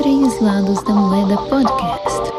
Três 0.00 0.40
Lados 0.40 0.82
da 0.84 0.94
Moeda 0.94 1.36
Podcast. 1.36 2.32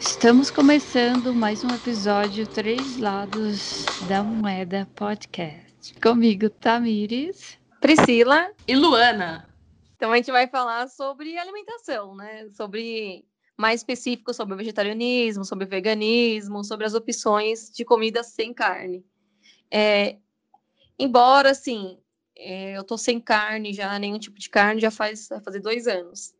Estamos 0.00 0.50
começando 0.50 1.32
mais 1.32 1.62
um 1.62 1.68
episódio 1.68 2.44
Três 2.44 2.98
Lados 2.98 3.86
da 4.08 4.24
Moeda 4.24 4.90
Podcast. 4.96 5.94
Comigo, 6.00 6.50
Tamires, 6.50 7.56
Priscila 7.80 8.50
e 8.66 8.74
Luana. 8.74 9.48
Então 9.94 10.10
a 10.10 10.16
gente 10.16 10.32
vai 10.32 10.48
falar 10.48 10.88
sobre 10.88 11.38
alimentação, 11.38 12.16
né? 12.16 12.48
Sobre 12.50 13.24
mais 13.56 13.78
específico 13.78 14.34
sobre 14.34 14.54
o 14.54 14.58
vegetarianismo, 14.58 15.44
sobre 15.44 15.66
o 15.66 15.68
veganismo, 15.68 16.64
sobre 16.64 16.84
as 16.84 16.94
opções 16.94 17.70
de 17.70 17.84
comida 17.84 18.24
sem 18.24 18.52
carne. 18.52 19.06
É, 19.70 20.16
embora, 20.98 21.52
assim, 21.52 22.01
é, 22.42 22.76
eu 22.76 22.84
tô 22.84 22.98
sem 22.98 23.20
carne 23.20 23.72
já, 23.72 23.98
nenhum 23.98 24.18
tipo 24.18 24.38
de 24.38 24.50
carne, 24.50 24.80
já 24.80 24.90
faz 24.90 25.28
fazer 25.44 25.60
dois 25.60 25.86
anos. 25.86 26.34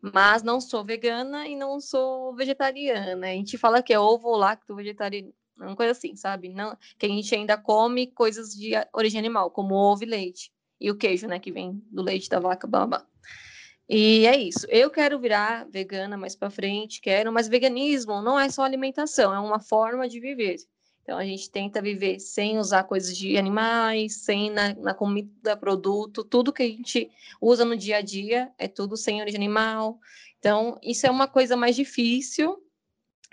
Mas 0.00 0.42
não 0.42 0.60
sou 0.60 0.84
vegana 0.84 1.46
e 1.48 1.56
não 1.56 1.80
sou 1.80 2.34
vegetariana. 2.34 3.26
A 3.26 3.32
gente 3.32 3.58
fala 3.58 3.82
que 3.82 3.92
é 3.92 3.98
ovo 3.98 4.36
lacto 4.36 4.74
vegetariano, 4.74 5.32
uma 5.56 5.74
coisa 5.74 5.92
assim, 5.92 6.14
sabe? 6.14 6.50
Não, 6.50 6.76
que 6.96 7.06
a 7.06 7.08
gente 7.08 7.34
ainda 7.34 7.56
come 7.56 8.06
coisas 8.06 8.54
de 8.54 8.72
origem 8.92 9.18
animal, 9.18 9.50
como 9.50 9.74
ovo 9.74 10.04
e 10.04 10.06
leite. 10.06 10.52
E 10.80 10.90
o 10.90 10.96
queijo, 10.96 11.26
né, 11.26 11.40
que 11.40 11.50
vem 11.50 11.82
do 11.90 12.02
leite 12.02 12.28
da 12.28 12.38
vaca, 12.38 12.66
blá, 12.66 12.86
blá. 12.86 13.06
E 13.88 14.26
é 14.26 14.36
isso. 14.36 14.66
Eu 14.68 14.90
quero 14.90 15.18
virar 15.18 15.66
vegana 15.68 16.16
mais 16.16 16.36
para 16.36 16.50
frente, 16.50 17.00
quero, 17.00 17.32
mas 17.32 17.48
veganismo 17.48 18.20
não 18.22 18.38
é 18.38 18.48
só 18.48 18.62
alimentação, 18.62 19.34
é 19.34 19.40
uma 19.40 19.58
forma 19.58 20.08
de 20.08 20.20
viver. 20.20 20.56
Então 21.08 21.16
a 21.16 21.24
gente 21.24 21.50
tenta 21.50 21.80
viver 21.80 22.20
sem 22.20 22.58
usar 22.58 22.84
coisas 22.84 23.16
de 23.16 23.38
animais, 23.38 24.16
sem 24.16 24.50
na, 24.50 24.74
na 24.74 24.92
comida, 24.92 25.56
produto, 25.56 26.22
tudo 26.22 26.52
que 26.52 26.62
a 26.62 26.66
gente 26.66 27.10
usa 27.40 27.64
no 27.64 27.74
dia 27.78 27.96
a 27.96 28.02
dia 28.02 28.52
é 28.58 28.68
tudo 28.68 28.94
sem 28.94 29.18
origem 29.18 29.38
animal. 29.38 29.98
Então 30.38 30.78
isso 30.82 31.06
é 31.06 31.10
uma 31.10 31.26
coisa 31.26 31.56
mais 31.56 31.74
difícil, 31.74 32.62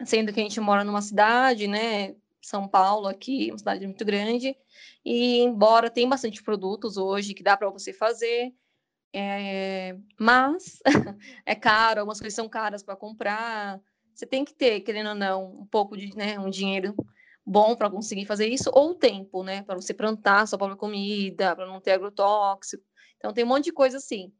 sendo 0.05 0.31
que 0.31 0.39
a 0.39 0.43
gente 0.43 0.57
mora 0.61 0.85
numa 0.85 1.01
cidade, 1.01 1.67
né? 1.67 2.15
São 2.41 2.65
Paulo 2.65 3.07
aqui, 3.07 3.49
uma 3.51 3.57
cidade 3.57 3.85
muito 3.85 4.05
grande, 4.05 4.55
e 5.03 5.39
embora 5.39 5.89
tem 5.89 6.07
bastante 6.07 6.41
produtos 6.41 6.95
hoje 6.95 7.33
que 7.33 7.43
dá 7.43 7.57
para 7.57 7.69
você 7.69 7.91
fazer, 7.91 8.53
é, 9.11 9.97
mas 10.17 10.79
é 11.45 11.55
caro, 11.55 11.99
algumas 11.99 12.21
coisas 12.21 12.35
são 12.35 12.47
caras 12.47 12.81
para 12.81 12.95
comprar. 12.95 13.81
Você 14.13 14.25
tem 14.25 14.45
que 14.45 14.53
ter, 14.53 14.79
querendo 14.79 15.09
ou 15.09 15.15
não, 15.15 15.59
um 15.59 15.65
pouco 15.65 15.97
de 15.97 16.15
né, 16.15 16.39
um 16.39 16.49
dinheiro 16.49 16.95
bom 17.45 17.75
para 17.75 17.89
conseguir 17.89 18.25
fazer 18.25 18.47
isso, 18.47 18.71
ou 18.73 18.95
tempo, 18.95 19.43
né? 19.43 19.61
Para 19.61 19.75
você 19.75 19.93
plantar 19.93 20.47
sua 20.47 20.57
própria 20.57 20.77
comida, 20.77 21.55
para 21.55 21.67
não 21.67 21.79
ter 21.79 21.91
agrotóxico. 21.91 22.83
Então 23.17 23.33
tem 23.33 23.43
um 23.43 23.47
monte 23.47 23.65
de 23.65 23.71
coisa 23.71 23.97
assim. 23.97 24.33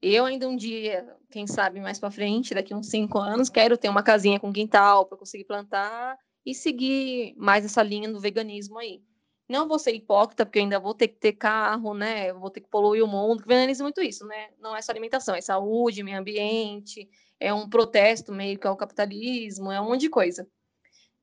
Eu 0.00 0.24
ainda 0.24 0.48
um 0.48 0.56
dia, 0.56 1.06
quem 1.30 1.46
sabe 1.46 1.80
mais 1.80 1.98
para 1.98 2.10
frente, 2.10 2.54
daqui 2.54 2.74
uns 2.74 2.88
cinco 2.88 3.18
anos, 3.18 3.48
quero 3.48 3.78
ter 3.78 3.88
uma 3.88 4.02
casinha 4.02 4.40
com 4.40 4.52
quintal 4.52 5.06
para 5.06 5.16
conseguir 5.16 5.44
plantar 5.44 6.18
e 6.44 6.54
seguir 6.54 7.34
mais 7.36 7.64
essa 7.64 7.82
linha 7.82 8.12
do 8.12 8.20
veganismo 8.20 8.78
aí. 8.78 9.00
Não 9.48 9.68
vou 9.68 9.78
ser 9.78 9.92
hipócrita, 9.92 10.44
porque 10.44 10.58
ainda 10.58 10.80
vou 10.80 10.94
ter 10.94 11.08
que 11.08 11.20
ter 11.20 11.32
carro, 11.34 11.94
né? 11.94 12.32
Vou 12.32 12.50
ter 12.50 12.60
que 12.60 12.68
poluir 12.68 13.04
o 13.04 13.06
mundo, 13.06 13.42
que 13.42 13.48
veganiza 13.48 13.84
muito 13.84 14.00
isso, 14.00 14.26
né? 14.26 14.48
Não 14.58 14.74
é 14.74 14.82
só 14.82 14.90
alimentação, 14.90 15.34
é 15.34 15.40
saúde, 15.40 16.02
meio 16.02 16.18
ambiente, 16.18 17.08
é 17.38 17.52
um 17.52 17.68
protesto 17.68 18.32
meio 18.32 18.58
que 18.58 18.66
ao 18.66 18.76
capitalismo, 18.76 19.70
é 19.70 19.80
um 19.80 19.86
monte 19.86 20.02
de 20.02 20.10
coisa. 20.10 20.48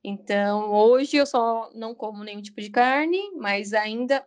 Então, 0.03 0.72
hoje 0.72 1.17
eu 1.17 1.25
só 1.25 1.69
não 1.73 1.94
como 1.94 2.23
nenhum 2.23 2.42
tipo 2.42 2.61
de 2.61 2.69
carne, 2.69 3.31
mas 3.36 3.73
ainda 3.73 4.25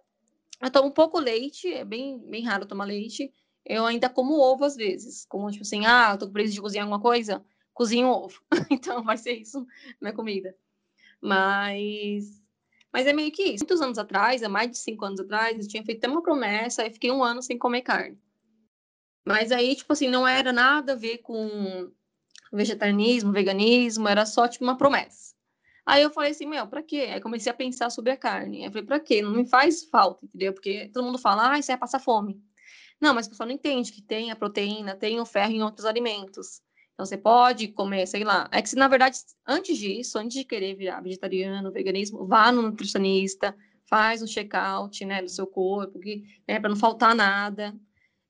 eu 0.61 0.70
tomo 0.70 0.89
um 0.89 0.92
pouco 0.92 1.19
leite, 1.19 1.73
é 1.73 1.84
bem, 1.84 2.19
bem 2.28 2.45
raro 2.45 2.67
tomar 2.67 2.84
leite. 2.84 3.33
Eu 3.65 3.87
ainda 3.87 4.09
como 4.11 4.39
ovo 4.39 4.65
às 4.65 4.77
vezes, 4.77 5.25
como 5.27 5.50
tipo 5.50 5.62
assim, 5.62 5.87
ah, 5.87 6.11
eu 6.12 6.19
tô 6.19 6.27
com 6.27 6.33
preguiça 6.33 6.55
de 6.55 6.61
cozinhar 6.61 6.84
alguma 6.84 7.00
coisa, 7.00 7.45
cozinho 7.73 8.09
ovo. 8.09 8.41
então 8.70 9.03
vai 9.03 9.17
ser 9.17 9.33
isso 9.34 9.67
minha 10.00 10.12
comida. 10.15 10.55
Mas 11.21 12.43
mas 12.93 13.06
é 13.06 13.12
meio 13.12 13.33
que 13.33 13.43
isso. 13.43 13.65
Muitos 13.65 13.81
anos 13.81 13.99
atrás, 13.99 14.43
há 14.43 14.49
mais 14.49 14.71
de 14.71 14.78
cinco 14.78 15.04
anos 15.04 15.19
atrás, 15.21 15.59
eu 15.59 15.66
tinha 15.66 15.84
feito 15.84 15.99
até 15.99 16.09
uma 16.09 16.22
promessa, 16.22 16.87
e 16.87 16.91
fiquei 16.93 17.10
um 17.10 17.25
ano 17.25 17.43
sem 17.43 17.59
comer 17.59 17.83
carne. 17.83 18.19
Mas 19.25 19.50
aí, 19.53 19.75
tipo 19.75 19.93
assim, 19.93 20.09
não 20.09 20.27
era 20.27 20.53
nada 20.53 20.93
a 20.93 20.97
ver 20.97 21.19
com 21.19 21.91
vegetarianismo, 22.53 23.33
veganismo, 23.33 24.09
era 24.09 24.27
só, 24.27 24.47
tipo, 24.47 24.65
uma 24.65 24.77
promessa. 24.77 25.31
Aí 25.84 26.03
eu 26.03 26.10
falei 26.10 26.31
assim, 26.31 26.47
meu, 26.47 26.66
pra 26.66 26.82
quê? 26.82 27.09
Aí 27.12 27.20
comecei 27.20 27.50
a 27.50 27.54
pensar 27.54 27.91
sobre 27.91 28.12
a 28.12 28.16
carne. 28.16 28.59
Aí 28.59 28.65
eu 28.65 28.70
falei, 28.70 28.87
pra 28.87 29.00
quê? 29.00 29.20
Não 29.20 29.32
me 29.32 29.47
faz 29.47 29.84
falta, 29.84 30.25
entendeu? 30.25 30.53
Porque 30.53 30.88
todo 30.93 31.04
mundo 31.04 31.19
fala, 31.19 31.53
ah, 31.53 31.59
isso 31.59 31.72
é 31.72 31.76
passar 31.76 31.98
fome. 31.98 32.41
Não, 33.00 33.12
mas 33.15 33.26
o 33.26 33.31
pessoal 33.31 33.48
não 33.48 33.54
entende 33.54 33.92
que 33.92 34.00
tem 34.00 34.31
a 34.31 34.37
proteína, 34.37 34.94
tem 34.94 35.19
o 35.21 35.26
ferro 35.26 35.53
em 35.53 35.62
outros 35.62 35.84
alimentos. 35.84 36.62
Então 36.94 37.04
você 37.04 37.16
pode 37.16 37.69
comer, 37.69 38.06
sei 38.06 38.22
lá. 38.22 38.48
É 38.53 38.62
que 38.62 38.69
se 38.69 38.76
na 38.76 38.87
verdade, 38.87 39.19
antes 39.47 39.76
disso, 39.76 40.19
antes 40.19 40.38
de 40.38 40.44
querer 40.44 40.75
virar 40.76 41.00
vegetariano, 41.00 41.72
veganismo, 41.72 42.25
vá 42.26 42.53
no 42.53 42.62
nutricionista, 42.62 43.56
faz 43.87 44.22
um 44.22 44.26
check-out, 44.26 45.04
né, 45.04 45.21
do 45.21 45.28
seu 45.28 45.47
corpo, 45.47 45.98
que, 45.98 46.22
né, 46.47 46.60
para 46.60 46.69
não 46.71 46.76
faltar 46.76 47.15
nada. 47.15 47.75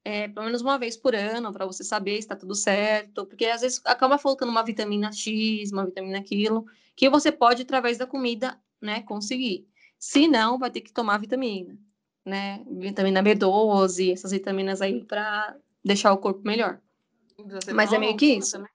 É, 0.04 0.26
pelo 0.26 0.46
menos 0.46 0.62
uma 0.62 0.78
vez 0.78 0.96
por 0.96 1.14
ano, 1.14 1.52
para 1.52 1.64
você 1.64 1.84
saber 1.84 2.14
se 2.14 2.18
está 2.20 2.34
tudo 2.34 2.54
certo, 2.54 3.24
porque 3.24 3.46
às 3.46 3.60
vezes 3.60 3.80
acaba 3.84 4.18
faltando 4.18 4.50
uma 4.50 4.64
vitamina 4.64 5.12
X, 5.12 5.70
uma 5.70 5.84
vitamina 5.84 6.18
aquilo, 6.18 6.66
que 6.96 7.08
você 7.08 7.30
pode, 7.30 7.62
através 7.62 7.98
da 7.98 8.06
comida, 8.06 8.58
né, 8.80 9.02
conseguir. 9.02 9.68
Se 9.98 10.26
não, 10.26 10.58
vai 10.58 10.70
ter 10.70 10.80
que 10.80 10.92
tomar 10.92 11.18
vitamina, 11.18 11.78
né, 12.24 12.64
vitamina 12.68 13.22
B12, 13.22 14.12
essas 14.12 14.32
vitaminas 14.32 14.82
aí, 14.82 15.04
para 15.04 15.56
deixar 15.84 16.12
o 16.12 16.18
corpo 16.18 16.40
melhor. 16.44 16.80
Você 17.46 17.72
Mas 17.72 17.92
é 17.92 17.98
meio 17.98 18.16
que 18.16 18.26
isso. 18.26 18.52
Também? 18.52 18.70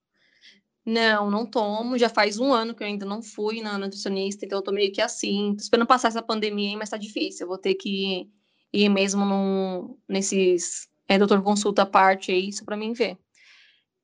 Não, 0.85 1.29
não 1.29 1.45
tomo. 1.45 1.97
Já 1.97 2.07
faz 2.07 2.39
um 2.39 2.53
ano 2.53 2.73
que 2.73 2.81
eu 2.81 2.87
ainda 2.87 3.05
não 3.05 3.21
fui 3.21 3.61
na 3.61 3.77
nutricionista, 3.77 4.45
então 4.45 4.59
eu 4.59 4.63
tô 4.63 4.71
meio 4.71 4.91
que 4.91 5.01
assim. 5.01 5.53
Tô 5.55 5.61
esperando 5.61 5.87
passar 5.87 6.07
essa 6.07 6.21
pandemia 6.21 6.69
aí, 6.69 6.75
mas 6.77 6.89
tá 6.89 6.95
difícil. 6.95 7.43
Eu 7.43 7.49
vou 7.49 7.57
ter 7.57 7.75
que 7.75 8.29
ir 8.71 8.89
mesmo 8.89 9.25
num, 9.25 9.97
nesses 10.07 10.87
é, 11.07 11.17
doutor 11.17 11.41
consulta 11.41 11.83
à 11.83 11.85
parte 11.85 12.31
aí, 12.31 12.49
isso 12.49 12.65
para 12.65 12.77
mim 12.77 12.93
ver. 12.93 13.17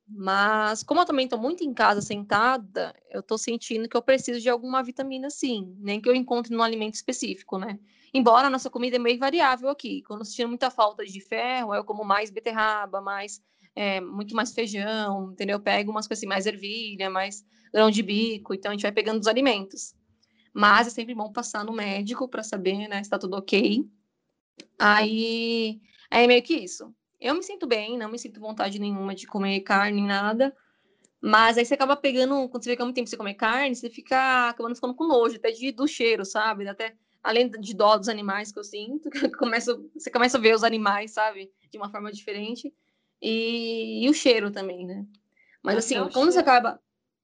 Mas, 0.08 0.84
como 0.84 1.00
eu 1.00 1.06
também 1.06 1.28
tô 1.28 1.38
muito 1.38 1.64
em 1.64 1.74
casa 1.74 2.02
sentada, 2.02 2.94
eu 3.10 3.24
tô 3.24 3.38
sentindo 3.38 3.88
que 3.88 3.96
eu 3.96 4.02
preciso 4.02 4.40
de 4.40 4.50
alguma 4.50 4.84
vitamina 4.84 5.30
sim, 5.30 5.76
nem 5.80 6.00
que 6.02 6.10
eu 6.10 6.14
encontre 6.14 6.54
num 6.54 6.62
alimento 6.62 6.96
específico, 6.96 7.58
né? 7.58 7.80
Embora 8.14 8.48
a 8.48 8.50
nossa 8.50 8.70
comida 8.70 8.98
é 8.98 9.00
meio 9.00 9.18
variável 9.18 9.70
aqui. 9.70 10.04
Quando 10.04 10.20
eu 10.22 10.26
sinto 10.26 10.50
muita 10.50 10.70
falta 10.70 11.04
de 11.04 11.20
ferro, 11.20 11.74
eu 11.74 11.84
como 11.84 12.04
mais 12.04 12.30
beterraba, 12.30 13.02
mais 13.02 13.42
é, 13.76 14.00
muito 14.02 14.36
mais 14.36 14.54
feijão, 14.54 15.32
entendeu? 15.32 15.60
Pego 15.60 15.90
umas 15.90 16.08
coisas 16.08 16.20
assim, 16.20 16.28
mais 16.28 16.46
ervilha, 16.46 17.10
mais 17.10 17.44
grão 17.74 17.90
de 17.90 18.04
bico, 18.04 18.54
então 18.54 18.72
a 18.72 18.74
gente 18.74 18.84
vai 18.84 18.92
pegando 18.92 19.20
os 19.20 19.28
alimentos. 19.28 19.96
Mas 20.54 20.86
é 20.86 20.90
sempre 20.92 21.16
bom 21.16 21.32
passar 21.32 21.66
no 21.66 21.74
médico 21.74 22.28
para 22.28 22.44
saber, 22.44 22.88
né, 22.88 23.04
se 23.04 23.10
tá 23.10 23.18
tudo 23.18 23.36
ok. 23.36 23.84
Aí, 24.78 25.82
é 26.22 26.28
meio 26.28 26.44
que 26.44 26.54
isso. 26.54 26.94
Eu 27.20 27.36
me 27.36 27.44
sinto 27.44 27.66
bem, 27.66 27.98
não 27.98 28.12
me 28.12 28.20
sinto 28.20 28.40
vontade 28.40 28.80
nenhuma 28.80 29.16
de 29.16 29.26
comer 29.26 29.62
carne, 29.62 30.06
nada. 30.06 30.56
Mas 31.22 31.58
aí 31.58 31.66
você 31.66 31.74
acaba 31.74 31.96
pegando, 31.96 32.50
quando 32.50 32.64
você 32.64 32.72
fica 32.72 32.84
muito 32.84 32.96
tempo 32.96 33.10
sem 33.10 33.18
comer 33.18 33.36
carne, 33.36 33.76
você 33.76 33.90
fica 33.90 34.50
acabando 34.50 34.76
ficando 34.76 34.94
com 34.94 35.08
nojo, 35.08 35.38
até 35.38 35.52
de, 35.52 35.72
do 35.72 35.88
cheiro, 35.88 36.26
sabe? 36.26 36.68
Até 36.68 36.96
além 37.24 37.50
de 37.50 37.74
dó 37.74 37.98
dos 37.98 38.10
animais 38.10 38.52
que 38.52 38.60
eu 38.60 38.64
sinto, 38.64 39.10
começa, 39.40 39.80
você 39.96 40.12
começa 40.12 40.38
a 40.38 40.42
ver 40.42 40.54
os 40.54 40.64
animais, 40.64 41.12
sabe? 41.12 41.50
De 41.72 41.78
uma 41.78 41.90
forma 41.90 42.12
diferente. 42.12 42.74
E, 43.22 44.06
e 44.06 44.10
o 44.10 44.14
cheiro 44.14 44.52
também, 44.52 44.86
né? 44.86 45.06
Mas 45.64 45.78
assim, 45.78 45.96
quando 45.96 46.12
cheiro. 46.12 46.32
você 46.34 46.40
acaba. 46.40 46.80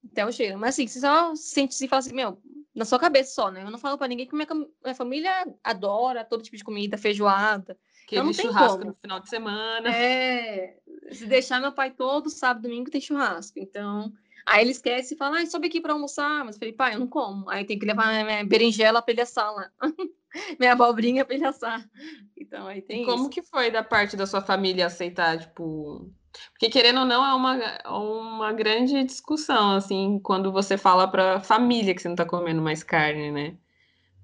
Até 0.09 0.25
o 0.25 0.31
cheiro. 0.31 0.57
Mas 0.57 0.75
assim, 0.75 0.88
você 0.88 1.01
só 1.01 1.35
sente 1.35 1.75
se 1.75 1.85
fala 1.89 2.00
assim, 2.00 2.16
meu, 2.16 2.41
na 2.73 2.85
sua 2.85 2.97
cabeça 2.97 3.33
só, 3.33 3.51
né? 3.51 3.63
Eu 3.63 3.69
não 3.69 3.77
falo 3.77 3.97
pra 3.97 4.07
ninguém 4.07 4.25
que 4.25 4.33
minha, 4.33 4.47
minha 4.81 4.95
família 4.95 5.45
adora 5.61 6.23
todo 6.23 6.41
tipo 6.41 6.56
de 6.56 6.63
comida, 6.63 6.97
feijoada. 6.97 7.77
Aquele 8.09 8.31
então, 8.31 8.33
churrasco 8.33 8.79
como. 8.79 8.89
no 8.89 8.97
final 8.99 9.19
de 9.19 9.29
semana. 9.29 9.95
É. 9.95 10.77
Se 11.11 11.27
deixar 11.27 11.61
meu 11.61 11.71
pai 11.71 11.91
todo 11.91 12.29
sábado, 12.29 12.63
domingo 12.63 12.89
tem 12.89 13.00
churrasco. 13.00 13.59
Então. 13.59 14.11
Aí 14.45 14.63
ele 14.63 14.71
esquece 14.71 15.13
e 15.13 15.17
fala, 15.17 15.39
ah, 15.39 15.45
sobe 15.45 15.67
aqui 15.67 15.79
pra 15.79 15.94
almoçar. 15.94 16.44
Mas 16.44 16.56
eu 16.56 16.59
falei, 16.59 16.73
pai, 16.73 16.95
eu 16.95 17.00
não 17.00 17.07
como. 17.07 17.47
Aí 17.50 17.65
tem 17.65 17.77
que 17.77 17.85
levar 17.85 18.25
minha 18.25 18.44
berinjela 18.44 19.00
pra 19.01 19.11
ele 19.11 19.21
assar 19.21 19.53
lá. 19.53 19.69
minha 20.59 20.73
abobrinha 20.73 21.23
pra 21.23 21.35
ele 21.35 21.45
assar. 21.45 21.88
Então, 22.35 22.65
aí 22.65 22.81
tem 22.81 23.03
e 23.03 23.06
como 23.06 23.23
isso. 23.23 23.29
que 23.29 23.44
foi 23.44 23.69
da 23.69 23.83
parte 23.83 24.17
da 24.17 24.25
sua 24.25 24.41
família 24.41 24.88
aceitar, 24.88 25.38
tipo... 25.38 26.12
Porque, 26.51 26.69
querendo 26.69 27.01
ou 27.01 27.05
não, 27.05 27.25
é 27.25 27.33
uma, 27.33 27.59
uma 27.88 28.53
grande 28.53 29.03
discussão, 29.03 29.75
assim, 29.75 30.19
quando 30.23 30.51
você 30.51 30.77
fala 30.77 31.07
pra 31.07 31.41
família 31.41 31.94
que 31.94 32.01
você 32.01 32.07
não 32.07 32.15
tá 32.15 32.25
comendo 32.25 32.62
mais 32.62 32.81
carne, 32.83 33.31
né? 33.31 33.57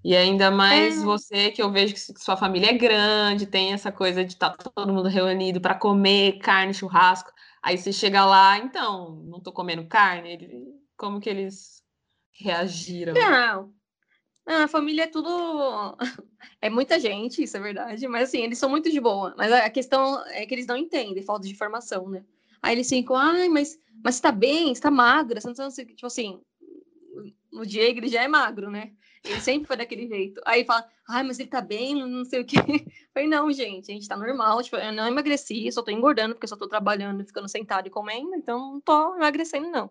E 0.05 0.15
ainda 0.15 0.51
mais 0.51 1.01
é. 1.01 1.03
você, 1.03 1.49
que 1.49 1.59
eu 1.59 1.71
vejo 1.71 1.95
que 1.95 1.99
sua 1.99 2.37
família 2.37 2.69
é 2.69 2.73
grande, 2.73 3.47
tem 3.47 3.73
essa 3.73 3.91
coisa 3.91 4.23
de 4.23 4.33
estar 4.33 4.51
tá 4.51 4.69
todo 4.69 4.93
mundo 4.93 5.09
reunido 5.09 5.59
para 5.59 5.73
comer 5.73 6.37
carne, 6.37 6.75
churrasco. 6.75 7.31
Aí 7.59 7.75
você 7.75 7.91
chega 7.91 8.23
lá, 8.23 8.55
então, 8.59 9.23
não 9.25 9.39
tô 9.41 9.51
comendo 9.51 9.87
carne. 9.87 10.77
Como 10.95 11.19
que 11.19 11.27
eles 11.27 11.83
reagiram? 12.33 13.15
Não, 13.15 13.73
Não, 14.45 14.63
a 14.65 14.67
família 14.67 15.05
é 15.05 15.07
tudo. 15.07 15.27
É 16.61 16.69
muita 16.69 16.99
gente, 16.99 17.43
isso 17.43 17.57
é 17.57 17.59
verdade, 17.59 18.07
mas 18.07 18.29
assim, 18.29 18.41
eles 18.41 18.57
são 18.59 18.69
muito 18.69 18.89
de 18.91 18.99
boa. 18.99 19.33
Mas 19.35 19.51
a 19.51 19.69
questão 19.69 20.23
é 20.27 20.45
que 20.45 20.53
eles 20.53 20.67
não 20.67 20.77
entendem, 20.77 21.23
falta 21.23 21.47
de 21.47 21.53
informação, 21.53 22.07
né? 22.07 22.23
Aí 22.61 22.75
eles 22.75 22.87
ficam, 22.87 23.15
ai, 23.15 23.49
mas, 23.49 23.79
mas 24.03 24.15
você 24.15 24.21
tá 24.21 24.31
bem, 24.31 24.73
você 24.73 24.81
tá 24.81 24.91
magra, 24.91 25.41
você 25.41 25.47
não 25.47 25.55
tá. 25.55 25.69
Tipo 25.69 26.05
assim, 26.05 26.39
o 27.51 27.65
Diego 27.65 27.99
ele 27.99 28.07
já 28.07 28.21
é 28.21 28.27
magro, 28.27 28.69
né? 28.69 28.91
Ele 29.25 29.41
sempre 29.41 29.67
foi 29.67 29.75
daquele 29.75 30.07
jeito. 30.07 30.39
Aí 30.45 30.63
fala, 30.63 30.87
ai, 31.09 31.23
mas 31.23 31.39
ele 31.39 31.49
tá 31.49 31.61
bem, 31.61 31.95
não 31.95 32.23
sei 32.23 32.41
o 32.41 32.45
quê. 32.45 32.57
Eu 32.57 32.63
falei, 33.13 33.27
não, 33.27 33.51
gente, 33.51 33.91
a 33.91 33.93
gente 33.93 34.07
tá 34.07 34.15
normal. 34.15 34.61
Tipo, 34.61 34.77
eu 34.77 34.91
não 34.93 35.07
emagreci, 35.07 35.71
só 35.71 35.81
tô 35.81 35.91
engordando, 35.91 36.35
porque 36.35 36.47
só 36.47 36.55
tô 36.55 36.67
trabalhando, 36.67 37.25
ficando 37.25 37.49
sentado 37.49 37.87
e 37.87 37.91
comendo, 37.91 38.35
então 38.35 38.73
não 38.73 38.81
tô 38.81 39.15
emagrecendo, 39.15 39.69
não. 39.69 39.89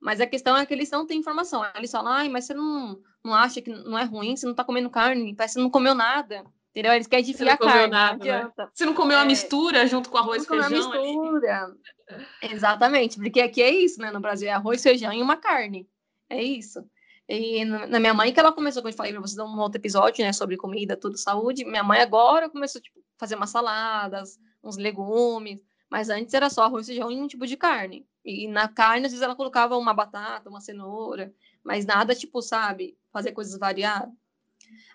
Mas 0.00 0.20
a 0.20 0.26
questão 0.26 0.56
é 0.56 0.66
que 0.66 0.74
eles 0.74 0.90
não 0.90 1.06
têm 1.06 1.18
informação. 1.18 1.64
Eles 1.74 1.90
falam, 1.90 2.12
ai, 2.12 2.28
mas 2.28 2.44
você 2.44 2.54
não, 2.54 2.98
não 3.24 3.34
acha 3.34 3.60
que 3.60 3.70
não 3.70 3.98
é 3.98 4.04
ruim, 4.04 4.36
você 4.36 4.46
não 4.46 4.54
tá 4.54 4.64
comendo 4.64 4.90
carne, 4.90 5.34
parece 5.34 5.54
que 5.54 5.60
você 5.60 5.64
não 5.64 5.70
comeu 5.70 5.94
nada. 5.94 6.44
Entendeu? 6.70 6.92
Eles 6.92 7.06
querem 7.06 7.24
você 7.24 7.44
não 7.44 7.56
carne. 7.56 7.86
Nada, 7.86 8.18
não 8.18 8.48
né? 8.48 8.68
Você 8.74 8.84
não 8.84 8.94
comeu 8.94 9.16
é... 9.16 9.22
a 9.22 9.24
mistura 9.24 9.86
junto 9.86 10.10
com 10.10 10.18
arroz 10.18 10.42
e 10.42 10.46
feijão? 10.46 10.70
mistura. 10.70 11.64
Ali. 11.64 12.52
Exatamente, 12.52 13.16
porque 13.16 13.40
aqui 13.40 13.62
é 13.62 13.70
isso, 13.70 14.00
né? 14.00 14.10
No 14.10 14.20
Brasil 14.20 14.48
é 14.48 14.52
arroz, 14.52 14.82
feijão 14.82 15.12
e 15.12 15.22
uma 15.22 15.36
carne. 15.36 15.88
É 16.28 16.42
isso. 16.42 16.84
E 17.28 17.64
na 17.64 17.98
minha 17.98 18.12
mãe, 18.12 18.32
que 18.32 18.38
ela 18.38 18.52
começou, 18.52 18.82
como 18.82 18.92
eu 18.92 18.96
falei 18.96 19.12
pra 19.12 19.20
vocês, 19.20 19.38
um 19.38 19.58
outro 19.58 19.80
episódio, 19.80 20.24
né, 20.24 20.32
sobre 20.32 20.56
comida, 20.56 20.96
tudo, 20.96 21.16
saúde. 21.16 21.64
Minha 21.64 21.82
mãe 21.82 22.00
agora 22.00 22.50
começou, 22.50 22.80
tipo, 22.80 23.00
fazer 23.16 23.34
umas 23.34 23.50
saladas, 23.50 24.38
uns 24.62 24.76
legumes. 24.76 25.64
Mas 25.88 26.10
antes 26.10 26.34
era 26.34 26.50
só 26.50 26.64
arroz, 26.64 26.86
feijão 26.86 27.10
e 27.10 27.20
um 27.20 27.26
tipo 27.26 27.46
de 27.46 27.56
carne. 27.56 28.06
E 28.24 28.46
na 28.48 28.68
carne, 28.68 29.06
às 29.06 29.12
vezes, 29.12 29.22
ela 29.22 29.36
colocava 29.36 29.76
uma 29.76 29.94
batata, 29.94 30.50
uma 30.50 30.60
cenoura. 30.60 31.32
Mas 31.62 31.86
nada, 31.86 32.14
tipo, 32.14 32.42
sabe, 32.42 32.96
fazer 33.10 33.32
coisas 33.32 33.58
variadas. 33.58 34.12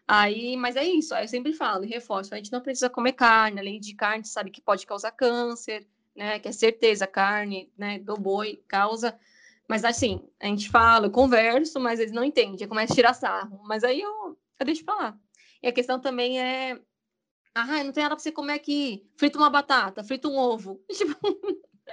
Aí, 0.07 0.55
mas 0.55 0.75
é 0.75 0.83
isso. 0.83 1.15
Aí 1.15 1.23
eu 1.23 1.27
sempre 1.27 1.53
falo, 1.53 1.85
reforço, 1.85 2.33
a 2.33 2.37
gente 2.37 2.51
não 2.51 2.61
precisa 2.61 2.89
comer 2.89 3.13
carne. 3.13 3.59
Além 3.59 3.79
de 3.79 3.95
carne, 3.95 4.25
sabe 4.25 4.51
que 4.51 4.61
pode 4.61 4.85
causar 4.85 5.11
câncer, 5.11 5.87
né? 6.15 6.37
Que 6.39 6.49
é 6.49 6.51
certeza, 6.51 7.07
carne, 7.07 7.71
né, 7.77 7.99
do 7.99 8.15
boi 8.15 8.61
causa 8.67 9.17
mas 9.69 9.85
assim, 9.85 10.27
a 10.41 10.47
gente 10.47 10.67
fala, 10.67 11.05
eu 11.05 11.11
converso, 11.11 11.79
mas 11.79 11.99
eles 11.99 12.11
não 12.11 12.23
entendem, 12.23 12.67
começa 12.67 12.91
a 12.91 12.95
tirar 12.95 13.13
sarro. 13.13 13.61
Mas 13.65 13.83
aí 13.83 14.01
eu, 14.01 14.35
eu 14.59 14.65
deixo 14.65 14.83
pra 14.83 14.95
lá. 14.95 15.17
E 15.61 15.67
a 15.67 15.71
questão 15.71 15.99
também 15.99 16.41
é. 16.41 16.79
Ah, 17.53 17.83
não 17.83 17.91
tem 17.91 18.01
nada 18.01 18.15
pra 18.15 18.23
você 18.23 18.31
comer 18.31 18.53
aqui. 18.53 19.07
Frita 19.15 19.37
uma 19.37 19.49
batata, 19.49 20.03
frita 20.03 20.27
um 20.27 20.35
ovo. 20.35 20.83
Tipo. 20.91 21.15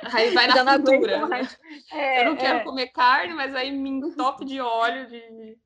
Aí 0.03 0.31
vai 0.31 0.47
na. 0.49 0.65
Né? 0.65 1.49
É, 1.93 2.23
eu 2.23 2.31
não 2.31 2.37
quero 2.37 2.59
é. 2.59 2.65
comer 2.65 2.87
carne, 2.89 3.35
mas 3.35 3.55
aí 3.55 3.71
me 3.71 3.91
entope 3.91 4.47
de 4.47 4.59
óleo 4.59 5.07
de 5.09 5.59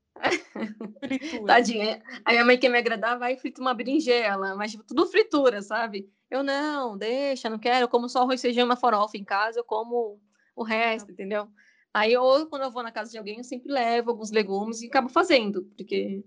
fritura. 0.98 1.46
Tadinha. 1.46 2.02
Aí 2.24 2.38
a 2.38 2.44
mãe 2.44 2.58
quer 2.58 2.70
me 2.70 2.78
agradar, 2.78 3.20
vai 3.20 3.34
e 3.34 3.38
frita 3.38 3.60
uma 3.60 3.72
berinjela, 3.72 4.56
mas 4.56 4.72
tipo, 4.72 4.82
tudo 4.82 5.06
fritura, 5.06 5.62
sabe? 5.62 6.10
Eu 6.28 6.42
não, 6.42 6.98
deixa, 6.98 7.48
não 7.48 7.58
quero. 7.58 7.84
Eu 7.84 7.88
como 7.88 8.08
só 8.08 8.22
arroz, 8.22 8.42
feijão 8.42 8.62
e 8.62 8.64
uma 8.64 8.76
farofa 8.76 9.16
em 9.16 9.24
casa, 9.24 9.60
eu 9.60 9.64
como 9.64 10.20
o 10.56 10.64
resto, 10.64 11.12
entendeu? 11.12 11.48
Aí, 11.92 12.16
ou 12.16 12.46
quando 12.46 12.62
eu 12.62 12.70
vou 12.70 12.82
na 12.82 12.92
casa 12.92 13.10
de 13.10 13.18
alguém, 13.18 13.38
eu 13.38 13.44
sempre 13.44 13.72
levo 13.72 14.10
alguns 14.10 14.30
legumes 14.30 14.80
e 14.80 14.86
acabo 14.86 15.08
fazendo, 15.08 15.64
porque 15.76 16.24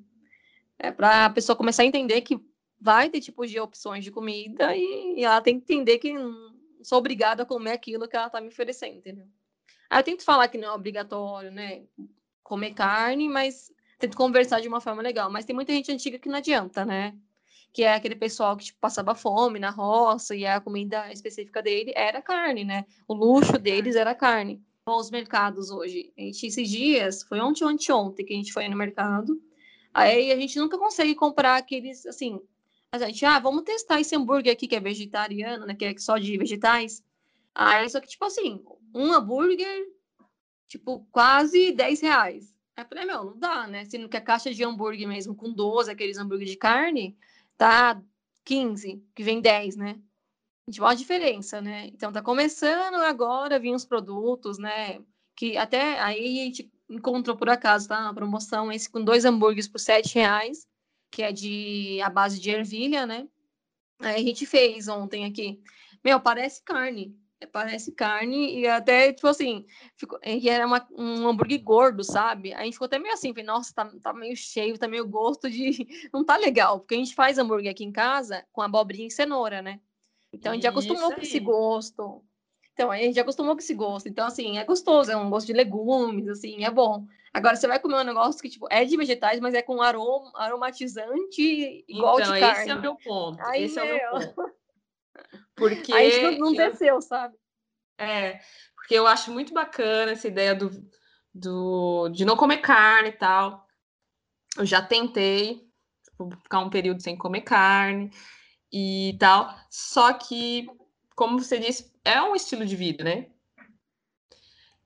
é 0.78 0.92
para 0.92 1.26
a 1.26 1.30
pessoa 1.30 1.56
começar 1.56 1.84
a 1.84 1.86
entender 1.86 2.22
que 2.22 2.38
vai 2.80 3.10
ter 3.10 3.22
tipos 3.22 3.50
de 3.50 3.60
opções 3.60 4.04
de 4.04 4.12
comida 4.12 4.76
e, 4.76 5.20
e 5.20 5.24
ela 5.24 5.40
tem 5.42 5.58
que 5.58 5.74
entender 5.74 6.00
que 6.00 6.12
não 6.14 6.54
sou 6.84 6.98
obrigada 6.98 7.44
a 7.44 7.46
comer 7.46 7.72
aquilo 7.72 8.10
que 8.10 8.16
ela 8.16 8.28
está 8.28 8.42
me 8.42 8.50
oferecendo, 8.50 8.98
entendeu? 8.98 9.26
Aí 9.90 10.00
eu 10.00 10.04
tento 10.04 10.26
falar 10.26 10.50
que 10.50 10.58
não 10.58 10.68
é 10.68 10.72
obrigatório, 10.74 11.50
né? 11.50 11.84
Comer 12.44 12.74
carne, 12.74 13.30
mas 13.30 13.72
tento 13.98 14.18
conversar 14.18 14.60
de 14.60 14.68
uma 14.68 14.82
forma 14.82 15.02
legal. 15.02 15.32
Mas 15.32 15.46
tem 15.46 15.56
muita 15.56 15.72
gente 15.72 15.92
antiga 15.94 16.20
que 16.20 16.28
não 16.28 16.36
adianta, 16.36 16.84
né? 16.84 17.16
Que 17.72 17.84
é 17.84 17.94
aquele 17.94 18.16
pessoal 18.16 18.58
que 18.58 18.66
tipo, 18.66 18.80
passava 18.82 19.16
fome 19.16 19.60
na 19.60 19.70
roça 19.70 20.36
e 20.36 20.46
a 20.46 20.60
comida 20.60 21.10
específica 21.14 21.62
dele 21.62 21.94
era 21.96 22.22
carne, 22.22 22.66
né? 22.66 22.86
O 23.08 23.14
luxo 23.14 23.58
deles 23.58 23.96
era 23.96 24.14
carne 24.14 24.62
aos 24.86 25.10
mercados 25.10 25.70
hoje. 25.70 26.12
A 26.18 26.22
gente, 26.22 26.46
esses 26.46 26.70
dias, 26.70 27.24
foi 27.24 27.40
ontem 27.40 27.64
ou 27.64 27.70
anteontem 27.70 28.26
que 28.26 28.34
a 28.34 28.36
gente 28.36 28.54
foi 28.54 28.68
no 28.68 28.76
mercado. 28.76 29.42
Aí 29.94 30.32
a 30.32 30.36
gente 30.36 30.58
nunca 30.60 30.78
consegue 30.78 31.16
comprar 31.16 31.58
aqueles, 31.58 32.06
assim, 32.06 32.42
a 32.92 32.98
gente, 32.98 33.26
ah, 33.26 33.40
vamos 33.40 33.64
testar 33.64 34.00
esse 34.02 34.16
hambúrguer 34.16 34.54
aqui 34.54 34.68
que 34.68 34.76
é 34.76 34.80
vegetariano, 34.80 35.66
né, 35.66 35.76
que 35.76 35.86
é 35.86 35.98
só 35.98 36.18
de 36.18 36.38
vegetais. 36.38 37.04
Aí, 37.56 37.88
só 37.90 38.00
que, 38.00 38.08
tipo 38.08 38.26
assim, 38.26 38.64
um 38.94 39.14
hambúrguer, 39.14 39.88
tipo, 40.68 41.08
quase 41.12 41.72
10 41.72 42.02
reais. 42.02 42.54
Aí 42.76 42.84
eu 42.84 42.88
falei, 42.88 43.06
meu, 43.06 43.24
não 43.24 43.38
dá, 43.38 43.68
né? 43.68 43.86
Sendo 43.86 44.10
que 44.10 44.18
a 44.18 44.22
caixa 44.22 44.52
de 44.52 44.64
hambúrguer 44.64 45.08
mesmo, 45.08 45.36
com 45.36 45.54
12, 45.54 45.92
aqueles 45.92 46.18
hambúrguer 46.18 46.48
de 46.48 46.56
carne, 46.56 47.16
tá 47.56 48.02
15, 48.44 49.04
que 49.14 49.24
vem 49.24 49.40
10, 49.40 49.76
né? 49.76 50.00
Gente 50.72 50.80
vê 50.80 50.86
uma 50.86 50.96
diferença, 50.96 51.62
né? 51.62 51.88
Então 51.88 52.12
tá 52.12 52.22
começando 52.22 52.96
agora 52.96 53.56
a 53.56 53.60
vir 53.60 53.74
os 53.74 53.86
produtos, 53.86 54.58
né? 54.58 55.02
Que 55.36 55.58
até 55.58 56.00
aí 56.00 56.40
a 56.42 56.44
gente 56.46 56.72
encontrou 56.90 57.36
por 57.36 57.50
acaso, 57.50 57.88
tá? 57.88 58.00
Uma 58.00 58.14
promoção 58.14 58.72
esse 58.72 58.90
com 58.90 59.04
dois 59.04 59.26
hambúrgueres 59.26 59.68
por 59.68 59.80
sete 59.80 60.16
reais, 60.16 60.68
que 61.12 61.24
é 61.24 61.32
de 61.32 62.00
a 62.02 62.10
base 62.10 62.40
de 62.40 62.50
ervilha, 62.52 63.06
né? 63.06 63.28
Aí 64.00 64.16
a 64.16 64.26
gente 64.26 64.46
fez 64.46 64.88
ontem 64.88 65.26
aqui. 65.26 65.62
Meu, 66.04 66.20
parece 66.20 66.62
carne. 66.64 67.18
É, 67.42 67.46
parece 67.46 67.92
carne 67.92 68.60
e 68.60 68.68
até, 68.68 69.12
tipo 69.14 69.28
assim, 69.28 69.66
ficou, 69.98 70.20
e 70.26 70.50
era 70.50 70.66
uma, 70.66 70.88
um 70.98 71.28
hambúrguer 71.28 71.62
gordo, 71.62 72.04
sabe? 72.04 72.54
Aí 72.54 72.62
a 72.62 72.64
gente 72.64 72.74
ficou 72.74 72.86
até 72.86 73.00
meio 73.00 73.14
assim, 73.14 73.32
falei, 73.32 73.46
nossa, 73.46 73.74
tá, 73.74 73.92
tá 74.02 74.14
meio 74.14 74.36
cheio, 74.36 74.78
tá 74.78 74.88
meio 74.88 75.08
gosto 75.08 75.50
de. 75.50 75.88
Não 76.14 76.24
tá 76.24 76.38
legal, 76.38 76.80
porque 76.80 76.96
a 76.96 76.98
gente 76.98 77.16
faz 77.16 77.38
hambúrguer 77.38 77.72
aqui 77.72 77.84
em 77.84 77.92
casa 77.92 78.46
com 78.52 78.62
abobrinha 78.62 79.08
e 79.08 79.12
cenoura, 79.12 79.62
né? 79.62 79.80
Então 80.34 80.52
a 80.52 80.56
gente 80.56 80.64
já 80.64 80.70
acostumou 80.70 81.14
com 81.14 81.22
esse 81.22 81.40
gosto. 81.40 82.24
Então 82.74 82.90
a 82.90 82.98
gente 82.98 83.16
já 83.16 83.22
acostumou 83.22 83.54
com 83.54 83.62
esse 83.62 83.74
gosto. 83.74 84.10
Então, 84.10 84.26
assim, 84.26 84.58
é 84.58 84.66
gostoso, 84.66 85.12
é 85.12 85.16
um 85.16 85.30
gosto 85.30 85.48
de 85.48 85.54
legumes, 85.54 86.28
assim, 86.28 86.64
é 86.64 86.72
bom. 86.72 87.06
Agora, 87.32 87.56
você 87.56 87.68
vai 87.68 87.80
comer 87.80 87.98
um 87.98 88.04
negócio 88.04 88.42
que, 88.42 88.50
tipo, 88.50 88.68
é 88.70 88.84
de 88.84 88.98
vegetais, 88.98 89.40
mas 89.40 89.54
é 89.54 89.62
com 89.62 89.82
aroma, 89.82 90.32
aromatizante 90.36 91.84
igual 91.88 92.20
então, 92.20 92.34
de 92.34 92.40
carne. 92.40 92.62
esse 92.62 92.70
é 92.70 92.76
o 92.76 92.82
meu 92.82 92.96
ponto. 92.96 93.42
Aí, 93.42 93.64
esse 93.64 93.80
é 93.80 93.84
o 93.84 93.88
meu 93.88 94.10
ponto. 94.12 94.56
Porque... 95.56 95.94
Aí 95.94 96.22
não, 96.22 96.48
não 96.48 96.54
desceu, 96.54 97.02
sabe? 97.02 97.36
É, 97.98 98.40
porque 98.76 98.96
eu 98.96 99.08
acho 99.08 99.32
muito 99.32 99.54
bacana 99.54 100.12
essa 100.12 100.28
ideia 100.28 100.54
do, 100.54 100.70
do, 101.34 102.10
de 102.10 102.26
não 102.26 102.36
comer 102.36 102.58
carne 102.58 103.10
e 103.10 103.14
tal. 103.18 103.66
Eu 104.58 104.66
já 104.66 104.82
tentei 104.82 105.62
tipo, 106.04 106.30
ficar 106.44 106.60
um 106.60 106.70
período 106.70 107.02
sem 107.02 107.18
comer 107.18 107.42
carne 107.42 108.12
e 108.74 109.16
tal. 109.20 109.56
Só 109.70 110.12
que, 110.14 110.68
como 111.16 111.40
você 111.40 111.60
disse, 111.60 111.94
é 112.04 112.20
um 112.22 112.36
estilo 112.36 112.66
de 112.66 112.76
vida, 112.76 113.04
né? 113.04 113.28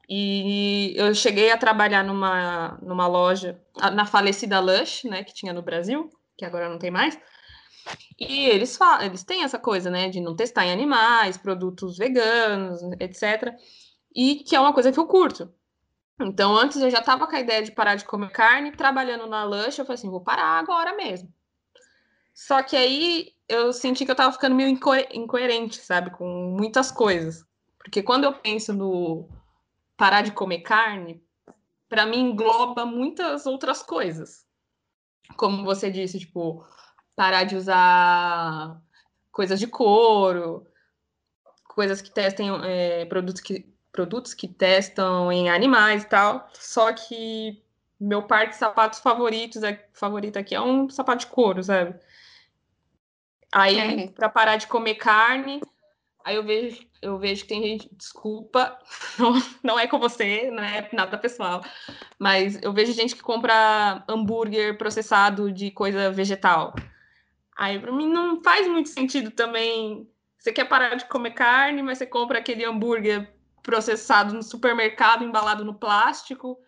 E 0.10 0.94
eu 0.96 1.14
cheguei 1.16 1.52
a 1.52 1.58
trabalhar 1.58 2.04
numa, 2.04 2.78
numa 2.82 3.08
loja, 3.08 3.62
na 3.94 4.06
falecida 4.06 4.60
Lush, 4.60 5.04
né, 5.06 5.24
que 5.24 5.34
tinha 5.34 5.54
no 5.54 5.62
Brasil, 5.62 6.10
que 6.38 6.46
agora 6.46 6.70
não 6.70 6.80
tem 6.80 6.92
mais. 6.92 7.20
E 8.20 8.46
eles 8.46 8.78
falam, 8.78 9.06
eles 9.06 9.24
têm 9.24 9.44
essa 9.44 9.60
coisa, 9.60 9.90
né, 9.90 10.10
de 10.10 10.22
não 10.22 10.36
testar 10.36 10.66
em 10.66 10.72
animais, 10.72 11.38
produtos 11.38 11.98
veganos, 11.98 12.82
etc. 13.00 13.54
E 14.16 14.36
que 14.36 14.56
é 14.56 14.60
uma 14.60 14.74
coisa 14.74 14.92
que 14.92 15.00
eu 15.00 15.08
curto. 15.08 15.54
Então, 16.20 16.56
antes 16.56 16.82
eu 16.82 16.90
já 16.90 17.02
tava 17.02 17.28
com 17.28 17.36
a 17.36 17.40
ideia 17.42 17.62
de 17.62 17.72
parar 17.72 17.96
de 17.96 18.06
comer 18.06 18.32
carne, 18.32 18.72
trabalhando 18.72 19.28
na 19.28 19.44
Lush, 19.44 19.78
eu 19.78 19.86
falei 19.86 19.96
assim, 20.00 20.10
vou 20.10 20.22
parar 20.22 20.60
agora 20.60 20.96
mesmo. 20.96 21.32
Só 22.34 22.64
que 22.64 22.76
aí 22.76 23.37
eu 23.48 23.72
senti 23.72 24.06
que 24.06 24.12
eu 24.12 24.16
tava 24.16 24.34
ficando 24.34 24.56
meio 24.56 24.70
inco 24.70 24.94
incoerente, 25.12 25.78
sabe, 25.78 26.12
com 26.12 26.56
muitas 26.58 26.92
coisas. 26.92 27.46
Porque 27.78 28.04
quando 28.04 28.26
eu 28.26 28.34
penso 28.34 28.74
no 28.74 29.30
parar 29.96 30.22
de 30.22 30.32
comer 30.32 30.60
carne, 30.60 31.24
para 31.90 32.06
mim 32.06 32.20
engloba 32.20 32.86
muitas 32.86 33.46
outras 33.46 33.82
coisas. 33.82 34.46
Como 35.36 35.64
você 35.64 35.90
disse, 35.90 36.20
tipo, 36.20 36.66
parar 37.16 37.44
de 37.44 37.56
usar 37.56 38.82
coisas 39.32 39.60
de 39.60 39.68
couro, 39.68 40.66
coisas 41.64 42.02
que 42.02 42.12
testem 42.12 42.50
é, 42.64 43.06
produtos 43.06 43.42
que 43.42 43.72
produtos 43.92 44.36
que 44.36 44.48
testam 44.48 45.32
em 45.32 45.50
animais 45.50 46.04
e 46.04 46.08
tal. 46.08 46.48
Só 46.54 46.94
que 46.94 47.64
meu 48.00 48.24
par 48.24 48.48
de 48.48 48.56
sapatos 48.56 49.00
favoritos 49.00 49.64
é 49.64 49.88
favorito 49.94 50.38
aqui 50.38 50.54
é 50.54 50.62
um 50.62 50.88
sapato 50.90 51.26
de 51.26 51.32
couro, 51.32 51.64
sabe? 51.64 52.00
Aí, 53.58 53.80
é. 53.80 54.08
para 54.10 54.30
parar 54.30 54.56
de 54.58 54.68
comer 54.68 54.96
carne, 54.96 55.60
aí 56.24 56.36
eu 56.36 56.44
vejo, 56.44 56.86
eu 57.02 57.18
vejo 57.18 57.42
que 57.42 57.48
tem 57.48 57.64
gente, 57.64 57.90
desculpa, 57.92 58.78
não, 59.18 59.34
não 59.64 59.80
é 59.80 59.88
com 59.88 59.98
você, 59.98 60.52
não 60.52 60.64
é 60.64 60.88
nada 60.94 61.18
pessoal, 61.18 61.64
mas 62.20 62.62
eu 62.62 62.72
vejo 62.72 62.94
gente 62.94 63.16
que 63.16 63.24
compra 63.24 64.04
hambúrguer 64.08 64.78
processado 64.78 65.52
de 65.52 65.72
coisa 65.72 66.12
vegetal. 66.12 66.76
Aí, 67.58 67.80
para 67.80 67.92
mim, 67.92 68.08
não 68.08 68.44
faz 68.44 68.68
muito 68.68 68.90
sentido 68.90 69.32
também. 69.32 70.08
Você 70.38 70.54
quer 70.54 70.66
parar 70.66 70.94
de 70.94 71.06
comer 71.06 71.32
carne, 71.32 71.82
mas 71.82 71.98
você 71.98 72.06
compra 72.06 72.38
aquele 72.38 72.64
hambúrguer 72.64 73.34
processado 73.64 74.36
no 74.36 74.44
supermercado, 74.44 75.24
embalado 75.24 75.66
no 75.66 75.74
plástico. 75.74 76.60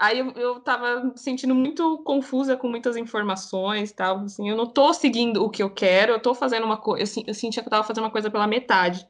Aí 0.00 0.18
eu, 0.18 0.30
eu 0.30 0.60
tava 0.60 1.04
me 1.04 1.18
sentindo 1.18 1.54
muito 1.54 1.98
confusa 1.98 2.56
com 2.56 2.66
muitas 2.66 2.96
informações 2.96 3.92
tal. 3.92 4.20
Assim, 4.20 4.48
eu 4.48 4.56
não 4.56 4.66
tô 4.66 4.94
seguindo 4.94 5.44
o 5.44 5.50
que 5.50 5.62
eu 5.62 5.68
quero, 5.68 6.12
eu 6.14 6.18
tô 6.18 6.34
fazendo 6.34 6.64
uma 6.64 6.78
coisa. 6.78 7.20
Eu, 7.20 7.24
eu 7.26 7.34
sentia 7.34 7.62
que 7.62 7.68
eu 7.68 7.70
tava 7.70 7.86
fazendo 7.86 8.04
uma 8.04 8.10
coisa 8.10 8.30
pela 8.30 8.46
metade. 8.46 9.06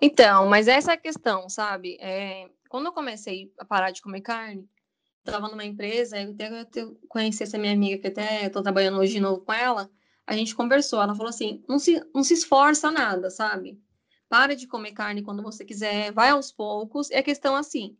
Então, 0.00 0.46
mas 0.48 0.68
essa 0.68 0.92
é 0.92 0.94
a 0.94 0.96
questão, 0.96 1.48
sabe? 1.48 1.96
É, 2.00 2.48
quando 2.68 2.86
eu 2.86 2.92
comecei 2.92 3.52
a 3.58 3.64
parar 3.64 3.90
de 3.90 4.00
comer 4.00 4.20
carne, 4.20 4.70
estava 5.18 5.48
numa 5.48 5.64
empresa, 5.64 6.16
eu 6.16 6.30
até 6.60 6.80
eu 6.80 6.96
conheci 7.08 7.42
essa 7.42 7.58
minha 7.58 7.72
amiga, 7.72 8.00
que 8.00 8.06
até 8.06 8.46
estou 8.46 8.62
trabalhando 8.62 8.98
hoje 8.98 9.14
de 9.14 9.20
novo 9.20 9.40
com 9.40 9.52
ela, 9.52 9.90
a 10.24 10.36
gente 10.36 10.54
conversou, 10.54 11.02
ela 11.02 11.14
falou 11.14 11.30
assim, 11.30 11.64
não 11.68 11.80
se, 11.80 12.00
não 12.14 12.22
se 12.22 12.34
esforça 12.34 12.88
nada, 12.88 13.30
sabe? 13.30 13.80
Para 14.28 14.54
de 14.54 14.68
comer 14.68 14.92
carne 14.92 15.22
quando 15.22 15.42
você 15.42 15.64
quiser, 15.64 16.12
vai 16.12 16.30
aos 16.30 16.52
poucos, 16.52 17.10
é 17.10 17.20
questão 17.20 17.56
assim, 17.56 17.96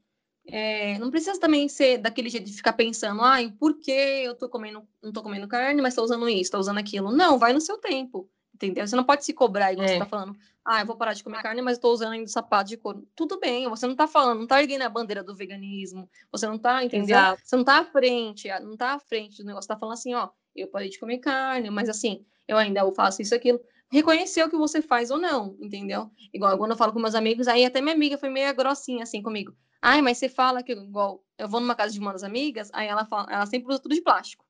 é, 0.47 0.99
não 0.99 1.11
precisa 1.11 1.39
também 1.39 1.69
ser 1.69 1.99
daquele 1.99 2.29
jeito 2.29 2.47
de 2.47 2.53
ficar 2.53 2.73
pensando, 2.73 3.23
ai, 3.23 3.53
por 3.59 3.79
que 3.79 3.91
eu 3.91 4.35
tô 4.35 4.49
comendo, 4.49 4.83
não 5.03 5.13
tô 5.13 5.23
comendo 5.23 5.47
carne, 5.47 5.81
mas 5.81 5.95
tô 5.95 6.03
usando 6.03 6.29
isso, 6.29 6.51
tô 6.51 6.59
usando 6.59 6.79
aquilo. 6.79 7.13
Não, 7.13 7.39
vai 7.39 7.53
no 7.53 7.61
seu 7.61 7.79
tempo, 7.79 8.29
entendeu? 8.55 8.87
Você 8.87 8.97
não 8.97 9.05
pode 9.05 9.25
se 9.25 9.33
cobrar, 9.33 9.73
igual 9.73 9.87
é. 9.87 9.93
você 9.93 9.99
tá 9.99 10.07
falando, 10.07 10.37
ah, 10.65 10.81
eu 10.81 10.87
vou 10.87 10.97
parar 10.97 11.13
de 11.13 11.23
comer 11.23 11.43
carne, 11.43 11.63
mas 11.63 11.79
tô 11.79 11.93
usando 11.93 12.13
ainda 12.13 12.27
sapato 12.29 12.69
de 12.69 12.77
couro. 12.77 13.07
Tudo 13.15 13.39
bem, 13.39 13.69
você 13.69 13.87
não 13.87 13.95
tá 13.95 14.07
falando, 14.07 14.41
não 14.41 14.47
tá 14.47 14.61
erguendo 14.61 14.83
a 14.83 14.89
bandeira 14.89 15.23
do 15.23 15.35
veganismo, 15.35 16.09
você 16.31 16.47
não 16.47 16.59
tá, 16.59 16.85
entendeu? 16.85 17.17
Exato. 17.17 17.43
Você 17.45 17.57
não 17.57 17.65
tá 17.65 17.79
à 17.79 17.85
frente, 17.85 18.49
não 18.61 18.77
tá 18.77 18.95
à 18.95 18.99
frente 18.99 19.39
do 19.39 19.47
negócio, 19.47 19.69
tá 19.69 19.79
falando 19.79 19.95
assim, 19.95 20.15
ó, 20.15 20.29
eu 20.55 20.69
parei 20.69 20.89
de 20.89 20.99
comer 20.99 21.19
carne, 21.19 21.71
mas 21.71 21.89
assim, 21.89 22.25
eu 22.47 22.57
ainda 22.57 22.91
faço 22.93 23.23
isso, 23.23 23.35
aquilo. 23.35 23.61
Reconhecer 23.91 24.43
o 24.43 24.49
que 24.49 24.57
você 24.57 24.81
faz 24.81 25.11
ou 25.11 25.19
não, 25.19 25.57
entendeu? 25.61 26.11
Igual 26.33 26.57
quando 26.57 26.71
eu 26.73 26.77
falo 26.77 26.93
com 26.93 26.99
meus 26.99 27.15
amigos, 27.15 27.47
aí 27.47 27.65
até 27.65 27.81
minha 27.81 27.95
amiga 27.95 28.17
foi 28.17 28.29
meio 28.29 28.55
grossinha 28.55 29.03
assim 29.03 29.23
comigo. 29.23 29.55
Ai, 29.83 30.01
mas 30.01 30.19
você 30.19 30.29
fala 30.29 30.63
que, 30.63 30.73
igual, 30.73 31.25
eu 31.37 31.49
vou 31.49 31.61
numa 31.61 31.75
casa 31.75 31.93
de 31.93 31.99
uma 31.99 32.13
das 32.13 32.23
amigas, 32.23 32.71
aí 32.73 32.87
ela 32.87 33.05
fala, 33.05 33.27
ela 33.29 33.45
sempre 33.47 33.69
usa 33.69 33.83
tudo 33.83 33.97
de 33.97 34.01
plástico. 34.01 34.47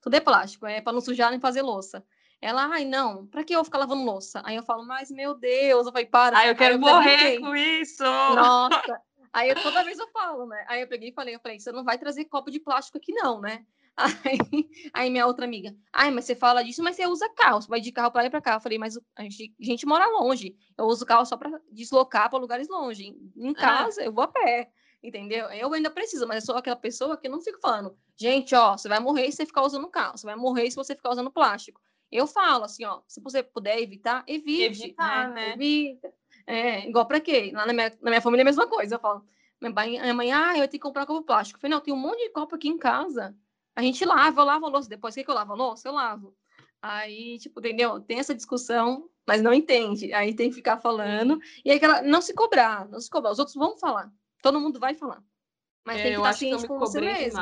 Tudo 0.00 0.14
é 0.14 0.20
plástico, 0.20 0.66
é 0.66 0.80
para 0.80 0.92
não 0.92 1.00
sujar 1.00 1.30
nem 1.32 1.40
fazer 1.40 1.62
louça. 1.62 2.04
Ela, 2.40 2.66
ai, 2.66 2.84
não, 2.84 3.26
pra 3.26 3.42
que 3.42 3.52
eu 3.52 3.64
ficar 3.64 3.78
lavando 3.78 4.04
louça? 4.04 4.40
Aí 4.44 4.54
eu 4.54 4.62
falo, 4.62 4.86
mas 4.86 5.10
meu 5.10 5.34
Deus, 5.34 5.86
eu 5.86 5.92
falei, 5.92 6.06
para. 6.06 6.38
Ai, 6.38 6.50
eu 6.50 6.54
quero 6.54 6.76
eu 6.76 6.78
morrer 6.78 7.40
com 7.40 7.56
isso! 7.56 8.04
Nossa! 8.04 9.02
Aí 9.32 9.50
eu, 9.50 9.60
toda 9.60 9.82
vez 9.82 9.98
eu 9.98 10.08
falo, 10.08 10.46
né? 10.46 10.64
Aí 10.68 10.80
eu 10.80 10.86
peguei 10.86 11.08
e 11.08 11.12
falei, 11.12 11.34
eu 11.34 11.40
falei, 11.40 11.58
você 11.58 11.72
não 11.72 11.84
vai 11.84 11.98
trazer 11.98 12.24
copo 12.26 12.50
de 12.50 12.60
plástico 12.60 12.98
aqui, 12.98 13.12
não, 13.12 13.40
né? 13.40 13.66
Aí, 14.24 14.70
aí 14.92 15.10
minha 15.10 15.26
outra 15.26 15.44
amiga, 15.44 15.74
ai, 15.92 16.10
mas 16.10 16.24
você 16.24 16.34
fala 16.36 16.62
disso, 16.62 16.82
mas 16.82 16.94
você 16.94 17.06
usa 17.06 17.28
carro, 17.30 17.60
você 17.60 17.68
vai 17.68 17.80
de 17.80 17.90
carro 17.90 18.12
para 18.12 18.22
lá 18.22 18.26
e 18.28 18.30
para 18.30 18.40
cá. 18.40 18.54
Eu 18.54 18.60
falei, 18.60 18.78
mas 18.78 18.96
a 19.16 19.22
gente, 19.22 19.54
a 19.60 19.64
gente 19.64 19.86
mora 19.86 20.06
longe, 20.06 20.56
eu 20.76 20.84
uso 20.84 21.04
carro 21.04 21.26
só 21.26 21.36
para 21.36 21.60
deslocar 21.72 22.30
para 22.30 22.38
lugares 22.38 22.68
longe. 22.68 23.16
Em 23.36 23.52
casa, 23.52 24.00
ah. 24.00 24.04
eu 24.04 24.12
vou 24.12 24.22
a 24.22 24.28
pé, 24.28 24.70
entendeu? 25.02 25.46
Eu 25.46 25.72
ainda 25.74 25.90
preciso, 25.90 26.26
mas 26.28 26.42
eu 26.42 26.46
sou 26.46 26.56
aquela 26.56 26.76
pessoa 26.76 27.16
que 27.16 27.28
não 27.28 27.40
fico 27.40 27.58
falando, 27.60 27.96
gente, 28.16 28.54
ó, 28.54 28.76
você 28.76 28.88
vai 28.88 29.00
morrer 29.00 29.30
se 29.30 29.38
você 29.38 29.46
ficar 29.46 29.62
usando 29.62 29.88
carro, 29.88 30.16
você 30.16 30.26
vai 30.26 30.36
morrer 30.36 30.70
se 30.70 30.76
você 30.76 30.94
ficar 30.94 31.10
usando 31.10 31.30
plástico. 31.30 31.80
Eu 32.10 32.26
falo 32.26 32.64
assim, 32.64 32.84
ó, 32.84 33.00
se 33.06 33.20
você 33.20 33.42
puder 33.42 33.80
evitar, 33.80 34.24
evite. 34.26 34.84
Evitar, 34.84 35.28
né? 35.28 35.34
né? 35.34 35.52
Evita. 35.54 36.12
É, 36.46 36.88
igual 36.88 37.04
para 37.06 37.20
quê? 37.20 37.50
Lá 37.52 37.66
na 37.66 37.72
minha, 37.72 37.92
na 38.00 38.10
minha 38.10 38.22
família 38.22 38.42
é 38.42 38.44
a 38.44 38.46
mesma 38.46 38.66
coisa. 38.66 38.94
Eu 38.94 38.98
falo, 38.98 39.22
minha 39.60 40.14
mãe 40.14 40.32
ah, 40.32 40.52
eu 40.52 40.60
tenho 40.60 40.70
que 40.70 40.78
comprar 40.78 41.04
copo 41.04 41.22
plástico. 41.22 41.58
Eu 41.58 41.60
falei, 41.60 41.74
não, 41.74 41.82
tem 41.82 41.92
um 41.92 41.98
monte 41.98 42.22
de 42.22 42.30
copo 42.30 42.54
aqui 42.54 42.68
em 42.68 42.78
casa. 42.78 43.36
A 43.78 43.82
gente 43.82 44.04
lava, 44.04 44.40
eu 44.40 44.44
lavo 44.44 44.66
a 44.66 44.68
louça. 44.70 44.88
Depois 44.88 45.14
que 45.14 45.24
eu 45.24 45.34
lavo 45.34 45.52
a 45.52 45.56
louça, 45.56 45.86
eu 45.86 45.92
lavo. 45.92 46.34
Aí, 46.82 47.38
tipo, 47.38 47.60
entendeu? 47.60 48.00
Tem 48.00 48.18
essa 48.18 48.34
discussão, 48.34 49.08
mas 49.24 49.40
não 49.40 49.54
entende. 49.54 50.12
Aí 50.12 50.34
tem 50.34 50.48
que 50.48 50.56
ficar 50.56 50.78
falando. 50.78 51.38
E 51.64 51.70
aí, 51.70 51.76
aquela, 51.76 52.02
não 52.02 52.20
se 52.20 52.34
cobrar, 52.34 52.88
não 52.88 53.00
se 53.00 53.08
cobrar. 53.08 53.30
Os 53.30 53.38
outros 53.38 53.54
vão 53.54 53.78
falar. 53.78 54.12
Todo 54.42 54.60
mundo 54.60 54.80
vai 54.80 54.94
falar. 54.94 55.22
Mas 55.86 56.00
é, 56.00 56.02
tem 56.02 56.12
que 56.12 56.18
estar 56.18 56.32
ciente 56.32 56.66
com 56.66 56.76
você 56.76 57.00
mesmo. 57.00 57.40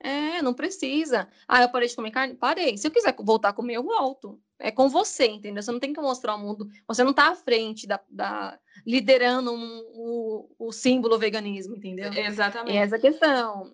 É, 0.00 0.42
não 0.42 0.52
precisa. 0.52 1.28
Ah, 1.46 1.62
eu 1.62 1.68
parei 1.68 1.88
de 1.88 1.94
comer 1.94 2.10
carne? 2.10 2.34
Parei. 2.34 2.76
Se 2.76 2.88
eu 2.88 2.90
quiser 2.90 3.14
voltar 3.20 3.50
a 3.50 3.52
comer, 3.52 3.74
eu 3.74 3.84
volto. 3.84 4.42
É 4.58 4.72
com 4.72 4.88
você, 4.88 5.28
entendeu? 5.28 5.62
Você 5.62 5.70
não 5.70 5.78
tem 5.78 5.92
que 5.92 6.00
mostrar 6.00 6.32
ao 6.32 6.40
mundo. 6.40 6.68
Você 6.88 7.04
não 7.04 7.12
está 7.12 7.28
à 7.28 7.36
frente 7.36 7.86
da, 7.86 8.00
da 8.10 8.58
liderando 8.84 9.52
um, 9.52 9.84
o, 9.94 10.50
o 10.58 10.72
símbolo 10.72 11.16
veganismo, 11.16 11.76
entendeu? 11.76 12.12
Exatamente. 12.12 12.74
E 12.74 12.78
essa 12.78 12.98
questão. 12.98 13.72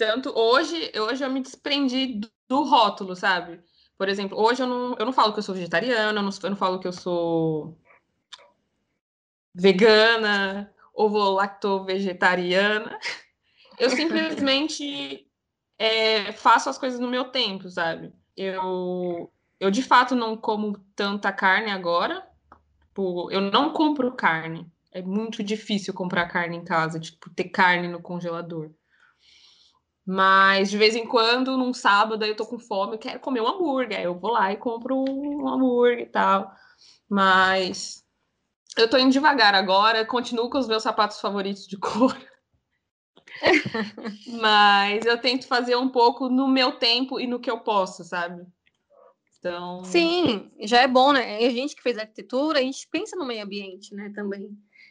Tanto 0.00 0.32
hoje, 0.34 0.90
hoje 0.96 1.22
eu 1.22 1.30
me 1.30 1.42
desprendi 1.42 2.06
do, 2.14 2.30
do, 2.48 2.62
rótulo, 2.62 3.14
sabe? 3.14 3.60
Por 3.98 4.08
exemplo, 4.08 4.40
hoje 4.40 4.62
eu 4.62 4.66
não, 4.66 4.96
eu 4.98 5.04
não 5.04 5.12
falo 5.12 5.34
que 5.34 5.40
eu 5.40 5.42
sou 5.42 5.54
vegetariana, 5.54 6.18
eu 6.18 6.22
não, 6.22 6.30
eu 6.42 6.48
não 6.48 6.56
falo 6.56 6.80
que 6.80 6.88
eu 6.88 6.92
sou 6.92 7.78
vegana, 9.54 10.72
ovo 10.94 11.18
lacto 11.32 11.84
vegetariana. 11.84 12.98
Eu 13.78 13.90
simplesmente 13.90 15.28
é, 15.78 16.32
faço 16.32 16.70
as 16.70 16.78
coisas 16.78 16.98
no 16.98 17.10
meu 17.10 17.26
tempo, 17.26 17.68
sabe? 17.68 18.10
Eu, 18.34 19.30
eu 19.60 19.70
de 19.70 19.82
fato 19.82 20.14
não 20.14 20.34
como 20.34 20.78
tanta 20.96 21.30
carne 21.30 21.70
agora. 21.70 22.26
Tipo, 22.86 23.30
eu 23.30 23.42
não 23.42 23.74
compro 23.74 24.16
carne. 24.16 24.66
É 24.92 25.02
muito 25.02 25.44
difícil 25.44 25.92
comprar 25.92 26.26
carne 26.26 26.56
em 26.56 26.64
casa, 26.64 26.98
tipo, 26.98 27.28
ter 27.28 27.50
carne 27.50 27.86
no 27.86 28.00
congelador. 28.00 28.70
Mas 30.06 30.70
de 30.70 30.78
vez 30.78 30.96
em 30.96 31.06
quando, 31.06 31.56
num 31.56 31.72
sábado, 31.72 32.24
eu 32.24 32.34
tô 32.36 32.46
com 32.46 32.58
fome, 32.58 32.94
eu 32.94 32.98
quero 32.98 33.20
comer 33.20 33.40
um 33.40 33.48
hambúrguer. 33.48 33.98
Aí 33.98 34.04
eu 34.04 34.18
vou 34.18 34.32
lá 34.32 34.52
e 34.52 34.56
compro 34.56 34.96
um 34.96 35.48
hambúrguer 35.48 36.00
e 36.00 36.06
tal. 36.06 36.50
Mas 37.08 38.04
eu 38.76 38.88
tô 38.88 38.96
indo 38.96 39.12
devagar 39.12 39.54
agora, 39.54 40.04
continuo 40.04 40.50
com 40.50 40.58
os 40.58 40.68
meus 40.68 40.82
sapatos 40.82 41.20
favoritos 41.20 41.66
de 41.66 41.76
couro. 41.76 42.16
Mas 44.40 45.04
eu 45.06 45.18
tento 45.20 45.46
fazer 45.46 45.76
um 45.76 45.88
pouco 45.88 46.28
no 46.28 46.48
meu 46.48 46.72
tempo 46.72 47.20
e 47.20 47.26
no 47.26 47.40
que 47.40 47.50
eu 47.50 47.60
posso, 47.60 48.04
sabe? 48.04 48.44
Então... 49.38 49.82
Sim, 49.84 50.50
já 50.60 50.82
é 50.82 50.88
bom, 50.88 51.12
né? 51.12 51.38
A 51.38 51.50
gente 51.50 51.74
que 51.74 51.82
fez 51.82 51.96
arquitetura, 51.96 52.58
a 52.58 52.62
gente 52.62 52.86
pensa 52.90 53.16
no 53.16 53.26
meio 53.26 53.42
ambiente, 53.42 53.94
né, 53.94 54.12
também. 54.14 54.50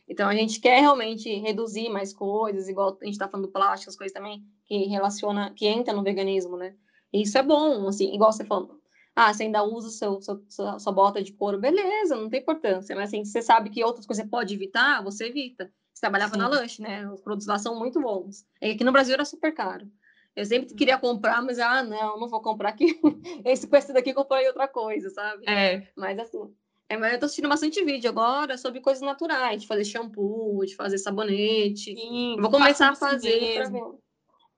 Então 0.10 0.28
a 0.28 0.34
gente 0.34 0.60
quer 0.60 0.80
realmente 0.80 1.32
reduzir 1.36 1.88
mais 1.88 2.12
coisas, 2.12 2.68
igual 2.68 2.98
a 3.00 3.06
gente 3.06 3.14
está 3.14 3.28
falando 3.28 3.46
do 3.46 3.52
plástico, 3.52 3.92
as 3.92 3.96
coisas 3.96 4.14
também 4.14 4.44
que 4.66 4.86
relaciona, 4.86 5.54
que 5.56 5.68
entra 5.68 5.94
no 5.94 6.04
veganismo, 6.04 6.58
né? 6.58 6.76
E 7.14 7.22
isso 7.22 7.38
é 7.38 7.44
bom, 7.44 7.88
assim, 7.88 8.14
igual 8.14 8.32
você 8.32 8.44
falou. 8.44 8.80
Ah, 9.16 9.34
você 9.34 9.44
ainda 9.44 9.64
usa 9.64 9.90
seu, 9.90 10.22
seu, 10.22 10.44
sua, 10.48 10.80
sua 10.80 10.94
bota 10.94 11.22
de 11.22 11.34
couro, 11.34 11.60
beleza, 11.60 12.16
não 12.16 12.30
tem 12.30 12.40
importância. 12.40 12.96
Mas 12.96 13.10
assim, 13.10 13.24
você 13.24 13.42
sabe 13.42 13.70
que 13.70 13.84
outras 13.84 14.06
coisas 14.06 14.24
você 14.24 14.30
pode 14.30 14.54
evitar, 14.54 15.04
você 15.04 15.28
evita. 15.28 15.72
Você 15.94 16.02
trabalhava 16.02 16.34
Sim. 16.34 16.40
na 16.40 16.48
lanche, 16.48 16.82
né? 16.82 17.08
Os 17.12 17.22
produtos 17.22 17.46
lá 17.46 17.60
são 17.60 17.78
muito 17.78 18.00
bons. 18.00 18.46
E 18.62 18.72
aqui 18.72 18.84
no 18.84 18.92
Brasil 18.92 19.14
era 19.14 19.26
super 19.26 19.54
caro. 19.54 19.88
Eu 20.36 20.46
sempre 20.46 20.74
queria 20.74 20.98
comprar, 20.98 21.42
mas 21.42 21.60
ah, 21.60 21.84
não, 21.84 22.18
não 22.18 22.30
vou 22.30 22.42
comprar 22.42 22.70
aqui. 22.70 22.98
Esse 23.44 23.68
com 23.68 23.76
esse 23.76 23.92
daqui 23.92 24.14
comprei 24.14 24.48
outra 24.48 24.68
coisa, 24.68 25.10
sabe? 25.10 25.44
É. 25.50 25.92
Mas 25.98 26.18
assim, 26.18 26.42
é, 26.42 26.48
eu 26.90 27.20
tô 27.20 27.26
assistindo 27.26 27.48
bastante 27.48 27.84
vídeo 27.86 28.10
agora 28.10 28.58
sobre 28.58 28.82
coisas 28.82 29.02
naturais, 29.04 29.62
de 29.62 29.68
fazer 29.68 29.86
shampoo, 29.86 30.66
de 30.66 30.76
fazer 30.76 30.98
sabonete. 30.98 31.94
Sim, 31.96 32.38
vou 32.40 32.50
começar 32.50 32.90
a 32.90 32.96
fazer. 32.96 33.62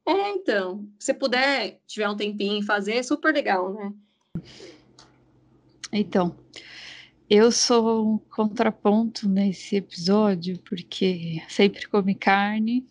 É, 0.08 0.30
então, 0.30 0.88
se 0.98 1.14
puder, 1.14 1.80
tiver 1.86 2.10
um 2.10 2.16
tempinho 2.16 2.64
fazer, 2.64 2.96
é 2.96 3.04
super 3.04 3.34
legal, 3.34 3.74
né? 3.74 3.94
Então, 5.92 6.36
eu 7.30 7.52
sou 7.52 8.14
um 8.14 8.18
contraponto 8.18 9.28
nesse 9.28 9.76
episódio, 9.76 10.58
porque 10.62 11.42
sempre 11.50 11.88
comi 11.88 12.16
carne, 12.16 12.88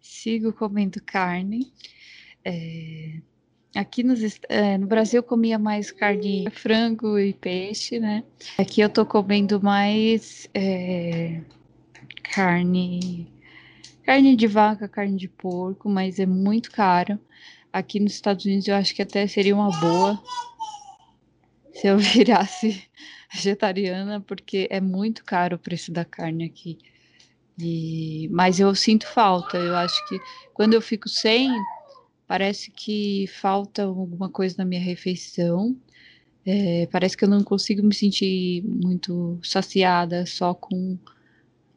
sigo 0.00 0.52
comendo 0.52 1.00
carne. 1.02 1.72
É, 2.44 3.20
aqui 3.74 4.02
nos, 4.02 4.20
é, 4.48 4.76
no 4.76 4.86
Brasil 4.86 5.22
comia 5.22 5.58
mais 5.58 5.90
carne, 5.90 6.48
frango 6.50 7.18
e 7.18 7.32
peixe, 7.32 7.98
né? 7.98 8.24
Aqui 8.58 8.80
eu 8.80 8.88
tô 8.88 9.04
comendo 9.06 9.62
mais 9.62 10.48
é, 10.54 11.40
carne, 12.22 13.32
carne 14.04 14.36
de 14.36 14.46
vaca, 14.46 14.88
carne 14.88 15.16
de 15.16 15.28
porco, 15.28 15.88
mas 15.88 16.18
é 16.18 16.26
muito 16.26 16.70
caro. 16.70 17.18
Aqui 17.72 17.98
nos 17.98 18.12
Estados 18.12 18.44
Unidos 18.44 18.68
eu 18.68 18.74
acho 18.74 18.94
que 18.94 19.02
até 19.02 19.26
seria 19.26 19.54
uma 19.54 19.70
boa 19.80 20.22
se 21.72 21.86
eu 21.86 21.98
virasse 21.98 22.84
vegetariana, 23.32 24.20
porque 24.20 24.68
é 24.70 24.80
muito 24.80 25.24
caro 25.24 25.56
o 25.56 25.58
preço 25.58 25.90
da 25.90 26.04
carne 26.04 26.44
aqui. 26.44 26.78
E, 27.58 28.28
mas 28.30 28.60
eu 28.60 28.74
sinto 28.74 29.06
falta. 29.06 29.56
Eu 29.56 29.76
acho 29.76 29.96
que 30.08 30.18
quando 30.54 30.74
eu 30.74 30.80
fico 30.80 31.08
sem, 31.08 31.50
parece 32.32 32.70
que 32.70 33.26
falta 33.26 33.82
alguma 33.82 34.26
coisa 34.30 34.54
na 34.56 34.64
minha 34.64 34.80
refeição. 34.80 35.76
É, 36.46 36.86
parece 36.86 37.14
que 37.14 37.26
eu 37.26 37.28
não 37.28 37.44
consigo 37.44 37.82
me 37.82 37.94
sentir 37.94 38.64
muito 38.64 39.38
saciada 39.42 40.24
só 40.24 40.54
com 40.54 40.98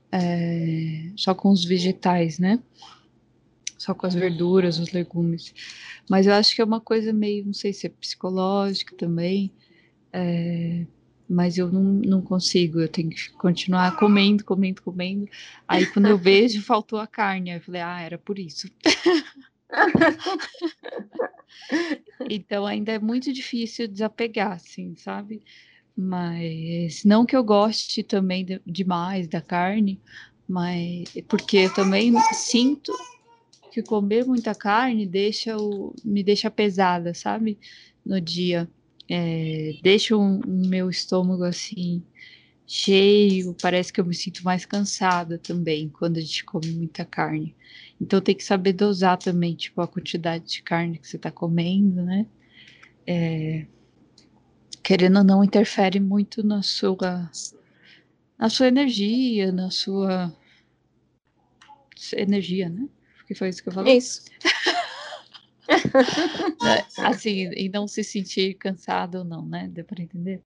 é, 0.10 1.12
só 1.18 1.36
com 1.36 1.52
os 1.52 1.66
vegetais, 1.66 2.40
né? 2.40 2.64
Só 3.78 3.94
com 3.94 4.08
as 4.08 4.16
verduras, 4.16 4.80
os 4.80 4.94
legumes. 4.94 5.54
Mas 6.10 6.26
eu 6.26 6.32
acho 6.32 6.56
que 6.56 6.62
é 6.62 6.64
uma 6.64 6.80
coisa 6.80 7.12
meio, 7.12 7.46
não 7.46 7.54
sei 7.54 7.74
se 7.74 7.88
é 7.88 7.90
psicológica 7.90 8.96
também. 8.96 9.52
É, 10.14 10.86
mas 11.28 11.58
eu 11.58 11.70
não, 11.70 11.84
não 11.84 12.22
consigo, 12.22 12.80
eu 12.80 12.88
tenho 12.88 13.10
que 13.10 13.30
continuar 13.34 13.98
comendo, 13.98 14.46
comendo, 14.46 14.82
comendo. 14.82 15.28
Aí 15.68 15.86
quando 15.86 16.06
eu 16.06 16.18
vejo, 16.18 16.62
faltou 16.62 16.98
a 16.98 17.06
carne. 17.06 17.52
Aí 17.52 17.58
eu 17.58 17.62
falei, 17.62 17.82
ah, 17.82 18.00
era 18.00 18.18
por 18.18 18.40
isso. 18.40 18.72
então 22.30 22.66
ainda 22.66 22.94
é 22.94 23.00
muito 23.00 23.32
difícil 23.32 23.88
desapegar, 23.88 24.54
assim, 24.54 24.96
sabe? 24.96 25.42
Mas 25.96 27.04
não 27.04 27.26
que 27.26 27.36
eu 27.36 27.44
goste 27.44 28.04
também 28.04 28.44
de, 28.44 28.62
demais 28.66 29.28
da 29.28 29.42
carne, 29.42 30.02
mas 30.48 31.06
porque 31.28 31.58
eu 31.58 31.74
também 31.74 32.14
sinto 32.34 32.92
que 33.72 33.82
comer 33.82 34.26
muita 34.26 34.54
carne 34.54 35.06
deixa 35.06 35.58
o, 35.58 35.94
me 36.04 36.24
deixa 36.24 36.52
pesada, 36.52 37.14
sabe? 37.14 37.58
No 38.06 38.20
dia 38.20 38.70
é, 39.10 39.74
deixa 39.82 40.16
o, 40.16 40.22
o 40.22 40.68
meu 40.68 40.90
estômago 40.90 41.44
assim 41.44 42.04
cheio, 42.68 43.56
parece 43.62 43.94
que 43.94 44.02
eu 44.02 44.06
me 44.06 44.16
sinto 44.16 44.44
mais 44.44 44.66
cansada 44.66 45.38
também 45.38 45.90
quando 45.90 46.18
a 46.18 46.22
gente 46.22 46.44
come 46.44 46.72
muita 46.72 47.06
carne. 47.06 47.56
Então 48.00 48.20
tem 48.20 48.36
que 48.36 48.44
saber 48.44 48.74
dosar 48.74 49.18
também, 49.18 49.56
tipo, 49.56 49.82
a 49.82 49.88
quantidade 49.88 50.46
de 50.46 50.62
carne 50.62 50.98
que 50.98 51.08
você 51.08 51.16
está 51.16 51.32
comendo, 51.32 52.04
né? 52.04 52.26
É, 53.08 53.66
querendo 54.84 55.18
ou 55.18 55.24
não, 55.24 55.44
interfere 55.44 56.00
muito 56.00 56.46
na 56.46 56.62
sua 56.62 57.30
na 58.38 58.50
sua 58.50 58.68
energia, 58.68 59.52
na 59.52 59.72
sua 59.72 60.36
energia, 62.14 62.70
né? 62.70 62.88
Que 63.28 63.34
foi 63.34 63.50
isso 63.50 63.64
que 63.64 63.70
eu 63.70 63.74
falei? 63.74 63.98
Isso. 63.98 64.26
Né, 66.62 66.86
assim, 67.00 67.50
e 67.56 67.70
não 67.70 67.88
se 67.88 68.04
sentir 68.04 68.56
cansado 68.56 69.20
ou 69.20 69.24
não, 69.24 69.46
né? 69.46 69.68
Deu 69.68 69.86
para 69.86 70.04
entender? 70.04 70.44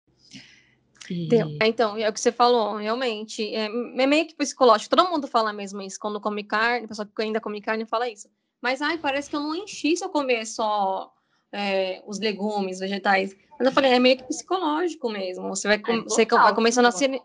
E... 1.09 1.27
Então, 1.61 1.97
é 1.97 2.07
o 2.09 2.13
que 2.13 2.19
você 2.19 2.31
falou, 2.31 2.75
realmente. 2.75 3.53
É, 3.53 3.65
é, 3.65 4.07
meio 4.07 4.27
que 4.27 4.35
psicológico. 4.35 4.95
Todo 4.95 5.09
mundo 5.09 5.27
fala 5.27 5.51
mesmo 5.51 5.81
isso. 5.81 5.99
Quando 5.99 6.21
come 6.21 6.43
carne, 6.43 6.85
a 6.85 6.87
pessoa 6.87 7.07
que 7.07 7.21
ainda 7.21 7.41
come 7.41 7.61
carne 7.61 7.85
fala 7.85 8.09
isso. 8.09 8.29
Mas, 8.61 8.81
ai, 8.81 8.97
parece 8.97 9.29
que 9.29 9.35
eu 9.35 9.39
não 9.39 9.55
enchi 9.55 9.95
se 9.95 10.03
eu 10.03 10.09
comer 10.09 10.45
só 10.45 11.13
é, 11.51 12.03
os 12.05 12.19
legumes, 12.19 12.79
vegetais. 12.79 13.35
Mas 13.57 13.67
eu 13.67 13.73
falei, 13.73 13.93
é 13.93 13.99
meio 13.99 14.17
que 14.17 14.23
psicológico 14.23 15.09
mesmo. 15.09 15.49
Você 15.49 15.67
vai, 15.67 15.77
é, 15.77 16.01
você 16.01 16.25
vai 16.25 16.53
começando 16.53 16.85
a 16.85 16.91
se... 16.91 17.21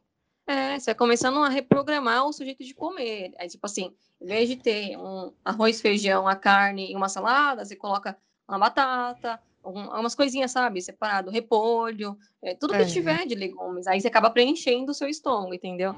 É, 0.46 0.78
você 0.78 0.86
vai 0.86 0.94
começando 0.94 1.38
a 1.38 1.48
reprogramar 1.48 2.26
o 2.26 2.32
sujeito 2.32 2.62
de 2.62 2.74
comer. 2.74 3.32
Aí, 3.38 3.48
tipo 3.48 3.64
assim, 3.64 3.94
em 4.20 4.26
vez 4.26 4.48
de 4.48 4.56
ter 4.56 4.96
um 4.96 5.32
arroz, 5.44 5.80
feijão, 5.80 6.28
a 6.28 6.36
carne 6.36 6.92
e 6.92 6.96
uma 6.96 7.08
salada, 7.08 7.64
você 7.64 7.74
coloca 7.74 8.16
uma 8.46 8.58
batata, 8.58 9.40
umas 9.64 10.14
coisinhas, 10.14 10.50
sabe? 10.50 10.82
Separado, 10.82 11.30
repolho, 11.30 12.16
é, 12.42 12.54
tudo 12.54 12.74
que 12.74 12.82
é. 12.82 12.86
tiver 12.86 13.26
de 13.26 13.34
legumes. 13.34 13.86
Aí 13.86 14.00
você 14.00 14.08
acaba 14.08 14.30
preenchendo 14.30 14.92
o 14.92 14.94
seu 14.94 15.08
estômago, 15.08 15.54
entendeu? 15.54 15.96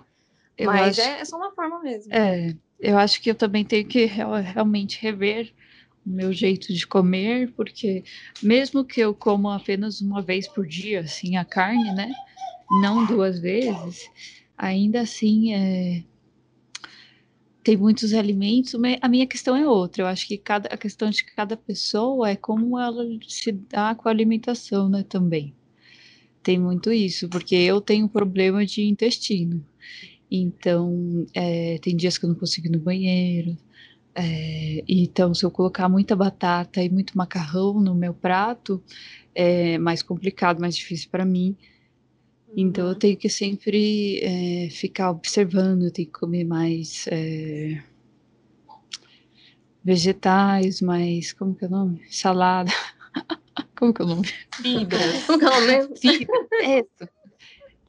Eu 0.56 0.66
Mas 0.66 0.99
acho... 0.99 1.08
é, 1.08 1.20
é, 1.20 1.25
só 1.25 1.37
uma 1.37 1.52
forma 1.52 1.80
mesmo. 1.80 2.12
É, 2.14 2.54
eu 2.78 2.96
acho 2.99 3.20
que 3.20 3.30
eu 3.30 3.35
também 3.35 3.64
tenho 3.64 3.87
que 3.87 4.04
realmente 4.04 5.00
rever 5.00 5.52
o 6.06 6.11
meu 6.11 6.32
jeito 6.32 6.73
de 6.73 6.87
comer, 6.87 7.52
porque 7.52 8.04
mesmo 8.42 8.85
que 8.85 9.00
eu 9.00 9.12
como 9.12 9.50
apenas 9.50 10.00
uma 10.00 10.23
vez 10.23 10.46
por 10.49 10.66
dia, 10.66 11.00
assim, 11.00 11.37
a 11.37 11.44
carne, 11.44 11.92
né? 11.94 12.11
Não 12.80 13.04
duas 13.04 13.38
vezes, 13.38 14.11
ainda 14.56 15.02
assim 15.02 15.54
é, 15.54 16.02
tem 17.66 17.76
muitos 17.76 18.14
alimentos, 18.14 18.76
a 19.02 19.08
minha 19.08 19.26
questão 19.26 19.56
é 19.56 19.68
outra. 19.68 20.04
Eu 20.04 20.06
acho 20.06 20.28
que 20.28 20.38
cada, 20.38 20.68
a 20.68 20.76
questão 20.76 21.11
de 21.11 21.25
cada 21.25 21.56
pessoa 21.56 22.30
é 22.30 22.37
como 22.37 22.78
ela 22.78 23.04
se 23.26 23.50
dá 23.50 23.92
com 23.92 24.08
a 24.08 24.12
alimentação, 24.12 24.88
né, 24.88 25.02
também. 25.08 25.52
Tem 26.44 26.61
muito 26.61 26.92
isso, 26.92 27.28
porque 27.28 27.56
eu 27.56 27.80
tenho 27.80 28.08
problema 28.08 28.64
de 28.64 28.85
intestino. 28.85 29.66
Então, 30.30 31.26
é, 31.35 31.78
tem 31.78 31.96
dias 31.96 32.16
que 32.16 32.25
eu 32.25 32.28
não 32.28 32.37
consigo 32.37 32.68
ir 32.68 32.70
no 32.70 32.78
banheiro. 32.78 33.56
É, 34.14 34.85
então, 34.87 35.35
se 35.35 35.44
eu 35.44 35.50
colocar 35.50 35.88
muita 35.88 36.14
batata 36.14 36.80
e 36.80 36.88
muito 36.88 37.18
macarrão 37.18 37.80
no 37.80 37.96
meu 37.96 38.14
prato, 38.14 38.80
é 39.35 39.76
mais 39.76 40.04
complicado, 40.04 40.61
mais 40.61 40.76
difícil 40.76 41.08
para 41.11 41.25
mim. 41.25 41.56
Então 42.55 42.88
eu 42.88 42.95
tenho 42.95 43.17
que 43.17 43.29
sempre 43.29 44.21
é, 44.23 44.71
ficar 44.71 45.11
observando, 45.11 45.91
tenho 45.91 46.09
que 46.09 46.19
comer 46.19 46.45
mais 46.45 47.07
é, 47.09 47.83
vegetais, 49.85 50.81
mais. 50.81 51.33
Como 51.33 51.55
que 51.55 51.64
é 51.64 51.68
o 51.68 51.70
nome? 51.70 52.03
Salada. 52.11 52.70
como 53.79 53.92
que 53.92 54.03
é 54.03 54.05
o 54.05 54.09
nome? 54.09 54.29
Fibras. 54.55 55.25
Como 55.25 55.38
que 55.38 55.44
é 55.44 55.49
o 55.49 55.61
nome? 55.61 55.97
Fibras. 55.99 56.49
Isso. 56.62 57.11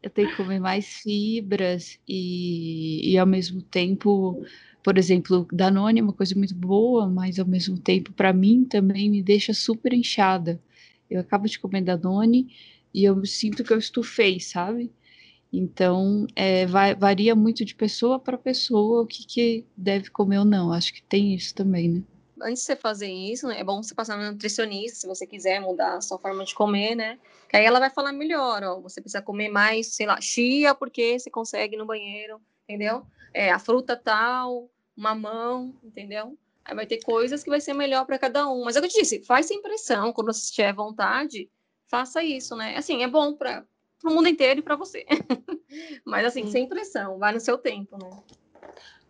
Eu 0.02 0.10
tenho 0.12 0.30
que 0.30 0.36
comer 0.38 0.60
mais 0.60 0.86
fibras 1.02 2.00
e, 2.08 3.12
e 3.12 3.18
ao 3.18 3.26
mesmo 3.26 3.62
tempo, 3.62 4.46
por 4.84 4.98
exemplo, 4.98 5.48
Danone 5.52 6.00
é 6.00 6.04
uma 6.04 6.14
coisa 6.14 6.36
muito 6.36 6.56
boa, 6.56 7.10
mas 7.10 7.40
ao 7.40 7.46
mesmo 7.46 7.78
tempo, 7.78 8.14
para 8.14 8.32
mim, 8.32 8.64
também 8.64 9.10
me 9.10 9.22
deixa 9.22 9.54
super 9.54 9.92
inchada. 9.94 10.62
Eu 11.10 11.20
acabo 11.20 11.48
de 11.48 11.60
comer 11.60 11.82
Danone 11.82 12.48
e 12.98 13.06
eu 13.06 13.24
sinto 13.28 13.64
que 13.64 13.72
eu 13.72 13.78
estufei, 13.78 14.40
sabe? 14.40 14.92
Então, 15.54 16.26
é, 16.36 16.66
vai, 16.66 16.96
varia 16.96 17.36
muito 17.36 17.64
de 17.64 17.76
pessoa 17.76 18.20
para 18.20 18.40
pessoa 18.40 19.04
o 19.04 19.06
que, 19.06 19.24
que 19.24 19.68
deve 19.78 20.10
comer 20.10 20.40
ou 20.40 20.46
não. 20.46 20.74
Acho 20.74 20.92
que 20.92 21.04
tem 21.04 21.36
isso 21.36 21.54
também, 21.54 21.90
né? 21.90 22.04
Antes 22.42 22.62
de 22.62 22.66
você 22.66 22.76
fazer 22.76 23.08
isso, 23.08 23.48
né, 23.48 23.60
é 23.60 23.64
bom 23.64 23.84
você 23.84 23.94
passar 23.94 24.18
na 24.18 24.32
nutricionista, 24.32 24.96
se 25.00 25.06
você 25.06 25.28
quiser 25.28 25.60
mudar 25.60 25.98
a 25.98 26.02
sua 26.02 26.18
forma 26.18 26.44
de 26.44 26.56
comer, 26.56 26.96
né? 26.96 27.20
Que 27.48 27.58
aí 27.58 27.66
ela 27.66 27.80
vai 27.80 27.92
falar 27.92 28.12
melhor, 28.12 28.64
ó, 28.64 28.82
você 28.82 29.00
precisa 29.00 29.22
comer 29.22 29.50
mais, 29.50 29.94
sei 29.94 30.08
lá, 30.08 30.20
chia, 30.20 30.74
porque 30.74 31.20
você 31.20 31.30
consegue 31.30 31.78
no 31.78 31.86
banheiro, 31.86 32.42
entendeu? 32.64 33.06
É, 33.32 33.52
a 33.52 33.60
fruta 33.60 33.96
tal, 33.96 34.72
mamão, 34.96 35.76
entendeu? 35.84 36.36
Aí 36.66 36.74
vai 36.74 36.88
ter 36.88 37.00
coisas 37.04 37.44
que 37.44 37.50
vai 37.50 37.62
ser 37.62 37.76
melhor 37.76 38.06
para 38.08 38.18
cada 38.18 38.50
um. 38.50 38.66
Mas 38.66 38.76
é 38.76 38.80
o 38.80 38.82
que 38.82 38.88
eu 38.88 38.92
te 38.92 39.00
disse, 39.02 39.24
faz 39.24 39.46
sem 39.46 39.62
pressão, 39.62 40.12
quando 40.12 40.34
você 40.34 40.52
tiver 40.52 40.74
vontade, 40.74 41.48
faça 41.90 42.24
isso, 42.24 42.56
né? 42.56 42.76
Assim, 42.78 43.04
é 43.04 43.08
bom 43.08 43.34
para 43.34 43.66
o 44.04 44.10
mundo 44.10 44.28
inteiro 44.28 44.60
e 44.60 44.64
para 44.64 44.76
você. 44.76 45.06
Mas 46.06 46.26
assim, 46.26 46.46
Sim. 46.46 46.52
sem 46.52 46.70
pressão, 46.70 47.18
vai 47.18 47.34
no 47.34 47.40
seu 47.40 47.58
tempo, 47.58 47.98
né? 47.98 48.10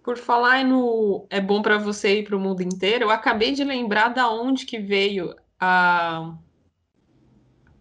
Por 0.03 0.17
falar 0.17 0.63
no 0.63 1.27
é 1.29 1.41
bom 1.41 1.61
para 1.61 1.77
você 1.77 2.19
e 2.19 2.23
para 2.23 2.37
o 2.37 2.39
mundo 2.39 2.61
inteiro, 2.61 3.05
eu 3.05 3.11
acabei 3.11 3.51
de 3.51 3.63
lembrar 3.63 4.09
da 4.09 4.29
onde 4.31 4.65
que 4.65 4.79
veio 4.79 5.35
a 5.59 6.33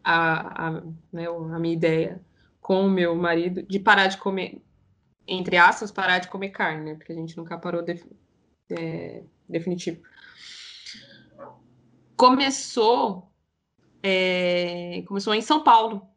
a, 0.02 0.68
a, 0.68 0.70
né, 1.12 1.26
a 1.26 1.58
minha 1.58 1.74
ideia 1.74 2.20
com 2.60 2.86
o 2.86 2.90
meu 2.90 3.14
marido 3.16 3.62
de 3.62 3.78
parar 3.78 4.06
de 4.06 4.18
comer, 4.18 4.62
entre 5.26 5.56
aspas, 5.56 5.90
parar 5.90 6.20
de 6.20 6.28
comer 6.28 6.50
carne, 6.50 6.84
né? 6.84 6.94
Porque 6.94 7.12
a 7.12 7.14
gente 7.14 7.36
nunca 7.36 7.58
parou 7.58 7.82
de, 7.82 8.04
é, 8.70 9.22
definitivo. 9.48 10.00
Começou 12.16 13.30
é, 14.08 15.02
começou 15.08 15.34
em 15.34 15.40
São 15.40 15.64
Paulo. 15.64 16.08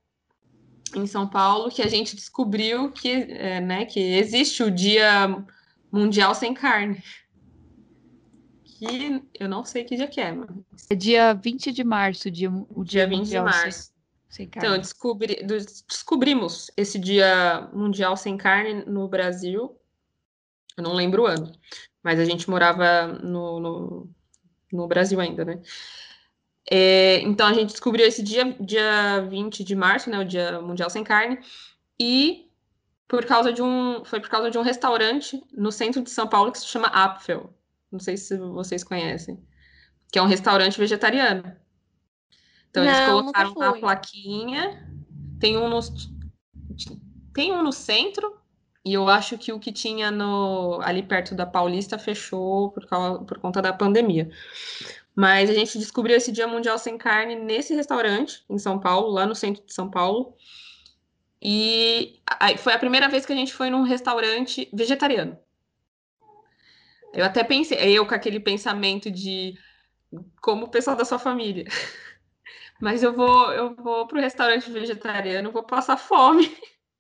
Em 0.96 1.08
São 1.08 1.28
Paulo, 1.28 1.72
que 1.72 1.82
a 1.82 1.88
gente 1.88 2.16
descobriu 2.16 2.92
que, 2.92 3.10
é, 3.10 3.60
né, 3.60 3.86
que 3.86 4.00
existe 4.00 4.62
o 4.62 4.70
Dia 4.70 5.44
Mundial 5.92 6.36
Sem 6.36 6.54
Carne. 6.54 7.04
Que 8.64 9.24
eu 9.40 9.50
não 9.50 9.66
sei 9.66 9.84
que 9.84 9.96
dia 9.96 10.08
que 10.08 10.22
é. 10.22 10.32
Mas... 10.32 10.50
É 10.90 10.96
dia 10.96 11.34
20 11.34 11.72
de 11.72 11.84
março, 11.84 12.30
dia, 12.30 12.50
o 12.52 12.84
dia, 12.84 13.08
dia 13.08 13.18
20 13.18 13.28
de 13.28 13.42
março. 13.42 13.92
Sem, 14.30 14.46
sem 14.46 14.48
carne. 14.48 14.70
Então, 14.70 14.80
descobri, 14.80 15.44
descobrimos 15.44 16.72
esse 16.78 17.00
Dia 17.00 17.70
Mundial 17.74 18.16
Sem 18.16 18.38
Carne 18.38 18.86
no 18.86 19.08
Brasil. 19.08 19.76
Eu 20.78 20.84
não 20.84 20.94
lembro 20.94 21.24
o 21.24 21.28
ano, 21.28 21.52
mas 22.04 22.20
a 22.20 22.26
gente 22.26 22.50
morava 22.50 23.08
no, 23.08 23.60
no, 23.60 24.10
no 24.72 24.88
Brasil 24.88 25.20
ainda, 25.20 25.44
né? 25.44 25.60
É, 26.72 27.22
então 27.22 27.48
a 27.48 27.54
gente 27.54 27.72
descobriu 27.72 28.06
esse 28.06 28.22
dia, 28.22 28.56
dia 28.60 29.26
20 29.28 29.64
de 29.64 29.76
março, 29.76 30.10
né, 30.10 30.20
o 30.20 30.26
Dia 30.26 30.62
Mundial 30.62 30.90
Sem 30.90 31.04
Carne, 31.04 31.40
e 32.00 32.48
por 33.08 33.26
causa 33.26 33.52
de 33.52 33.62
um, 33.62 34.06
foi 34.06 34.20
por 34.20 34.30
causa 34.30 34.52
de 34.52 34.58
um 34.58 34.62
restaurante 34.62 35.44
no 35.52 35.72
centro 35.72 36.04
de 36.04 36.12
São 36.12 36.28
Paulo 36.28 36.52
que 36.52 36.60
se 36.60 36.68
chama 36.68 36.88
Apfel. 36.88 37.52
Não 37.92 38.00
sei 38.00 38.16
se 38.18 38.38
vocês 38.38 38.84
conhecem, 38.84 39.44
que 40.12 40.20
é 40.20 40.22
um 40.22 40.28
restaurante 40.28 40.78
vegetariano. 40.78 41.52
Então 42.70 42.84
Não, 42.84 42.92
eles 42.92 43.10
colocaram 43.10 43.54
uma 43.54 43.80
plaquinha, 43.80 44.88
tem 45.40 45.58
um 45.58 45.68
no, 45.68 45.80
tem 47.34 47.52
um 47.52 47.64
no 47.64 47.72
centro 47.72 48.38
e 48.86 48.94
eu 48.94 49.10
acho 49.10 49.38
que 49.40 49.52
o 49.52 49.60
que 49.60 49.72
tinha 49.72 50.12
no 50.12 50.80
ali 50.84 51.02
perto 51.02 51.34
da 51.34 51.46
Paulista 51.46 51.98
fechou 51.98 52.72
por, 52.72 52.86
causa, 52.86 53.20
por 53.24 53.40
conta 53.40 53.62
da 53.62 53.74
pandemia. 53.74 54.30
Mas 55.20 55.50
a 55.50 55.54
gente 55.54 55.78
descobriu 55.78 56.16
esse 56.16 56.32
Dia 56.32 56.48
Mundial 56.48 56.78
Sem 56.78 56.98
Carne 56.98 57.36
nesse 57.36 57.76
restaurante 57.76 58.42
em 58.50 58.58
São 58.58 58.80
Paulo, 58.80 59.10
lá 59.10 59.26
no 59.26 59.36
centro 59.36 59.62
de 59.66 59.74
São 59.74 59.92
Paulo. 59.92 60.34
E 61.42 62.22
foi 62.60 62.72
a 62.72 62.80
primeira 62.80 63.10
vez 63.10 63.26
que 63.26 63.34
a 63.34 63.36
gente 63.36 63.54
foi 63.54 63.70
num 63.70 63.82
restaurante 63.82 64.70
vegetariano. 64.72 65.38
Eu 67.14 67.26
até 67.26 67.44
pensei, 67.44 67.78
eu 67.78 68.06
com 68.06 68.16
aquele 68.16 68.40
pensamento 68.40 69.12
de 69.12 69.56
como 70.42 70.68
o 70.68 70.70
pessoal 70.70 70.96
da 70.96 71.04
sua 71.04 71.20
família. 71.20 71.66
Mas 72.80 73.04
eu 73.04 73.12
vou, 73.12 73.52
eu 73.52 73.76
vou 73.76 74.08
pro 74.08 74.22
restaurante 74.22 74.72
vegetariano, 74.72 75.52
vou 75.52 75.64
passar 75.64 75.98
fome. 75.98 76.50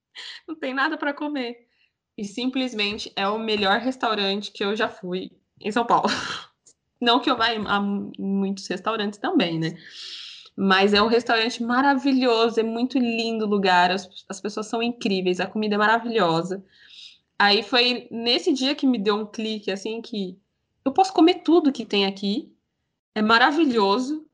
Não 0.45 0.55
tem 0.55 0.73
nada 0.73 0.97
para 0.97 1.13
comer. 1.13 1.69
E 2.17 2.25
simplesmente 2.25 3.13
é 3.15 3.25
o 3.29 3.39
melhor 3.39 3.79
restaurante 3.79 4.51
que 4.51 4.62
eu 4.62 4.75
já 4.75 4.89
fui 4.89 5.32
em 5.58 5.71
São 5.71 5.86
Paulo. 5.86 6.10
Não 6.99 7.19
que 7.19 7.29
eu 7.29 7.38
vá 7.38 7.47
a 7.47 7.79
muitos 7.79 8.67
restaurantes 8.67 9.19
também, 9.19 9.59
né? 9.59 9.77
Mas 10.55 10.93
é 10.93 11.01
um 11.01 11.07
restaurante 11.07 11.63
maravilhoso, 11.63 12.59
é 12.59 12.63
muito 12.63 12.99
lindo 12.99 13.45
o 13.45 13.49
lugar, 13.49 13.91
as, 13.91 14.09
as 14.27 14.41
pessoas 14.41 14.67
são 14.67 14.83
incríveis, 14.83 15.39
a 15.39 15.47
comida 15.47 15.75
é 15.75 15.77
maravilhosa. 15.77 16.63
Aí 17.38 17.63
foi 17.63 18.09
nesse 18.12 18.51
dia 18.51 18.75
que 18.75 18.85
me 18.85 18.97
deu 18.97 19.15
um 19.15 19.25
clique, 19.25 19.71
assim, 19.71 20.01
que 20.01 20.38
eu 20.83 20.91
posso 20.91 21.13
comer 21.13 21.35
tudo 21.35 21.71
que 21.71 21.85
tem 21.85 22.05
aqui, 22.05 22.53
é 23.15 23.21
maravilhoso, 23.21 24.27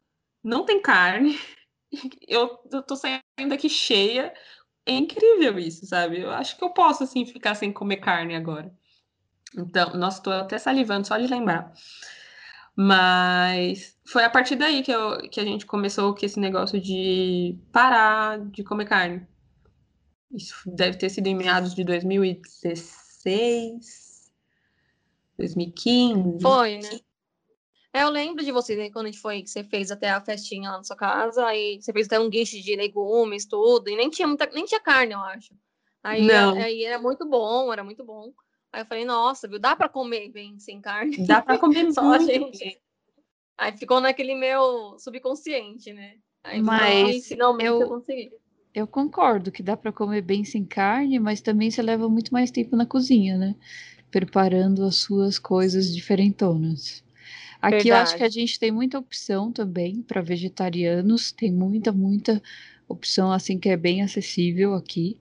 não 0.44 0.66
tem 0.66 0.82
carne, 0.82 1.38
eu, 2.28 2.60
eu 2.72 2.82
tô 2.82 2.96
saindo 2.96 3.22
daqui 3.50 3.70
cheia, 3.70 4.34
é 4.86 4.94
incrível 4.94 5.60
isso, 5.60 5.86
sabe? 5.86 6.22
Eu 6.22 6.32
acho 6.32 6.58
que 6.58 6.64
eu 6.64 6.70
posso, 6.72 7.04
assim, 7.04 7.26
ficar 7.26 7.56
sem 7.56 7.72
comer 7.72 7.98
carne 7.98 8.36
agora. 8.36 8.74
Então, 9.58 9.94
nossa, 9.94 10.22
tô 10.22 10.32
até 10.32 10.58
salivando 10.58 11.08
só 11.08 11.18
de 11.18 11.28
lembrar. 11.28 11.74
Mas 12.76 13.98
foi 14.06 14.24
a 14.24 14.30
partir 14.30 14.58
daí 14.58 14.84
que, 14.84 14.92
eu, 14.92 15.18
que 15.30 15.40
a 15.40 15.46
gente 15.46 15.66
começou 15.66 16.14
com 16.14 16.26
esse 16.26 16.40
negócio 16.40 16.80
de 16.80 17.58
parar 17.72 18.40
de 18.40 18.64
comer 18.64 18.86
carne. 18.86 19.26
Isso 20.32 20.56
deve 20.66 20.98
ter 20.98 21.10
sido 21.10 21.28
em 21.28 21.36
meados 21.36 21.74
de 21.74 21.86
2016, 21.86 24.30
2015. 25.38 26.42
Foi, 26.42 26.80
né? 26.80 27.00
Eu 27.94 28.10
lembro 28.10 28.44
de 28.44 28.52
você, 28.52 28.76
né, 28.76 28.90
quando 28.92 29.06
a 29.06 29.12
gente 29.12 29.22
foi, 29.22 29.42
que 29.42 29.50
você 29.50 29.64
fez 29.64 29.90
até 29.90 30.10
a 30.10 30.20
festinha 30.20 30.70
lá 30.70 30.80
na 30.80 30.84
sua 30.84 30.98
casa, 30.98 31.46
aí 31.46 31.82
você 31.82 31.94
fez 31.94 32.08
até 32.08 32.20
um 32.20 32.30
guiche 32.30 32.62
de 32.62 32.76
legumes, 32.76 33.46
tudo, 33.46 33.90
e 33.90 33.96
nem 33.96 34.10
tinha 34.10 34.28
muita, 34.28 34.48
nem 34.48 34.66
tinha 34.66 34.82
carne, 34.82 35.14
eu 35.14 35.20
acho. 35.20 35.56
Aí, 36.04 36.28
Não. 36.28 36.58
aí 36.58 36.84
era 36.84 37.00
muito 37.00 37.26
bom, 37.26 37.72
era 37.72 37.86
muito 37.86 38.04
bom. 38.04 38.34
Aí 38.76 38.82
eu 38.82 38.86
falei, 38.86 39.06
nossa, 39.06 39.48
viu, 39.48 39.58
dá 39.58 39.74
para 39.74 39.88
comer 39.88 40.30
bem 40.34 40.60
sem 40.60 40.82
carne. 40.82 41.26
Dá 41.26 41.42
para 41.42 41.58
comer 41.58 41.90
só 41.96 42.12
a 42.12 42.20
gente. 42.20 42.78
Aí 43.58 43.72
ficou 43.72 44.02
naquele 44.02 44.36
meu 44.36 45.00
subconsciente, 45.00 45.94
né? 45.94 46.16
Aí 46.44 46.62
mas 46.62 47.26
finalmente 47.26 47.68
eu, 47.68 47.80
eu 47.80 47.88
consegui. 47.88 48.34
Eu 48.74 48.86
concordo 48.86 49.50
que 49.50 49.64
dá 49.64 49.78
para 49.78 49.94
comer 49.94 50.22
bem 50.22 50.44
sem 50.44 50.66
carne, 50.66 51.18
mas 51.20 51.40
também 51.40 51.72
você 51.72 51.82
leva 51.82 52.10
muito 52.10 52.34
mais 52.34 52.52
tempo 52.52 52.76
na 52.76 52.86
cozinha, 52.86 53.38
né? 53.38 53.56
Preparando 54.12 54.84
as 54.84 54.98
suas 54.98 55.40
coisas 55.40 55.96
diferentonas. 55.96 57.02
Aqui 57.62 57.76
Verdade. 57.76 57.90
eu 57.90 57.96
acho 57.96 58.18
que 58.18 58.24
a 58.24 58.30
gente 58.30 58.60
tem 58.60 58.74
muita 58.74 59.00
opção 59.00 59.54
também 59.54 60.02
para 60.02 60.22
vegetarianos, 60.22 61.32
tem 61.32 61.50
muita, 61.50 61.94
muita 61.94 62.44
opção 62.90 63.32
assim 63.32 63.58
que 63.58 63.70
é 63.70 63.78
bem 63.78 64.02
acessível 64.02 64.74
aqui. 64.74 65.18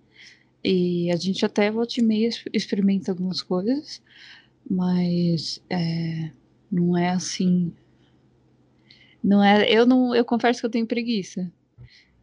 E 0.65 1.11
a 1.11 1.17
gente 1.17 1.45
até 1.45 1.71
volta 1.71 2.01
e 2.01 2.03
meia 2.03 2.31
experimenta 2.53 3.13
algumas 3.13 3.43
coisas, 3.43 4.03
mas 4.69 5.63
é, 5.69 6.31
não 6.73 6.97
é 6.97 7.11
assim. 7.11 7.71
Não 9.23 9.45
é, 9.45 9.71
eu 9.71 9.85
não, 9.85 10.15
eu 10.15 10.25
confesso 10.25 10.61
que 10.61 10.67
eu 10.67 10.71
tenho 10.71 10.87
preguiça 10.87 11.53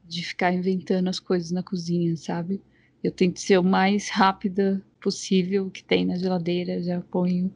de 0.04 0.26
ficar 0.26 0.52
inventando 0.52 1.08
as 1.08 1.20
coisas 1.20 1.52
na 1.52 1.62
cozinha, 1.62 2.18
sabe? 2.18 2.60
Eu 3.04 3.12
tento 3.12 3.40
ser 3.40 3.60
o 3.60 3.64
mais 3.64 4.10
rápida 4.10 4.84
possível 5.00 5.70
que 5.70 5.84
tem 5.84 6.06
na 6.06 6.18
geladeira, 6.18 6.82
já 6.82 7.00
ponho 7.00 7.54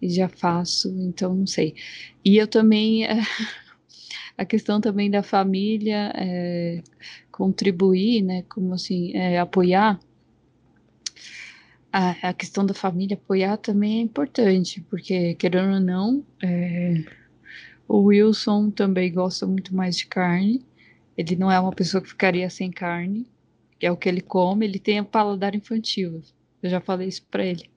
e 0.00 0.08
já 0.08 0.28
faço, 0.28 0.88
então 1.00 1.34
não 1.34 1.46
sei. 1.46 1.74
E 2.24 2.36
eu 2.36 2.46
também 2.46 3.06
a 4.38 4.44
questão 4.44 4.80
também 4.80 5.10
da 5.10 5.22
família 5.22 6.12
é, 6.14 6.82
contribuir, 7.30 8.22
né? 8.22 8.42
Como 8.48 8.74
assim, 8.74 9.16
é, 9.16 9.38
apoiar 9.38 10.00
a, 11.92 12.30
a, 12.30 12.32
questão 12.32 12.64
da 12.64 12.72
família 12.72 13.16
apoiar 13.16 13.56
também 13.58 13.98
é 13.98 14.02
importante, 14.02 14.80
porque, 14.88 15.34
querendo 15.34 15.74
ou 15.74 15.80
não, 15.80 16.24
é, 16.42 17.04
o 17.86 18.04
Wilson 18.04 18.70
também 18.70 19.12
gosta 19.12 19.46
muito 19.46 19.74
mais 19.74 19.96
de 19.96 20.06
carne. 20.06 20.64
Ele 21.16 21.36
não 21.36 21.50
é 21.52 21.60
uma 21.60 21.72
pessoa 21.72 22.02
que 22.02 22.08
ficaria 22.08 22.48
sem 22.48 22.70
carne, 22.70 23.26
que 23.78 23.86
é 23.86 23.92
o 23.92 23.96
que 23.96 24.08
ele 24.08 24.22
come. 24.22 24.64
Ele 24.64 24.78
tem 24.78 24.98
a 24.98 25.04
paladar 25.04 25.54
infantil. 25.54 26.22
Eu 26.62 26.70
já 26.70 26.80
falei 26.80 27.08
isso 27.08 27.26
para 27.30 27.44
ele, 27.44 27.68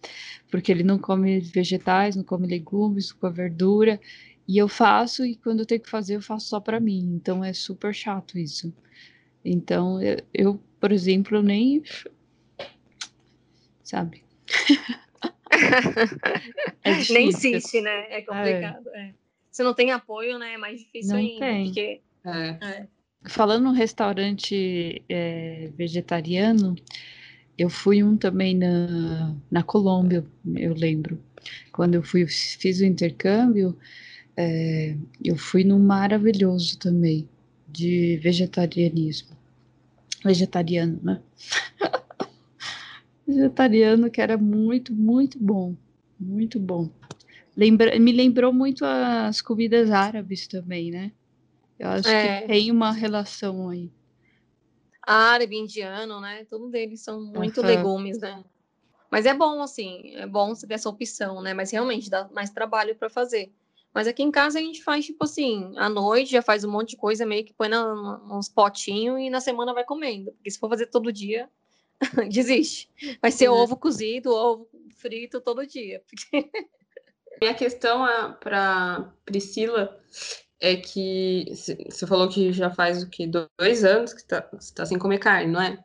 porque 0.50 0.72
ele 0.72 0.84
não 0.84 0.98
come 0.98 1.40
vegetais, 1.40 2.16
não 2.16 2.24
come 2.24 2.48
legumes, 2.48 3.12
não 3.12 3.18
come 3.20 3.34
verdura. 3.36 4.00
E 4.48 4.58
eu 4.58 4.68
faço, 4.68 5.26
e 5.26 5.36
quando 5.36 5.62
eu 5.62 5.66
tenho 5.66 5.82
que 5.82 5.90
fazer, 5.90 6.16
eu 6.16 6.22
faço 6.22 6.48
só 6.48 6.60
para 6.60 6.80
mim. 6.80 7.16
Então 7.16 7.44
é 7.44 7.52
super 7.52 7.94
chato 7.94 8.38
isso. 8.38 8.74
Então 9.44 10.02
eu, 10.02 10.18
eu 10.34 10.60
por 10.86 10.92
exemplo, 10.92 11.42
nem 11.42 11.82
sabe? 13.86 14.24
é 16.84 16.92
difícil. 16.92 17.16
Nem 17.16 17.30
insiste, 17.30 17.80
né? 17.80 18.08
É 18.10 18.22
complicado. 18.22 18.90
É. 18.94 19.00
É. 19.00 19.14
Se 19.52 19.64
não 19.64 19.74
tem 19.74 19.92
apoio, 19.92 20.38
né? 20.38 20.56
É 20.56 20.58
mais 20.58 20.80
difícil 20.80 21.14
não 21.14 21.20
ainda. 21.20 21.40
Tem. 21.40 21.66
Porque... 21.66 22.02
É. 22.26 22.50
é. 22.62 22.88
Falando 23.28 23.64
no 23.64 23.72
restaurante 23.72 25.02
é, 25.08 25.72
vegetariano, 25.78 26.76
eu 27.58 27.70
fui 27.70 28.04
um 28.04 28.18
também 28.18 28.56
na, 28.56 29.36
na 29.50 29.64
Colômbia, 29.64 30.26
eu 30.56 30.74
lembro. 30.74 31.20
Quando 31.72 31.96
eu 31.96 32.04
fui, 32.04 32.28
fiz 32.28 32.82
o 32.82 32.86
intercâmbio, 32.86 33.78
é, 34.38 34.96
eu 35.24 35.38
fui 35.38 35.64
num 35.64 35.80
maravilhoso 35.80 36.78
também, 36.78 37.28
de 37.68 38.18
vegetarianismo. 38.18 39.36
Vegetariano, 40.24 41.00
né? 41.02 41.22
vegetariano 43.28 44.10
que 44.10 44.22
era 44.22 44.38
muito, 44.38 44.94
muito 44.94 45.40
bom. 45.40 45.76
Muito 46.20 46.60
bom. 46.60 46.90
Lembra, 47.56 47.98
me 48.00 48.12
lembrou 48.12 48.54
muito 48.54 48.84
as 48.86 49.42
comidas 49.42 49.92
árabes 49.92 50.48
também, 50.48 50.92
né? 50.92 51.12
Eu 51.80 51.90
acho 51.90 52.08
é. 52.08 52.42
que 52.42 52.48
tem 52.48 52.72
uma 52.72 52.92
relação 52.92 53.70
aí. 53.70 53.92
Árabe, 55.02 55.58
indiano, 55.58 56.20
né? 56.20 56.46
Todos 56.50 56.74
eles 56.74 57.02
são 57.02 57.22
muito 57.22 57.62
uhum. 57.62 57.68
legumes, 57.68 58.20
né? 58.20 58.44
Mas 59.12 59.26
é 59.26 59.34
bom, 59.34 59.62
assim, 59.62 60.16
é 60.16 60.26
bom 60.26 60.54
você 60.54 60.68
ter 60.68 60.74
essa 60.74 60.90
opção, 60.90 61.42
né? 61.42 61.54
Mas 61.54 61.72
realmente 61.72 62.10
dá 62.10 62.28
mais 62.34 62.50
trabalho 62.50 62.96
para 62.96 63.10
fazer. 63.10 63.54
Mas 63.94 64.08
aqui 64.08 64.24
em 64.24 64.32
casa 64.32 64.60
a 64.60 64.62
gente 64.62 64.84
faz, 64.84 65.06
tipo 65.06 65.24
assim, 65.24 65.72
à 65.78 65.88
noite 65.88 66.32
já 66.32 66.42
faz 66.42 66.66
um 66.66 66.72
monte 66.72 66.90
de 66.90 66.98
coisa, 66.98 67.26
meio 67.26 67.46
que 67.46 67.54
põe 67.54 67.70
na, 67.70 68.18
nos 68.28 68.50
potinhos 68.50 69.20
e 69.22 69.30
na 69.30 69.40
semana 69.40 69.74
vai 69.74 69.86
comendo. 69.86 70.32
Porque 70.34 70.52
se 70.52 70.60
for 70.60 70.70
fazer 70.70 70.88
todo 70.88 71.14
dia, 71.14 71.50
desiste. 72.30 72.90
Vai 73.22 73.32
ser 73.32 73.46
é. 73.46 73.50
ovo 73.50 73.78
cozido, 73.78 74.34
ovo 74.34 74.68
frito 74.98 75.42
todo 75.42 75.66
dia. 75.66 76.02
Minha 77.42 77.54
questão 77.54 78.06
para 78.40 79.14
Priscila 79.26 80.00
é 80.60 80.78
que 80.78 81.46
você 81.90 82.08
falou 82.08 82.30
que 82.30 82.54
já 82.54 82.72
faz 82.72 83.04
o 83.04 83.10
que 83.10 83.28
dois 83.28 83.84
anos 83.84 84.14
que 84.14 84.22
está 84.22 84.42
tá 84.42 84.86
sem 84.86 84.98
comer 84.98 85.20
carne, 85.20 85.52
não 85.52 85.62
é? 85.62 85.84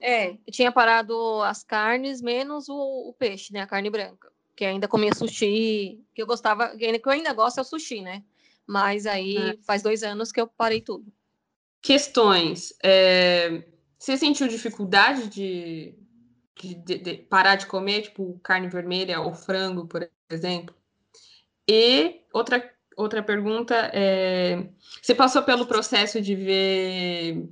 É, 0.00 0.30
eu 0.30 0.52
tinha 0.52 0.72
parado 0.72 1.42
as 1.42 1.62
carnes 1.62 2.20
menos 2.20 2.68
o, 2.68 3.08
o, 3.08 3.12
peixe, 3.12 3.52
né, 3.52 3.60
a 3.60 3.66
carne 3.66 3.88
branca, 3.88 4.32
que 4.56 4.64
ainda 4.64 4.88
comia 4.88 5.14
sushi, 5.14 6.00
que 6.14 6.22
eu 6.22 6.26
gostava, 6.26 6.76
que 6.76 6.84
eu 6.84 7.12
ainda 7.12 7.32
gosto 7.32 7.58
é 7.58 7.60
o 7.60 7.64
sushi, 7.64 8.00
né? 8.00 8.22
Mas 8.66 9.06
aí 9.06 9.36
é. 9.36 9.56
faz 9.64 9.82
dois 9.82 10.02
anos 10.02 10.32
que 10.32 10.40
eu 10.40 10.46
parei 10.46 10.80
tudo. 10.80 11.12
Questões. 11.80 12.74
É, 12.82 13.62
você 14.02 14.16
sentiu 14.16 14.48
dificuldade 14.48 15.28
de, 15.28 15.94
de, 16.60 16.74
de, 16.74 16.98
de, 16.98 17.16
parar 17.18 17.54
de 17.54 17.66
comer, 17.66 18.02
tipo, 18.02 18.36
carne 18.42 18.68
vermelha 18.68 19.20
ou 19.20 19.32
frango, 19.32 19.86
por 19.86 20.10
exemplo? 20.28 20.74
E 21.68 22.20
outra, 22.32 22.68
outra 22.96 23.22
pergunta 23.22 23.76
é: 23.94 24.68
você 25.00 25.14
passou 25.14 25.44
pelo 25.44 25.66
processo 25.66 26.20
de 26.20 26.34
ver 26.34 27.48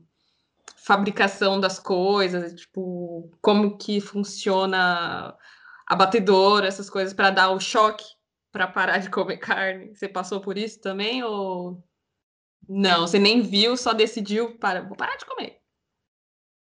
fabricação 0.76 1.60
das 1.60 1.78
coisas, 1.78 2.52
tipo, 2.52 3.30
como 3.40 3.78
que 3.78 4.00
funciona 4.00 5.38
a 5.86 5.94
batedora, 5.94 6.66
essas 6.66 6.90
coisas, 6.90 7.14
para 7.14 7.30
dar 7.30 7.50
o 7.50 7.60
choque 7.60 8.04
para 8.50 8.66
parar 8.66 8.98
de 8.98 9.08
comer 9.08 9.36
carne? 9.38 9.94
Você 9.94 10.08
passou 10.08 10.40
por 10.40 10.58
isso 10.58 10.80
também 10.80 11.22
ou 11.22 11.80
não? 12.68 13.02
Você 13.02 13.20
nem 13.20 13.40
viu, 13.40 13.76
só 13.76 13.92
decidiu 13.92 14.58
para 14.58 14.82
vou 14.82 14.96
parar 14.96 15.16
de 15.16 15.24
comer? 15.24 15.59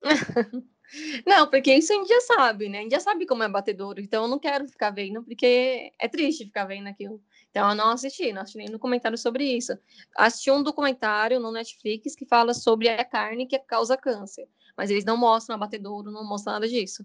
Não, 1.26 1.46
porque 1.50 1.74
isso 1.74 1.92
a 1.92 1.96
gente 1.96 2.08
já 2.08 2.20
sabe, 2.22 2.68
né? 2.68 2.78
A 2.78 2.82
gente 2.82 2.92
já 2.92 3.00
sabe 3.00 3.26
como 3.26 3.42
é 3.42 3.48
batedouro, 3.48 4.00
então 4.00 4.22
eu 4.24 4.28
não 4.28 4.38
quero 4.38 4.66
ficar 4.66 4.90
vendo, 4.90 5.22
porque 5.22 5.92
é 5.98 6.08
triste 6.08 6.46
ficar 6.46 6.64
vendo 6.64 6.86
aquilo. 6.86 7.22
Então 7.50 7.68
eu 7.68 7.74
não 7.74 7.90
assisti, 7.90 8.32
não 8.32 8.40
assisti 8.42 8.58
nenhum 8.58 8.72
documentário 8.72 9.18
sobre 9.18 9.44
isso. 9.44 9.76
Assisti 10.16 10.50
um 10.50 10.62
documentário 10.62 11.38
no 11.38 11.52
Netflix 11.52 12.14
que 12.14 12.24
fala 12.24 12.54
sobre 12.54 12.88
a 12.88 13.04
carne 13.04 13.46
que 13.46 13.58
causa 13.58 13.98
câncer, 13.98 14.48
mas 14.76 14.90
eles 14.90 15.04
não 15.04 15.16
mostram 15.16 15.56
a 15.56 15.58
batedouro, 15.58 16.10
não 16.10 16.26
mostram 16.26 16.54
nada 16.54 16.66
disso. 16.66 17.04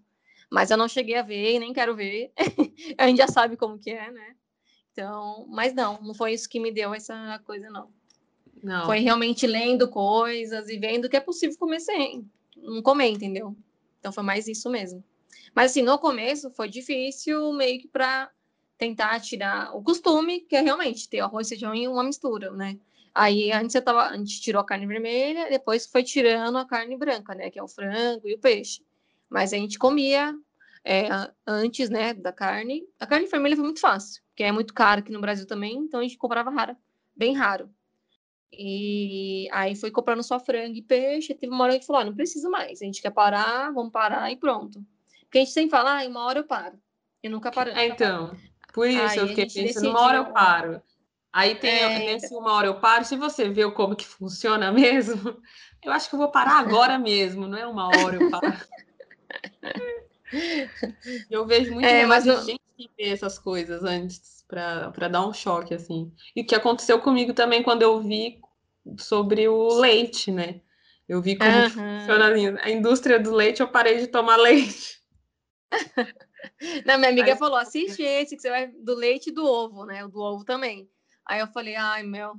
Mas 0.50 0.72
eu 0.72 0.78
não 0.78 0.88
cheguei 0.88 1.16
a 1.16 1.22
ver 1.22 1.56
e 1.56 1.60
nem 1.60 1.74
quero 1.74 1.96
ver. 1.96 2.32
a 2.98 3.08
gente 3.08 3.18
já 3.18 3.28
sabe 3.28 3.58
como 3.58 3.80
que 3.80 3.90
é, 3.90 4.12
né? 4.12 4.36
Então, 4.92 5.46
mas 5.50 5.74
não, 5.74 6.00
não 6.02 6.14
foi 6.14 6.34
isso 6.34 6.48
que 6.48 6.60
me 6.60 6.72
deu 6.72 6.94
essa 6.94 7.42
coisa, 7.46 7.70
não. 7.70 7.90
Não. 8.62 8.86
Foi 8.86 9.00
realmente 9.00 9.46
lendo 9.46 9.90
coisas 9.90 10.70
e 10.70 10.78
vendo 10.78 11.10
que 11.10 11.18
é 11.18 11.20
possível 11.20 11.58
comer 11.58 11.82
sem. 11.82 12.30
Não 12.64 12.82
comer, 12.82 13.10
entendeu? 13.10 13.56
Então 14.00 14.12
foi 14.12 14.24
mais 14.24 14.48
isso 14.48 14.70
mesmo. 14.70 15.04
Mas 15.56 15.72
assim, 15.72 15.82
no 15.82 15.98
começo 16.00 16.50
foi 16.52 16.70
difícil, 16.70 17.54
meio 17.54 17.80
que 17.80 17.88
para 17.88 18.30
tentar 18.78 19.20
tirar 19.20 19.76
o 19.76 19.84
costume, 19.84 20.42
que 20.42 20.56
é 20.56 20.62
realmente 20.62 21.08
ter 21.08 21.20
arroz, 21.20 21.48
feijão 21.48 21.74
e 21.76 21.88
uma 21.88 22.04
mistura, 22.04 22.52
né? 22.52 22.78
Aí 23.14 23.52
antes 23.52 23.76
eu 23.76 23.82
tava, 23.82 24.08
a 24.08 24.18
gente 24.18 24.42
tirou 24.42 24.62
a 24.62 24.66
carne 24.66 24.88
vermelha, 24.88 25.50
depois 25.50 25.86
foi 25.86 26.04
tirando 26.04 26.58
a 26.58 26.66
carne 26.66 26.98
branca, 26.98 27.36
né? 27.36 27.50
Que 27.52 27.60
é 27.60 27.64
o 27.64 27.68
frango 27.68 28.28
e 28.28 28.34
o 28.34 28.40
peixe. 28.40 28.82
Mas 29.30 29.54
a 29.54 29.58
gente 29.58 29.78
comia 29.78 30.36
é, 30.84 31.08
antes, 31.46 31.90
né, 31.90 32.14
da 32.14 32.32
carne. 32.32 32.84
A 33.00 33.06
carne 33.06 33.28
vermelha 33.28 33.56
foi 33.56 33.66
muito 33.66 33.80
fácil, 33.80 34.22
porque 34.30 34.44
é 34.44 34.52
muito 34.52 34.74
caro 34.74 35.00
aqui 35.00 35.12
no 35.12 35.22
Brasil 35.22 35.46
também, 35.46 35.78
então 35.78 36.00
a 36.00 36.04
gente 36.04 36.18
comprava 36.18 36.50
rara, 36.50 36.78
bem 37.16 37.34
raro. 37.34 37.70
E 38.58 39.48
aí 39.52 39.76
foi 39.76 39.92
comprando 39.92 40.24
só 40.24 40.40
frango 40.40 40.76
e 40.76 40.82
peixe. 40.82 41.34
Teve 41.34 41.54
uma 41.54 41.64
hora 41.64 41.80
que 41.80 41.86
falou: 41.86 42.02
ah, 42.02 42.06
não 42.06 42.16
precisa 42.16 42.50
mais, 42.50 42.82
a 42.82 42.86
gente 42.86 43.02
quer 43.02 43.12
parar, 43.12 43.72
vamos 43.72 43.92
parar 43.92 44.32
e 44.32 44.36
pronto. 44.36 44.84
Porque 45.22 45.40
a 45.40 45.42
gente 45.42 45.52
sempre 45.52 45.72
fala, 45.72 46.00
ah, 46.00 46.08
uma 46.08 46.26
hora 46.26 46.40
eu 46.40 46.44
paro. 46.44 46.78
E 47.24 47.28
nunca 47.28 47.52
paramos. 47.52 47.80
É, 47.80 47.88
então, 47.88 48.36
por 48.72 48.88
isso 48.88 49.02
aí 49.02 49.18
eu 49.18 49.28
fiquei 49.30 49.48
pensando, 49.48 49.90
uma 49.90 50.02
hora 50.02 50.18
eu 50.18 50.26
paro. 50.26 50.82
Aí 51.32 51.56
tem 51.56 51.80
é... 51.80 52.00
nesse 52.00 52.32
uma 52.36 52.54
hora 52.54 52.68
eu 52.68 52.80
paro, 52.80 53.04
se 53.04 53.18
você 53.18 53.50
vê 53.50 53.70
como 53.72 53.96
que 53.96 54.06
funciona 54.06 54.70
mesmo, 54.74 55.42
eu 55.84 55.92
acho 55.92 56.08
que 56.08 56.14
eu 56.14 56.20
vou 56.20 56.30
parar 56.30 56.60
agora 56.60 57.00
mesmo, 57.00 57.48
não 57.48 57.58
é 57.58 57.66
uma 57.66 57.88
hora 57.88 58.16
eu 58.22 58.30
paro. 58.30 58.54
eu 61.32 61.46
vejo 61.48 61.74
muito 61.74 61.88
é, 61.88 62.06
mas 62.06 62.26
gente 62.26 62.62
que 62.78 62.92
vê 62.96 63.10
essas 63.10 63.40
coisas 63.40 63.84
antes 63.84 64.46
para 64.48 65.08
dar 65.08 65.26
um 65.26 65.34
choque 65.34 65.74
assim. 65.74 66.12
E 66.36 66.42
o 66.42 66.46
que 66.46 66.54
aconteceu 66.54 67.00
comigo 67.00 67.34
também 67.34 67.64
quando 67.64 67.82
eu 67.82 68.00
vi 68.00 68.40
sobre 68.98 69.48
o 69.48 69.80
leite, 69.80 70.32
né? 70.32 70.62
Eu 71.08 71.22
vi 71.22 71.36
como 71.36 71.52
uhum. 71.52 71.70
funciona 71.70 72.62
a 72.62 72.70
indústria 72.70 73.20
do 73.20 73.34
leite, 73.34 73.62
eu 73.62 73.68
parei 73.68 73.98
de 73.98 74.08
tomar 74.08 74.38
leite. 74.38 75.02
Não, 76.86 76.98
minha 76.98 77.10
amiga 77.10 77.36
falou: 77.36 77.58
assiste 77.58 78.02
esse 78.02 78.36
que 78.36 78.42
você 78.42 78.50
vai 78.50 78.68
do 78.68 78.96
leite 78.96 79.30
e 79.30 79.34
do 79.34 79.46
ovo, 79.46 79.86
né? 79.86 80.04
O 80.06 80.08
do 80.08 80.20
ovo 80.20 80.46
também. 80.46 80.90
Aí 81.26 81.40
eu 81.40 81.48
falei, 81.48 81.76
ai, 81.76 82.04
meu, 82.04 82.36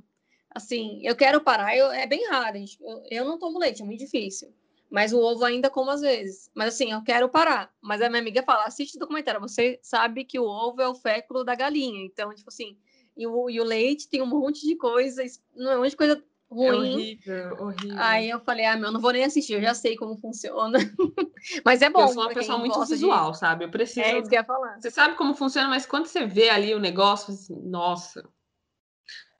assim, 0.51 1.01
eu 1.03 1.15
quero 1.15 1.41
parar, 1.41 1.75
eu, 1.75 1.91
é 1.91 2.05
bem 2.05 2.27
raro, 2.29 2.57
gente, 2.57 2.77
eu, 2.81 3.03
eu 3.09 3.25
não 3.25 3.39
tomo 3.39 3.57
leite, 3.57 3.81
é 3.81 3.85
muito 3.85 3.99
difícil. 3.99 4.53
Mas 4.89 5.11
o 5.11 5.19
ovo 5.19 5.43
ainda 5.43 5.69
como 5.69 5.89
às 5.89 6.01
vezes. 6.01 6.49
Mas 6.53 6.75
assim, 6.75 6.91
eu 6.91 7.03
quero 7.03 7.27
parar. 7.27 7.73
Mas 7.81 8.01
a 8.01 8.09
minha 8.09 8.21
amiga 8.21 8.43
fala: 8.43 8.65
assiste 8.65 8.95
o 8.95 8.99
documentário, 8.99 9.41
você 9.41 9.79
sabe 9.81 10.23
que 10.23 10.39
o 10.39 10.45
ovo 10.45 10.81
é 10.81 10.87
o 10.87 10.95
féculo 10.95 11.43
da 11.43 11.55
galinha. 11.55 12.05
Então, 12.05 12.33
tipo 12.33 12.49
assim, 12.49 12.77
e 13.17 13.25
o, 13.25 13.49
e 13.49 13.59
o 13.59 13.63
leite 13.63 14.07
tem 14.07 14.21
um 14.21 14.27
monte 14.27 14.65
de 14.65 14.75
coisas, 14.75 15.41
um 15.55 15.79
monte 15.79 15.91
de 15.91 15.97
coisa 15.97 16.23
ruim. 16.49 16.67
É 16.67 16.71
horrível, 16.71 17.57
horrível. 17.59 17.97
Aí 17.97 18.29
eu 18.29 18.39
falei, 18.39 18.65
ah, 18.65 18.77
meu, 18.77 18.91
não 18.91 18.99
vou 18.99 19.11
nem 19.11 19.23
assistir, 19.23 19.53
eu 19.53 19.61
já 19.61 19.73
sei 19.73 19.95
como 19.95 20.17
funciona. 20.17 20.77
mas 21.65 21.81
é 21.81 21.89
bom. 21.89 22.01
Eu 22.01 22.07
sou 22.09 22.23
uma 22.23 22.33
pessoa 22.33 22.57
muito 22.57 22.83
visual, 22.85 23.31
de... 23.31 23.39
sabe? 23.39 23.65
Eu 23.65 23.71
preciso. 23.71 24.01
É 24.01 24.19
isso 24.19 24.29
que 24.29 24.35
eu 24.35 24.39
ia 24.39 24.45
falar. 24.45 24.79
Você 24.79 24.91
sabe 24.91 25.15
como 25.15 25.33
funciona, 25.33 25.67
mas 25.67 25.85
quando 25.85 26.05
você 26.05 26.25
vê 26.25 26.49
ali 26.49 26.73
o 26.73 26.79
negócio, 26.79 27.33
assim, 27.33 27.55
nossa, 27.61 28.27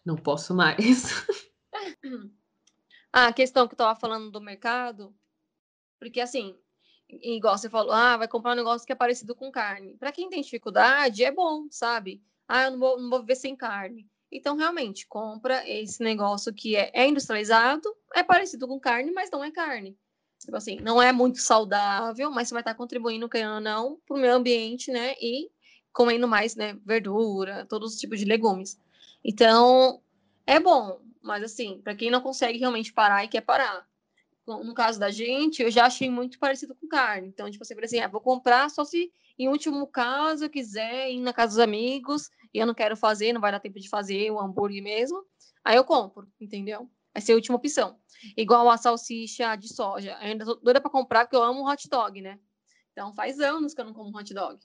não 0.05 0.15
posso 0.15 0.55
mais. 0.55 1.05
ah, 3.11 3.27
a 3.27 3.33
questão 3.33 3.67
que 3.67 3.73
eu 3.73 3.77
tava 3.77 3.99
falando 3.99 4.31
do 4.31 4.41
mercado, 4.41 5.15
porque 5.99 6.19
assim, 6.19 6.57
igual 7.09 7.57
você 7.57 7.69
falou, 7.69 7.91
ah, 7.91 8.17
vai 8.17 8.27
comprar 8.27 8.53
um 8.53 8.55
negócio 8.55 8.85
que 8.85 8.93
é 8.93 8.95
parecido 8.95 9.35
com 9.35 9.51
carne. 9.51 9.95
Para 9.97 10.11
quem 10.11 10.29
tem 10.29 10.41
dificuldade, 10.41 11.23
é 11.23 11.31
bom, 11.31 11.67
sabe? 11.69 12.21
Ah, 12.47 12.63
eu 12.63 12.71
não 12.71 12.79
vou, 12.79 13.01
não 13.01 13.09
vou 13.09 13.19
viver 13.21 13.35
sem 13.35 13.55
carne. 13.55 14.07
Então, 14.31 14.55
realmente, 14.55 15.07
compra 15.07 15.67
esse 15.69 16.03
negócio 16.03 16.53
que 16.53 16.75
é, 16.75 16.91
é 16.93 17.07
industrializado, 17.07 17.87
é 18.13 18.23
parecido 18.23 18.67
com 18.67 18.79
carne, 18.79 19.11
mas 19.11 19.29
não 19.31 19.43
é 19.43 19.51
carne. 19.51 19.97
Tipo 20.39 20.57
assim, 20.57 20.77
não 20.81 21.01
é 21.01 21.11
muito 21.11 21.39
saudável, 21.39 22.29
mas 22.29 22.47
você 22.47 22.53
vai 22.53 22.61
estar 22.61 22.75
contribuindo, 22.75 23.29
querendo 23.29 23.55
ou 23.55 23.61
não, 23.61 23.99
para 24.05 24.15
o 24.15 24.19
meio 24.19 24.35
ambiente, 24.35 24.91
né? 24.91 25.13
E 25.19 25.49
comendo 25.93 26.27
mais, 26.27 26.55
né? 26.55 26.77
Verdura, 26.85 27.65
todos 27.67 27.93
os 27.93 27.99
tipos 27.99 28.19
de 28.19 28.25
legumes. 28.25 28.79
Então, 29.23 30.01
é 30.45 30.59
bom, 30.59 31.01
mas 31.21 31.43
assim, 31.43 31.81
para 31.81 31.95
quem 31.95 32.11
não 32.11 32.21
consegue 32.21 32.59
realmente 32.59 32.93
parar 32.93 33.23
e 33.23 33.27
quer 33.27 33.41
parar. 33.41 33.87
No 34.45 34.75
caso 34.75 34.99
da 34.99 35.09
gente, 35.09 35.63
eu 35.63 35.71
já 35.71 35.87
achei 35.87 36.07
muito 36.09 36.37
parecido 36.37 36.75
com 36.75 36.87
carne. 36.87 37.27
Então, 37.29 37.49
tipo 37.49 37.63
assim, 37.63 37.73
assim, 37.81 37.99
ah, 37.99 38.07
vou 38.07 38.21
comprar 38.21 38.69
só 38.69 38.85
se 38.85 39.11
em 39.37 39.47
último 39.47 39.85
caso 39.87 40.45
eu 40.45 40.49
quiser 40.49 41.11
ir 41.11 41.19
na 41.21 41.33
casa 41.33 41.53
dos 41.53 41.59
amigos 41.59 42.29
e 42.53 42.59
eu 42.59 42.65
não 42.65 42.73
quero 42.73 42.95
fazer, 42.95 43.33
não 43.33 43.41
vai 43.41 43.51
dar 43.51 43.59
tempo 43.59 43.79
de 43.79 43.89
fazer 43.89 44.31
o 44.31 44.39
hambúrguer 44.39 44.81
mesmo, 44.81 45.23
aí 45.63 45.75
eu 45.75 45.83
compro, 45.83 46.27
entendeu? 46.39 46.89
Vai 47.13 47.21
ser 47.21 47.33
a 47.33 47.35
última 47.35 47.57
opção. 47.57 47.97
Igual 48.35 48.69
a 48.69 48.77
salsicha 48.77 49.55
de 49.55 49.73
soja. 49.73 50.11
Eu 50.21 50.27
ainda 50.27 50.45
tô 50.45 50.55
doida 50.55 50.81
para 50.81 50.91
comprar 50.91 51.25
porque 51.25 51.35
eu 51.35 51.43
amo 51.43 51.69
hot 51.69 51.87
dog, 51.89 52.21
né? 52.21 52.39
Então 52.91 53.13
faz 53.13 53.39
anos 53.39 53.73
que 53.73 53.81
eu 53.81 53.85
não 53.85 53.93
como 53.93 54.17
hot 54.17 54.33
dog. 54.33 54.59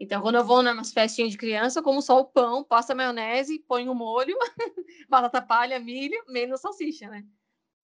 Então, 0.00 0.22
quando 0.22 0.36
eu 0.36 0.44
vou 0.44 0.62
nas 0.62 0.92
festinhas 0.92 1.30
de 1.30 1.36
criança, 1.36 1.80
eu 1.80 1.82
como 1.82 2.00
só 2.00 2.18
o 2.18 2.24
pão, 2.24 2.64
passa 2.64 2.94
maionese, 2.94 3.58
ponho 3.68 3.92
o 3.92 3.94
molho, 3.94 4.34
batata 5.10 5.42
palha, 5.42 5.78
milho, 5.78 6.24
menos 6.26 6.62
salsicha, 6.62 7.06
né? 7.10 7.22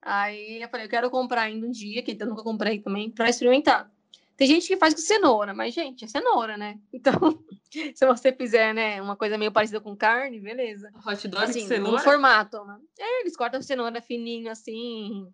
Aí 0.01 0.63
eu 0.63 0.69
falei, 0.71 0.87
eu 0.87 0.91
quero 0.91 1.11
comprar 1.11 1.43
ainda 1.43 1.67
um 1.67 1.71
dia, 1.71 2.03
que 2.03 2.17
eu 2.19 2.27
nunca 2.27 2.43
comprei 2.43 2.81
também, 2.81 3.11
para 3.11 3.29
experimentar. 3.29 3.93
Tem 4.37 4.47
gente 4.47 4.67
que 4.67 4.77
faz 4.77 4.93
com 4.93 5.01
cenoura, 5.01 5.55
mas, 5.55 5.73
gente, 5.73 6.05
é 6.05 6.09
cenoura, 6.09 6.57
né? 6.57 6.79
Então, 6.93 7.95
se 7.95 8.07
você 8.07 8.33
fizer, 8.33 8.73
né, 8.73 9.01
uma 9.03 9.17
coisa 9.17 9.37
meio 9.37 9.53
parecida 9.53 9.81
com 9.81 9.97
carne, 9.97 10.41
beleza. 10.41 10.91
Hot 11.07 11.29
dog 11.29 11.45
assim, 11.45 11.61
de 11.61 11.67
cenoura? 11.67 11.99
No 11.99 12.05
formato, 12.05 12.65
né? 12.65 12.79
É, 12.99 13.21
eles 13.21 13.37
cortam 13.37 13.61
a 13.61 13.63
cenoura 13.63 14.01
fininho, 14.01 14.51
assim, 14.51 15.27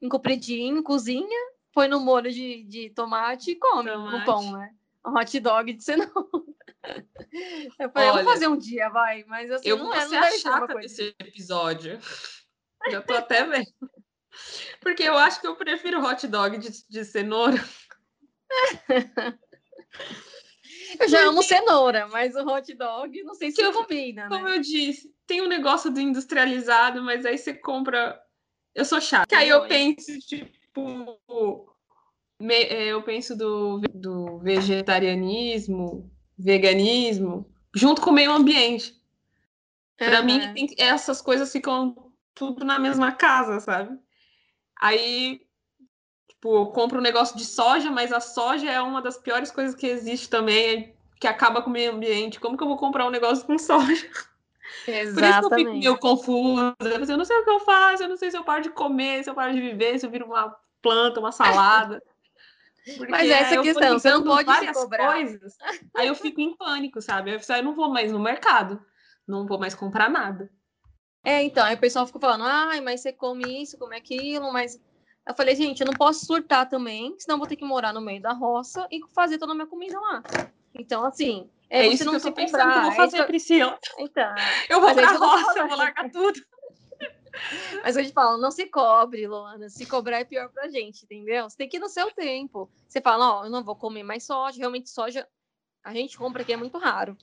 em 0.00 0.08
compridinho, 0.08 0.82
cozinha, 0.82 1.38
põe 1.72 1.88
no 1.88 2.00
molho 2.00 2.30
de, 2.30 2.64
de 2.64 2.90
tomate 2.90 3.52
e 3.52 3.56
come 3.56 3.90
tomate. 3.90 4.18
no 4.18 4.24
pão, 4.24 4.52
né? 4.52 4.74
Um 5.06 5.18
hot 5.18 5.40
dog 5.40 5.72
de 5.72 5.82
cenoura. 5.84 6.10
Eu 7.78 7.90
falei, 7.90 8.10
Olha, 8.10 8.22
vou 8.22 8.32
fazer 8.32 8.48
um 8.48 8.56
dia, 8.56 8.88
vai, 8.88 9.24
mas 9.24 9.50
assim, 9.50 9.68
eu 9.68 9.78
não 9.78 9.92
é, 9.94 10.06
ser 10.06 10.16
a 10.16 10.38
chata 10.38 10.74
desse 10.74 11.14
episódio. 11.18 11.98
Já 12.90 13.02
tô 13.02 13.14
até 13.14 13.44
vendo. 13.44 13.66
Porque 14.80 15.02
eu 15.02 15.16
acho 15.18 15.40
que 15.40 15.46
eu 15.46 15.56
prefiro 15.56 16.02
hot 16.02 16.26
dog 16.26 16.56
de, 16.56 16.70
de 16.88 17.04
cenoura. 17.04 17.62
Eu 20.98 21.08
já 21.08 21.24
amo 21.26 21.42
cenoura, 21.42 22.08
mas 22.08 22.34
o 22.34 22.46
hot 22.46 22.74
dog 22.74 23.22
não 23.22 23.34
sei 23.34 23.50
se 23.50 23.62
eu, 23.62 23.72
combina, 23.72 24.28
Como 24.28 24.44
né? 24.44 24.56
eu 24.56 24.60
disse, 24.60 25.12
tem 25.26 25.40
um 25.40 25.48
negócio 25.48 25.90
do 25.90 26.00
industrializado, 26.00 27.02
mas 27.02 27.24
aí 27.24 27.38
você 27.38 27.54
compra. 27.54 28.20
Eu 28.74 28.84
sou 28.84 29.00
chata. 29.00 29.26
Que 29.26 29.34
aí 29.34 29.48
eu 29.48 29.66
penso, 29.66 30.18
tipo. 30.18 31.68
É, 32.40 32.86
eu 32.86 33.02
penso 33.02 33.36
do, 33.36 33.80
do 33.92 34.38
vegetarianismo, 34.38 36.10
veganismo, 36.38 37.46
junto 37.74 38.00
com 38.00 38.10
o 38.10 38.14
meio 38.14 38.32
ambiente. 38.32 38.98
Para 39.96 40.20
uhum. 40.20 40.26
mim, 40.26 40.54
tem, 40.54 40.68
essas 40.78 41.20
coisas 41.20 41.52
ficam 41.52 42.12
tudo 42.34 42.64
na 42.64 42.78
mesma 42.78 43.12
casa, 43.12 43.60
sabe? 43.60 43.98
Aí 44.80 45.42
Tipo, 46.40 46.56
eu 46.56 46.66
compro 46.68 46.98
um 46.98 47.02
negócio 47.02 47.36
de 47.36 47.44
soja, 47.44 47.90
mas 47.90 48.10
a 48.10 48.18
soja 48.18 48.70
é 48.70 48.80
uma 48.80 49.02
das 49.02 49.18
piores 49.18 49.50
coisas 49.50 49.74
que 49.74 49.86
existe 49.86 50.30
também, 50.30 50.94
que 51.20 51.26
acaba 51.26 51.60
com 51.60 51.68
o 51.68 51.72
meio 51.72 51.92
ambiente. 51.92 52.40
Como 52.40 52.56
que 52.56 52.62
eu 52.62 52.66
vou 52.66 52.78
comprar 52.78 53.06
um 53.06 53.10
negócio 53.10 53.44
com 53.44 53.58
soja? 53.58 54.08
Exatamente. 54.88 55.14
Por 55.14 55.22
isso 55.22 55.38
que 55.38 55.44
eu 55.44 55.58
fico 55.58 55.78
meio 55.78 55.98
confusa. 55.98 56.74
Eu 56.80 57.18
não 57.18 57.24
sei 57.26 57.36
o 57.36 57.44
que 57.44 57.50
eu 57.50 57.60
faço, 57.60 58.04
eu 58.04 58.08
não 58.08 58.16
sei 58.16 58.30
se 58.30 58.38
eu 58.38 58.42
paro 58.42 58.62
de 58.62 58.70
comer, 58.70 59.22
se 59.22 59.28
eu 59.28 59.34
paro 59.34 59.52
de 59.52 59.60
viver, 59.60 59.98
se 59.98 60.06
eu 60.06 60.10
viro 60.10 60.24
uma 60.24 60.56
planta, 60.80 61.20
uma 61.20 61.30
salada. 61.30 62.02
Porque 62.96 63.12
Mas 63.12 63.28
essa 63.28 63.56
é 63.56 63.58
a 63.58 63.62
questão, 63.62 63.98
você 63.98 64.10
não 64.10 64.24
pode 64.24 64.46
várias 64.46 64.86
coisas. 64.86 65.58
Aí 65.94 66.08
eu 66.08 66.14
fico 66.14 66.40
em 66.40 66.56
pânico, 66.56 67.02
sabe? 67.02 67.32
Eu 67.32 67.62
não 67.62 67.74
vou 67.74 67.90
mais 67.90 68.10
no 68.10 68.18
mercado, 68.18 68.82
não 69.28 69.46
vou 69.46 69.58
mais 69.58 69.74
comprar 69.74 70.08
nada. 70.08 70.50
É, 71.22 71.42
então, 71.42 71.62
aí 71.66 71.74
o 71.74 71.78
pessoal 71.78 72.06
fica 72.06 72.18
falando, 72.18 72.44
ai, 72.44 72.80
mas 72.80 73.02
você 73.02 73.12
come 73.12 73.62
isso, 73.62 73.76
come 73.76 73.94
aquilo, 73.94 74.50
mas 74.50 74.80
eu 75.30 75.34
falei, 75.34 75.54
gente, 75.54 75.80
eu 75.80 75.86
não 75.86 75.94
posso 75.94 76.26
surtar 76.26 76.68
também, 76.68 77.14
senão 77.18 77.38
vou 77.38 77.46
ter 77.46 77.56
que 77.56 77.64
morar 77.64 77.92
no 77.92 78.00
meio 78.00 78.20
da 78.20 78.32
roça 78.32 78.86
e 78.90 79.00
fazer 79.14 79.38
toda 79.38 79.52
a 79.52 79.54
minha 79.54 79.66
comida 79.66 79.98
lá. 79.98 80.22
Então, 80.74 81.04
assim, 81.04 81.48
é, 81.68 81.82
é 81.82 81.86
isso 81.86 82.04
não 82.04 82.12
que 82.12 82.16
eu 82.16 82.22
tô 82.22 82.32
pensando 82.32 82.72
que 82.72 82.78
eu 82.78 82.82
vou 82.82 82.92
fazer, 82.92 83.18
é 83.18 83.24
Priscila. 83.24 83.78
Então, 83.98 84.34
eu 84.68 84.80
vou 84.80 84.94
pra 84.94 85.12
roça, 85.12 85.58
eu 85.58 85.68
vou 85.68 85.76
largar 85.76 86.10
tudo. 86.10 86.40
Mas 87.82 87.96
eu 87.96 88.04
te 88.04 88.12
falo, 88.12 88.38
não 88.38 88.50
se 88.50 88.66
cobre, 88.66 89.26
Luana. 89.26 89.68
Se 89.68 89.86
cobrar 89.86 90.18
é 90.18 90.24
pior 90.24 90.48
pra 90.50 90.68
gente, 90.68 91.04
entendeu? 91.04 91.48
Você 91.48 91.56
tem 91.56 91.68
que 91.68 91.76
ir 91.76 91.80
no 91.80 91.88
seu 91.88 92.10
tempo. 92.10 92.68
Você 92.88 93.00
fala, 93.00 93.40
ó, 93.40 93.44
eu 93.44 93.50
não 93.50 93.62
vou 93.62 93.76
comer 93.76 94.02
mais 94.02 94.24
soja. 94.24 94.58
Realmente, 94.58 94.90
soja, 94.90 95.28
a 95.82 95.94
gente 95.94 96.18
compra 96.18 96.42
aqui, 96.42 96.52
é 96.52 96.56
muito 96.56 96.76
raro. 96.76 97.16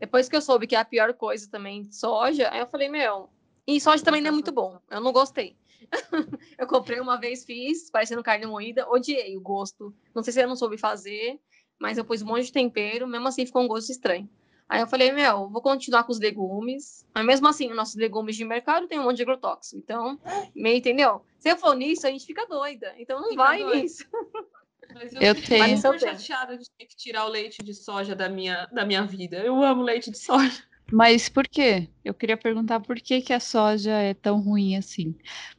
Depois 0.00 0.28
que 0.28 0.34
eu 0.34 0.42
soube 0.42 0.66
que 0.66 0.74
é 0.74 0.80
a 0.80 0.84
pior 0.84 1.14
coisa 1.14 1.48
também, 1.48 1.90
soja, 1.92 2.50
aí 2.50 2.58
eu 2.58 2.66
falei, 2.66 2.88
meu, 2.88 3.30
e 3.64 3.80
soja 3.80 4.02
também 4.02 4.20
não 4.20 4.28
é 4.28 4.32
muito 4.32 4.50
bom. 4.50 4.80
Eu 4.90 5.00
não 5.00 5.12
gostei. 5.12 5.56
eu 6.58 6.66
comprei 6.66 7.00
uma 7.00 7.18
vez, 7.18 7.44
fiz, 7.44 7.90
parecendo 7.90 8.22
carne 8.22 8.46
moída, 8.46 8.88
odiei 8.88 9.36
o 9.36 9.40
gosto. 9.40 9.94
Não 10.14 10.22
sei 10.22 10.32
se 10.32 10.42
eu 10.42 10.48
não 10.48 10.56
soube 10.56 10.78
fazer, 10.78 11.40
mas 11.78 11.98
eu 11.98 12.04
pus 12.04 12.22
um 12.22 12.26
monte 12.26 12.46
de 12.46 12.52
tempero, 12.52 13.06
mesmo 13.06 13.28
assim 13.28 13.46
ficou 13.46 13.62
um 13.62 13.68
gosto 13.68 13.90
estranho. 13.90 14.28
Aí 14.68 14.80
eu 14.80 14.86
falei, 14.86 15.12
meu, 15.12 15.50
vou 15.50 15.60
continuar 15.60 16.04
com 16.04 16.12
os 16.12 16.18
legumes. 16.18 17.06
Mas 17.14 17.26
mesmo 17.26 17.46
assim, 17.46 17.68
os 17.68 17.76
nossos 17.76 17.94
legumes 17.94 18.36
de 18.36 18.44
mercado 18.44 18.88
tem 18.88 18.98
um 18.98 19.02
monte 19.02 19.16
de 19.16 19.22
agrotóxico. 19.22 19.76
Então, 19.76 20.18
meio, 20.54 20.78
entendeu? 20.78 21.22
Se 21.38 21.50
eu 21.50 21.58
for 21.58 21.74
nisso, 21.74 22.06
a 22.06 22.10
gente 22.10 22.24
fica 22.24 22.46
doida. 22.46 22.94
Então 22.96 23.20
não 23.20 23.28
fica 23.28 23.42
vai 23.42 23.58
doida. 23.58 23.76
nisso. 23.76 24.06
Mas 24.94 25.12
eu, 25.12 25.20
eu 25.20 25.34
tenho. 25.34 25.58
Mas 25.58 25.80
chateada 25.80 26.56
de 26.56 26.64
ter 26.70 26.86
que 26.86 26.96
tirar 26.96 27.26
o 27.26 27.28
leite 27.28 27.62
de 27.62 27.74
soja 27.74 28.14
da 28.14 28.28
minha, 28.28 28.66
da 28.66 28.84
minha 28.84 29.04
vida. 29.04 29.38
Eu 29.38 29.62
amo 29.62 29.82
leite 29.82 30.10
de 30.10 30.18
soja. 30.18 30.62
Mas 30.92 31.26
por 31.26 31.48
quê? 31.48 31.88
Eu 32.04 32.12
queria 32.12 32.36
perguntar 32.36 32.78
por 32.80 33.00
que, 33.00 33.22
que 33.22 33.32
a 33.32 33.40
soja 33.40 33.92
é 33.92 34.12
tão 34.12 34.42
ruim 34.42 34.76
assim. 34.76 35.14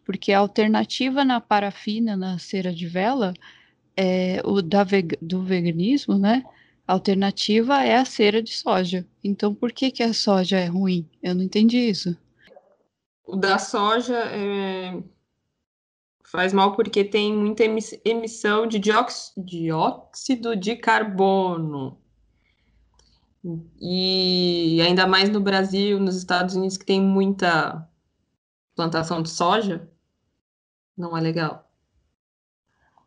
Porque 0.05 0.31
a 0.31 0.37
alternativa 0.37 1.25
na 1.25 1.41
parafina, 1.41 2.15
na 2.15 2.37
cera 2.37 2.71
de 2.71 2.85
vela, 2.87 3.33
é 3.97 4.41
o 4.45 4.61
da 4.61 4.85
do 5.19 5.41
veganismo, 5.43 6.19
né? 6.19 6.43
A 6.87 6.93
alternativa 6.93 7.83
é 7.83 7.95
a 7.95 8.05
cera 8.05 8.43
de 8.43 8.53
soja. 8.53 9.07
Então, 9.23 9.55
por 9.55 9.71
que, 9.71 9.89
que 9.89 10.03
a 10.03 10.13
soja 10.13 10.59
é 10.59 10.67
ruim? 10.67 11.09
Eu 11.21 11.33
não 11.33 11.41
entendi 11.41 11.79
isso. 11.79 12.15
O 13.25 13.35
da 13.35 13.57
soja 13.57 14.19
é... 14.29 15.01
faz 16.25 16.53
mal 16.53 16.75
porque 16.75 17.03
tem 17.03 17.33
muita 17.33 17.63
emissão 18.05 18.67
de 18.67 18.77
dióxido 18.77 20.55
de 20.55 20.75
carbono. 20.75 22.02
E 23.79 24.81
ainda 24.81 25.05
mais 25.05 25.29
no 25.29 25.41
Brasil, 25.41 25.99
nos 25.99 26.15
Estados 26.15 26.55
Unidos, 26.55 26.77
que 26.77 26.85
tem 26.85 27.01
muita 27.01 27.87
plantação 28.75 29.21
de 29.21 29.29
soja, 29.29 29.87
não 30.97 31.17
é 31.17 31.21
legal. 31.21 31.69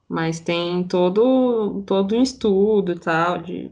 Mas 0.08 0.38
tem 0.38 0.84
todo, 0.84 1.82
todo 1.86 2.16
um 2.16 2.22
estudo 2.22 2.98
tal 2.98 3.38
de, 3.38 3.70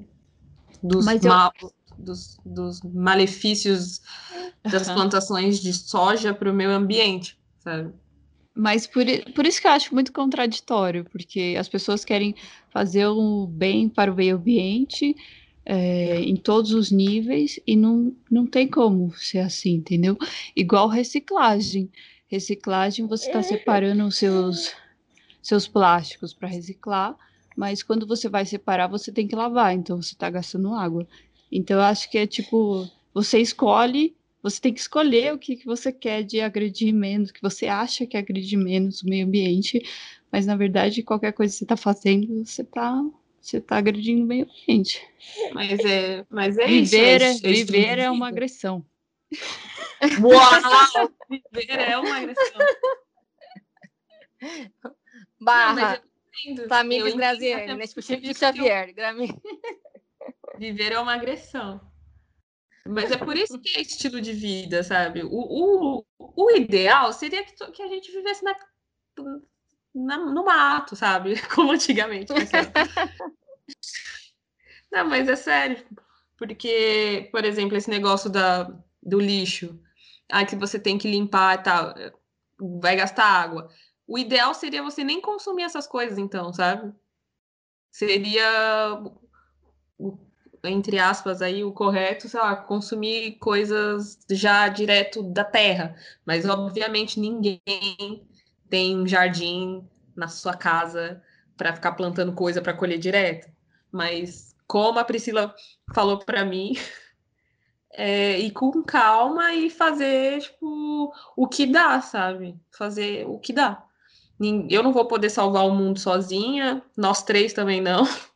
dos, 0.83 1.05
mal, 1.23 1.53
eu... 1.61 1.71
dos, 1.99 2.41
dos 2.45 2.81
malefícios 2.83 4.01
das 4.63 4.91
plantações 4.91 5.61
de 5.61 5.73
soja 5.73 6.33
para 6.33 6.51
o 6.51 6.55
meio 6.55 6.71
ambiente, 6.71 7.39
sabe? 7.59 7.93
Mas 8.57 8.87
por, 8.87 9.05
por 9.35 9.47
isso 9.47 9.61
que 9.61 9.67
eu 9.67 9.73
acho 9.73 9.95
muito 9.95 10.13
contraditório, 10.13 11.05
porque 11.05 11.57
as 11.59 11.69
pessoas 11.69 12.05
querem 12.05 12.35
fazer 12.71 13.07
o 13.07 13.47
bem 13.47 13.89
para 13.89 14.13
o 14.13 14.15
meio 14.15 14.37
ambiente, 14.37 15.15
é, 15.65 16.21
em 16.21 16.37
todos 16.37 16.73
os 16.73 16.91
níveis 16.91 17.59
e 17.67 17.75
não, 17.77 18.15
não 18.31 18.47
tem 18.47 18.69
como 18.69 19.13
ser 19.17 19.39
assim, 19.39 19.75
entendeu? 19.75 20.17
Igual 20.55 20.89
reciclagem. 20.89 21.91
Reciclagem, 22.27 23.07
você 23.07 23.27
está 23.27 23.43
separando 23.43 24.05
os 24.05 24.17
seus, 24.17 24.75
seus 25.41 25.69
plásticos 25.69 26.35
para 26.35 26.49
reciclar, 26.49 27.17
mas 27.57 27.83
quando 27.83 28.07
você 28.07 28.29
vai 28.29 28.45
separar, 28.45 28.89
você 28.89 29.13
tem 29.13 29.27
que 29.27 29.37
lavar, 29.37 29.75
então 29.75 30.03
você 30.03 30.15
está 30.15 30.29
gastando 30.29 30.75
água. 30.75 31.07
Então, 31.51 31.79
eu 31.79 31.85
acho 31.85 32.11
que 32.11 32.19
é 32.19 32.27
tipo, 32.27 32.89
você 33.13 33.39
escolhe, 33.39 34.17
você 34.43 34.61
tem 34.61 34.75
que 34.75 34.81
escolher 34.81 35.33
o 35.33 35.39
que, 35.39 35.57
que 35.57 35.65
você 35.65 35.93
quer 35.93 36.23
de 36.25 36.41
agredir 36.41 36.93
menos, 36.93 37.31
que 37.31 37.41
você 37.41 37.67
acha 37.67 38.05
que 38.05 38.17
agride 38.17 38.57
menos 38.57 39.03
o 39.03 39.07
meio 39.07 39.27
ambiente, 39.27 39.81
mas 40.33 40.47
na 40.47 40.57
verdade, 40.57 41.03
qualquer 41.03 41.33
coisa 41.33 41.53
que 41.53 41.59
você 41.59 41.65
está 41.65 41.77
fazendo, 41.77 42.45
você 42.45 42.63
está 42.63 43.01
você 43.45 43.59
está 43.59 43.77
agredindo 43.77 44.25
o 44.25 44.27
meio 44.27 44.45
ambiente. 44.45 45.07
Mas 45.53 45.79
é, 45.81 46.27
mas 46.31 46.59
é 46.59 46.67
viver, 46.67 47.21
isso. 47.21 47.47
É, 47.47 47.51
é 47.51 47.53
viver 47.53 47.99
é 47.99 48.11
uma 48.11 48.29
agressão. 48.29 48.85
Uau! 50.21 51.13
viver 51.53 51.79
é 51.79 51.99
uma 51.99 52.17
agressão. 52.17 52.61
Barra. 55.41 56.03
Família 56.69 57.15
Graziani, 57.15 57.75
né? 57.75 57.87
Tipo 57.87 58.03
Chico 58.03 58.35
Xavier. 58.35 58.95
Viver 60.59 60.93
é 60.93 60.99
uma 60.99 61.15
agressão. 61.15 61.81
Mas 62.87 63.11
é 63.11 63.17
por 63.17 63.37
isso 63.37 63.59
que 63.59 63.79
é 63.79 63.81
estilo 63.81 64.21
de 64.21 64.33
vida, 64.33 64.83
sabe? 64.83 65.23
O, 65.23 65.31
o, 65.31 66.05
o 66.19 66.51
ideal 66.51 67.13
seria 67.13 67.43
que, 67.43 67.55
que 67.73 67.83
a 67.83 67.89
gente 67.89 68.13
vivesse 68.13 68.45
na, 68.45 68.55
na, 69.95 70.19
no 70.19 70.45
mato, 70.45 70.97
sabe? 70.97 71.35
Como 71.55 71.73
antigamente. 71.73 72.33
Não, 74.91 75.09
mas 75.09 75.29
é 75.29 75.37
sério. 75.37 75.85
Porque, 76.37 77.29
por 77.31 77.45
exemplo, 77.45 77.77
esse 77.77 77.89
negócio 77.89 78.29
da, 78.29 78.65
do 79.03 79.21
lixo, 79.21 79.79
ah, 80.31 80.45
que 80.45 80.57
você 80.57 80.79
tem 80.79 80.99
que 80.99 81.11
limpar 81.11 81.59
e 81.59 81.63
tal, 81.63 81.95
vai 82.81 82.97
gastar 82.97 83.25
água. 83.25 83.71
O 84.07 84.19
ideal 84.19 84.53
seria 84.53 84.83
você 84.83 85.03
nem 85.03 85.21
consumir 85.21 85.63
essas 85.63 85.87
coisas, 85.87 86.19
então, 86.19 86.53
sabe? 86.53 86.93
Seria, 87.91 89.01
entre 90.65 90.99
aspas, 90.99 91.41
aí, 91.41 91.65
o 91.65 91.73
correto, 91.73 92.29
sei 92.29 92.41
lá, 92.41 92.57
consumir 92.57 93.39
coisas 93.39 94.19
já 94.31 94.69
direto 94.69 95.23
da 95.23 95.45
terra. 95.45 95.97
Mas, 96.27 96.45
obviamente, 96.45 97.21
ninguém 97.21 97.61
tem 98.75 98.99
um 98.99 99.07
jardim 99.07 99.89
na 100.17 100.27
sua 100.27 100.53
casa 100.53 101.23
para 101.57 101.73
ficar 101.73 101.93
plantando 101.93 102.33
coisa 102.33 102.61
para 102.61 102.75
colher 102.75 102.99
direto. 102.99 103.49
Mas 103.93 104.53
como 104.67 104.99
a 104.99 105.05
Priscila 105.05 105.55
falou 105.95 106.19
para 106.19 106.45
mim, 106.45 106.73
é, 107.95 108.37
ir 108.41 108.51
com 108.51 108.83
calma 108.83 109.55
e 109.55 109.71
fazer 109.71 110.41
tipo 110.41 111.15
o 111.37 111.47
que 111.47 111.67
dá, 111.67 112.01
sabe? 112.01 112.59
Fazer 112.77 113.25
o 113.29 113.39
que 113.39 113.53
dá. 113.53 113.81
Eu 114.69 114.83
não 114.83 114.93
vou 114.93 115.07
poder 115.07 115.31
salvar 115.31 115.65
o 115.65 115.73
mundo 115.73 116.01
sozinha, 116.01 116.83
nós 116.97 117.23
três 117.23 117.53
também 117.53 117.81
não. 117.81 118.03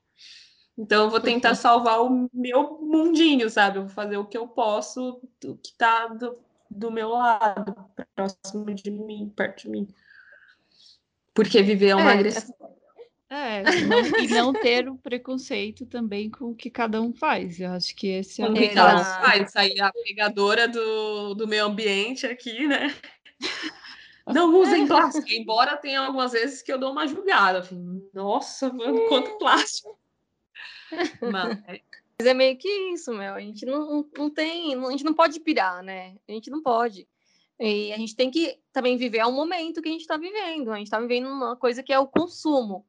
Então 0.80 1.06
eu 1.06 1.10
vou 1.10 1.18
tentar 1.18 1.56
salvar 1.56 2.00
o 2.00 2.30
meu 2.32 2.78
mundinho, 2.80 3.50
sabe? 3.50 3.78
Eu 3.78 3.86
vou 3.86 3.90
fazer 3.90 4.16
o 4.16 4.24
que 4.24 4.38
eu 4.38 4.46
posso, 4.46 5.20
o 5.44 5.56
que 5.56 5.76
tá 5.76 6.06
do, 6.06 6.38
do 6.70 6.88
meu 6.88 7.08
lado, 7.08 7.74
próximo 8.14 8.72
de 8.72 8.88
mim, 8.88 9.28
perto 9.34 9.62
de 9.62 9.70
mim. 9.70 9.88
Porque 11.38 11.62
viver 11.62 11.90
é 11.90 11.94
uma 11.94 12.10
é, 12.10 12.14
agressão. 12.14 12.54
É, 13.30 13.62
não, 13.62 14.20
e 14.20 14.26
não 14.26 14.52
ter 14.52 14.88
o 14.88 14.96
preconceito 14.96 15.86
também 15.86 16.28
com 16.28 16.46
o 16.46 16.54
que 16.54 16.68
cada 16.68 17.00
um 17.00 17.12
faz. 17.12 17.60
Eu 17.60 17.70
acho 17.70 17.94
que 17.94 18.08
esse 18.08 18.42
é 18.42 18.48
o 18.48 18.52
que 18.52 18.70
cada 18.70 19.00
um 19.00 19.04
faz. 19.04 19.52
Sair 19.52 19.80
a 19.80 19.92
pegadora 19.92 20.66
do, 20.66 21.34
do 21.34 21.46
meio 21.46 21.66
ambiente 21.66 22.26
aqui, 22.26 22.66
né? 22.66 22.92
Não 24.26 24.52
usem 24.60 24.82
é. 24.82 24.86
plástico, 24.86 25.30
embora 25.30 25.76
tenha 25.76 26.00
algumas 26.00 26.32
vezes 26.32 26.60
que 26.60 26.72
eu 26.72 26.78
dou 26.78 26.90
uma 26.90 27.06
julgada. 27.06 27.60
Assim, 27.60 28.02
Nossa, 28.12 28.70
quanto 29.08 29.38
plástico. 29.38 29.96
Mas... 31.22 31.62
Mas 32.20 32.26
é 32.26 32.34
meio 32.34 32.58
que 32.58 32.68
isso, 32.92 33.14
meu. 33.14 33.34
A 33.34 33.40
gente 33.40 33.64
não, 33.64 34.04
não 34.18 34.28
tem, 34.28 34.74
a 34.74 34.90
gente 34.90 35.04
não 35.04 35.14
pode 35.14 35.38
pirar, 35.38 35.84
né? 35.84 36.16
A 36.28 36.32
gente 36.32 36.50
não 36.50 36.60
pode. 36.60 37.06
E 37.60 37.92
a 37.92 37.96
gente 37.96 38.14
tem 38.14 38.30
que 38.30 38.58
também 38.72 38.96
viver 38.96 39.20
ao 39.20 39.32
momento 39.32 39.82
que 39.82 39.88
a 39.88 39.92
gente 39.92 40.02
está 40.02 40.16
vivendo. 40.16 40.70
A 40.70 40.76
gente 40.76 40.86
está 40.86 41.00
vivendo 41.00 41.28
uma 41.28 41.56
coisa 41.56 41.82
que 41.82 41.92
é 41.92 41.98
o 41.98 42.06
consumo. 42.06 42.86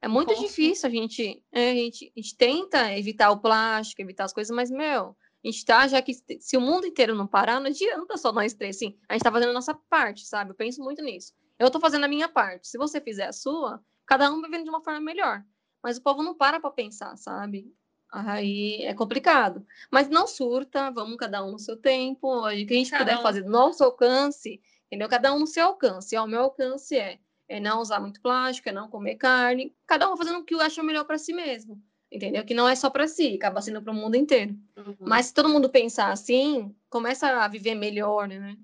É 0.00 0.08
muito 0.08 0.28
consumo. 0.28 0.48
difícil 0.48 0.88
a 0.88 0.92
gente, 0.92 1.44
é, 1.52 1.70
a 1.70 1.74
gente, 1.74 2.12
a 2.16 2.20
gente 2.20 2.36
tenta 2.36 2.98
evitar 2.98 3.30
o 3.30 3.40
plástico, 3.40 4.02
evitar 4.02 4.24
as 4.24 4.32
coisas, 4.32 4.54
mas, 4.54 4.70
meu, 4.70 5.16
a 5.44 5.48
gente 5.48 5.64
tá, 5.64 5.86
já 5.88 6.00
que 6.00 6.12
se 6.40 6.56
o 6.56 6.60
mundo 6.60 6.86
inteiro 6.86 7.14
não 7.14 7.26
parar, 7.26 7.60
não 7.60 7.66
adianta 7.66 8.16
só 8.16 8.32
nós 8.32 8.54
três, 8.54 8.76
assim, 8.76 8.96
a 9.08 9.14
gente 9.14 9.22
tá 9.22 9.30
fazendo 9.30 9.50
a 9.50 9.54
nossa 9.54 9.74
parte, 9.88 10.26
sabe? 10.26 10.50
Eu 10.50 10.54
penso 10.54 10.82
muito 10.82 11.02
nisso. 11.02 11.32
Eu 11.58 11.70
tô 11.70 11.78
fazendo 11.80 12.04
a 12.04 12.08
minha 12.08 12.28
parte. 12.28 12.68
Se 12.68 12.78
você 12.78 13.00
fizer 13.00 13.26
a 13.26 13.32
sua, 13.32 13.80
cada 14.06 14.32
um 14.32 14.40
vivendo 14.40 14.64
de 14.64 14.70
uma 14.70 14.82
forma 14.82 15.00
melhor. 15.00 15.44
Mas 15.82 15.98
o 15.98 16.02
povo 16.02 16.22
não 16.22 16.34
para 16.34 16.60
para 16.60 16.70
pensar, 16.70 17.16
sabe? 17.16 17.72
Aí 18.12 18.82
é 18.82 18.92
complicado. 18.92 19.66
Mas 19.90 20.10
não 20.10 20.26
surta, 20.26 20.90
vamos 20.90 21.16
cada 21.16 21.42
um 21.42 21.52
no 21.52 21.58
seu 21.58 21.78
tempo, 21.78 22.46
o 22.46 22.50
que 22.50 22.74
a 22.74 22.76
gente 22.76 22.90
cada 22.90 23.04
puder 23.04 23.18
um. 23.18 23.22
fazer 23.22 23.42
do 23.42 23.50
nosso 23.50 23.82
alcance, 23.82 24.60
entendeu? 24.86 25.08
Cada 25.08 25.32
um 25.32 25.38
no 25.38 25.46
seu 25.46 25.64
alcance. 25.64 26.16
o 26.18 26.26
meu 26.26 26.42
alcance 26.42 26.94
é, 26.94 27.18
é 27.48 27.58
não 27.58 27.80
usar 27.80 28.00
muito 28.00 28.20
plástico, 28.20 28.68
é 28.68 28.72
não 28.72 28.88
comer 28.88 29.14
carne, 29.14 29.74
cada 29.86 30.12
um 30.12 30.16
fazendo 30.16 30.40
o 30.40 30.44
que 30.44 30.54
acha 30.60 30.82
melhor 30.82 31.04
para 31.04 31.16
si 31.16 31.32
mesmo, 31.32 31.82
entendeu? 32.10 32.44
Que 32.44 32.52
não 32.52 32.68
é 32.68 32.74
só 32.74 32.90
para 32.90 33.08
si, 33.08 33.34
acaba 33.34 33.62
sendo 33.62 33.80
para 33.80 33.92
o 33.92 33.96
mundo 33.96 34.14
inteiro. 34.14 34.54
Uhum. 34.76 34.96
Mas 35.00 35.26
se 35.26 35.34
todo 35.34 35.48
mundo 35.48 35.70
pensar 35.70 36.12
assim, 36.12 36.76
começa 36.90 37.28
a 37.28 37.48
viver 37.48 37.74
melhor, 37.74 38.28
né? 38.28 38.58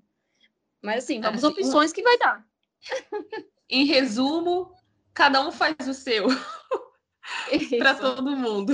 Mas 0.79 1.03
assim, 1.03 1.19
vamos 1.19 1.43
é, 1.43 1.47
opções 1.47 1.91
que 1.91 2.03
vai 2.03 2.19
dar. 2.19 2.47
em 3.67 3.85
resumo, 3.85 4.71
cada 5.11 5.41
um 5.45 5.51
faz 5.51 5.75
o 5.87 5.93
seu. 5.93 6.27
para 7.77 7.95
todo 7.95 8.35
mundo. 8.35 8.73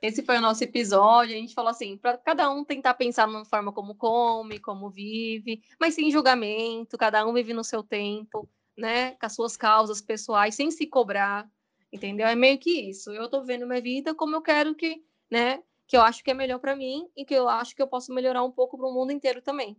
Esse 0.00 0.22
foi 0.22 0.38
o 0.38 0.40
nosso 0.40 0.62
episódio. 0.62 1.34
A 1.34 1.38
gente 1.38 1.54
falou 1.54 1.70
assim, 1.70 1.96
para 1.96 2.16
cada 2.18 2.50
um 2.50 2.64
tentar 2.64 2.94
pensar 2.94 3.26
na 3.26 3.44
forma 3.44 3.72
como 3.72 3.94
come, 3.94 4.58
como 4.58 4.90
vive, 4.90 5.62
mas 5.78 5.94
sem 5.94 6.10
julgamento, 6.10 6.96
cada 6.96 7.26
um 7.26 7.32
vive 7.32 7.52
no 7.52 7.64
seu 7.64 7.82
tempo, 7.82 8.48
né? 8.76 9.12
Com 9.12 9.26
as 9.26 9.34
suas 9.34 9.56
causas 9.56 10.00
pessoais, 10.00 10.54
sem 10.54 10.70
se 10.70 10.86
cobrar, 10.86 11.50
entendeu? 11.92 12.26
É 12.26 12.34
meio 12.34 12.58
que 12.58 12.70
isso. 12.70 13.10
Eu 13.12 13.28
tô 13.28 13.42
vendo 13.42 13.66
minha 13.66 13.80
vida 13.80 14.14
como 14.14 14.36
eu 14.36 14.42
quero 14.42 14.74
que, 14.74 15.02
né? 15.30 15.62
Que 15.86 15.96
eu 15.96 16.02
acho 16.02 16.22
que 16.22 16.30
é 16.30 16.34
melhor 16.34 16.58
para 16.58 16.76
mim 16.76 17.08
e 17.16 17.24
que 17.24 17.34
eu 17.34 17.48
acho 17.48 17.74
que 17.74 17.82
eu 17.82 17.88
posso 17.88 18.12
melhorar 18.12 18.44
um 18.44 18.52
pouco 18.52 18.76
para 18.76 18.86
o 18.86 18.92
mundo 18.92 19.10
inteiro 19.10 19.42
também. 19.42 19.76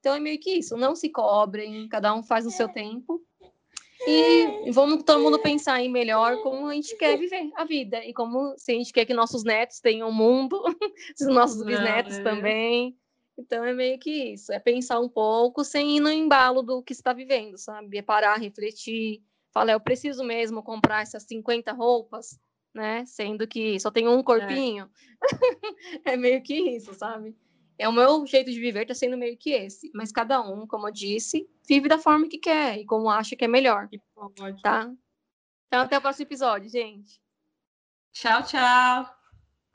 Então 0.00 0.14
é 0.14 0.20
meio 0.20 0.38
que 0.38 0.50
isso. 0.50 0.76
Não 0.76 0.96
se 0.96 1.08
cobrem, 1.08 1.88
cada 1.88 2.12
um 2.12 2.22
faz 2.22 2.44
no 2.44 2.50
seu 2.50 2.68
tempo. 2.68 3.24
E 4.06 4.70
vamos 4.72 5.04
todo 5.04 5.22
mundo 5.22 5.38
pensar 5.38 5.80
em 5.80 5.88
melhor 5.88 6.42
como 6.42 6.66
a 6.66 6.74
gente 6.74 6.96
quer 6.96 7.18
viver 7.18 7.50
a 7.54 7.64
vida 7.64 8.04
e 8.04 8.12
como 8.12 8.54
se 8.56 8.72
a 8.72 8.74
gente 8.74 8.92
quer 8.92 9.04
que 9.04 9.14
nossos 9.14 9.44
netos 9.44 9.80
tenham 9.80 10.08
um 10.08 10.12
mundo, 10.12 10.62
os 11.20 11.26
nossos 11.26 11.64
bisnetos 11.64 12.18
Não, 12.18 12.20
é. 12.20 12.24
também. 12.24 12.96
Então 13.38 13.64
é 13.64 13.72
meio 13.72 13.98
que 13.98 14.34
isso, 14.34 14.52
é 14.52 14.58
pensar 14.58 15.00
um 15.00 15.08
pouco 15.08 15.64
sem 15.64 15.96
ir 15.96 16.00
no 16.00 16.10
embalo 16.10 16.62
do 16.62 16.82
que 16.82 16.92
está 16.92 17.12
vivendo, 17.12 17.56
sabe? 17.56 17.98
É 17.98 18.02
parar, 18.02 18.36
refletir, 18.36 19.22
falar, 19.52 19.72
eu 19.72 19.80
preciso 19.80 20.22
mesmo 20.22 20.62
comprar 20.62 21.02
essas 21.02 21.22
50 21.24 21.72
roupas, 21.72 22.38
né? 22.74 23.04
Sendo 23.06 23.46
que 23.46 23.78
só 23.80 23.90
tenho 23.90 24.10
um 24.10 24.20
é. 24.20 24.22
corpinho. 24.22 24.90
É, 26.04 26.12
é 26.12 26.16
meio 26.16 26.42
que 26.42 26.54
isso, 26.54 26.92
sabe? 26.94 27.34
É 27.78 27.88
o 27.88 27.92
meu 27.92 28.26
jeito 28.26 28.50
de 28.50 28.60
viver 28.60 28.86
tá 28.86 28.94
sendo 28.94 29.16
meio 29.16 29.36
que 29.36 29.50
esse, 29.50 29.90
mas 29.94 30.12
cada 30.12 30.40
um, 30.40 30.66
como 30.66 30.88
eu 30.88 30.92
disse, 30.92 31.48
vive 31.66 31.88
da 31.88 31.98
forma 31.98 32.28
que 32.28 32.38
quer 32.38 32.78
e 32.78 32.84
como 32.84 33.10
acha 33.10 33.34
que 33.34 33.44
é 33.44 33.48
melhor. 33.48 33.88
Tá? 34.62 34.90
Então 35.66 35.80
até 35.80 35.96
o 35.96 36.00
próximo 36.00 36.26
episódio, 36.26 36.70
gente. 36.70 37.20
Tchau, 38.12 38.42
tchau. 38.42 39.10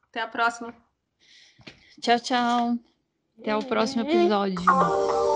Até 0.10 0.22
a 0.22 0.28
próxima. 0.28 0.74
Tchau, 2.02 2.20
tchau. 2.20 2.80
Até 3.40 3.56
o 3.56 3.64
próximo 3.64 4.04
episódio. 4.04 5.27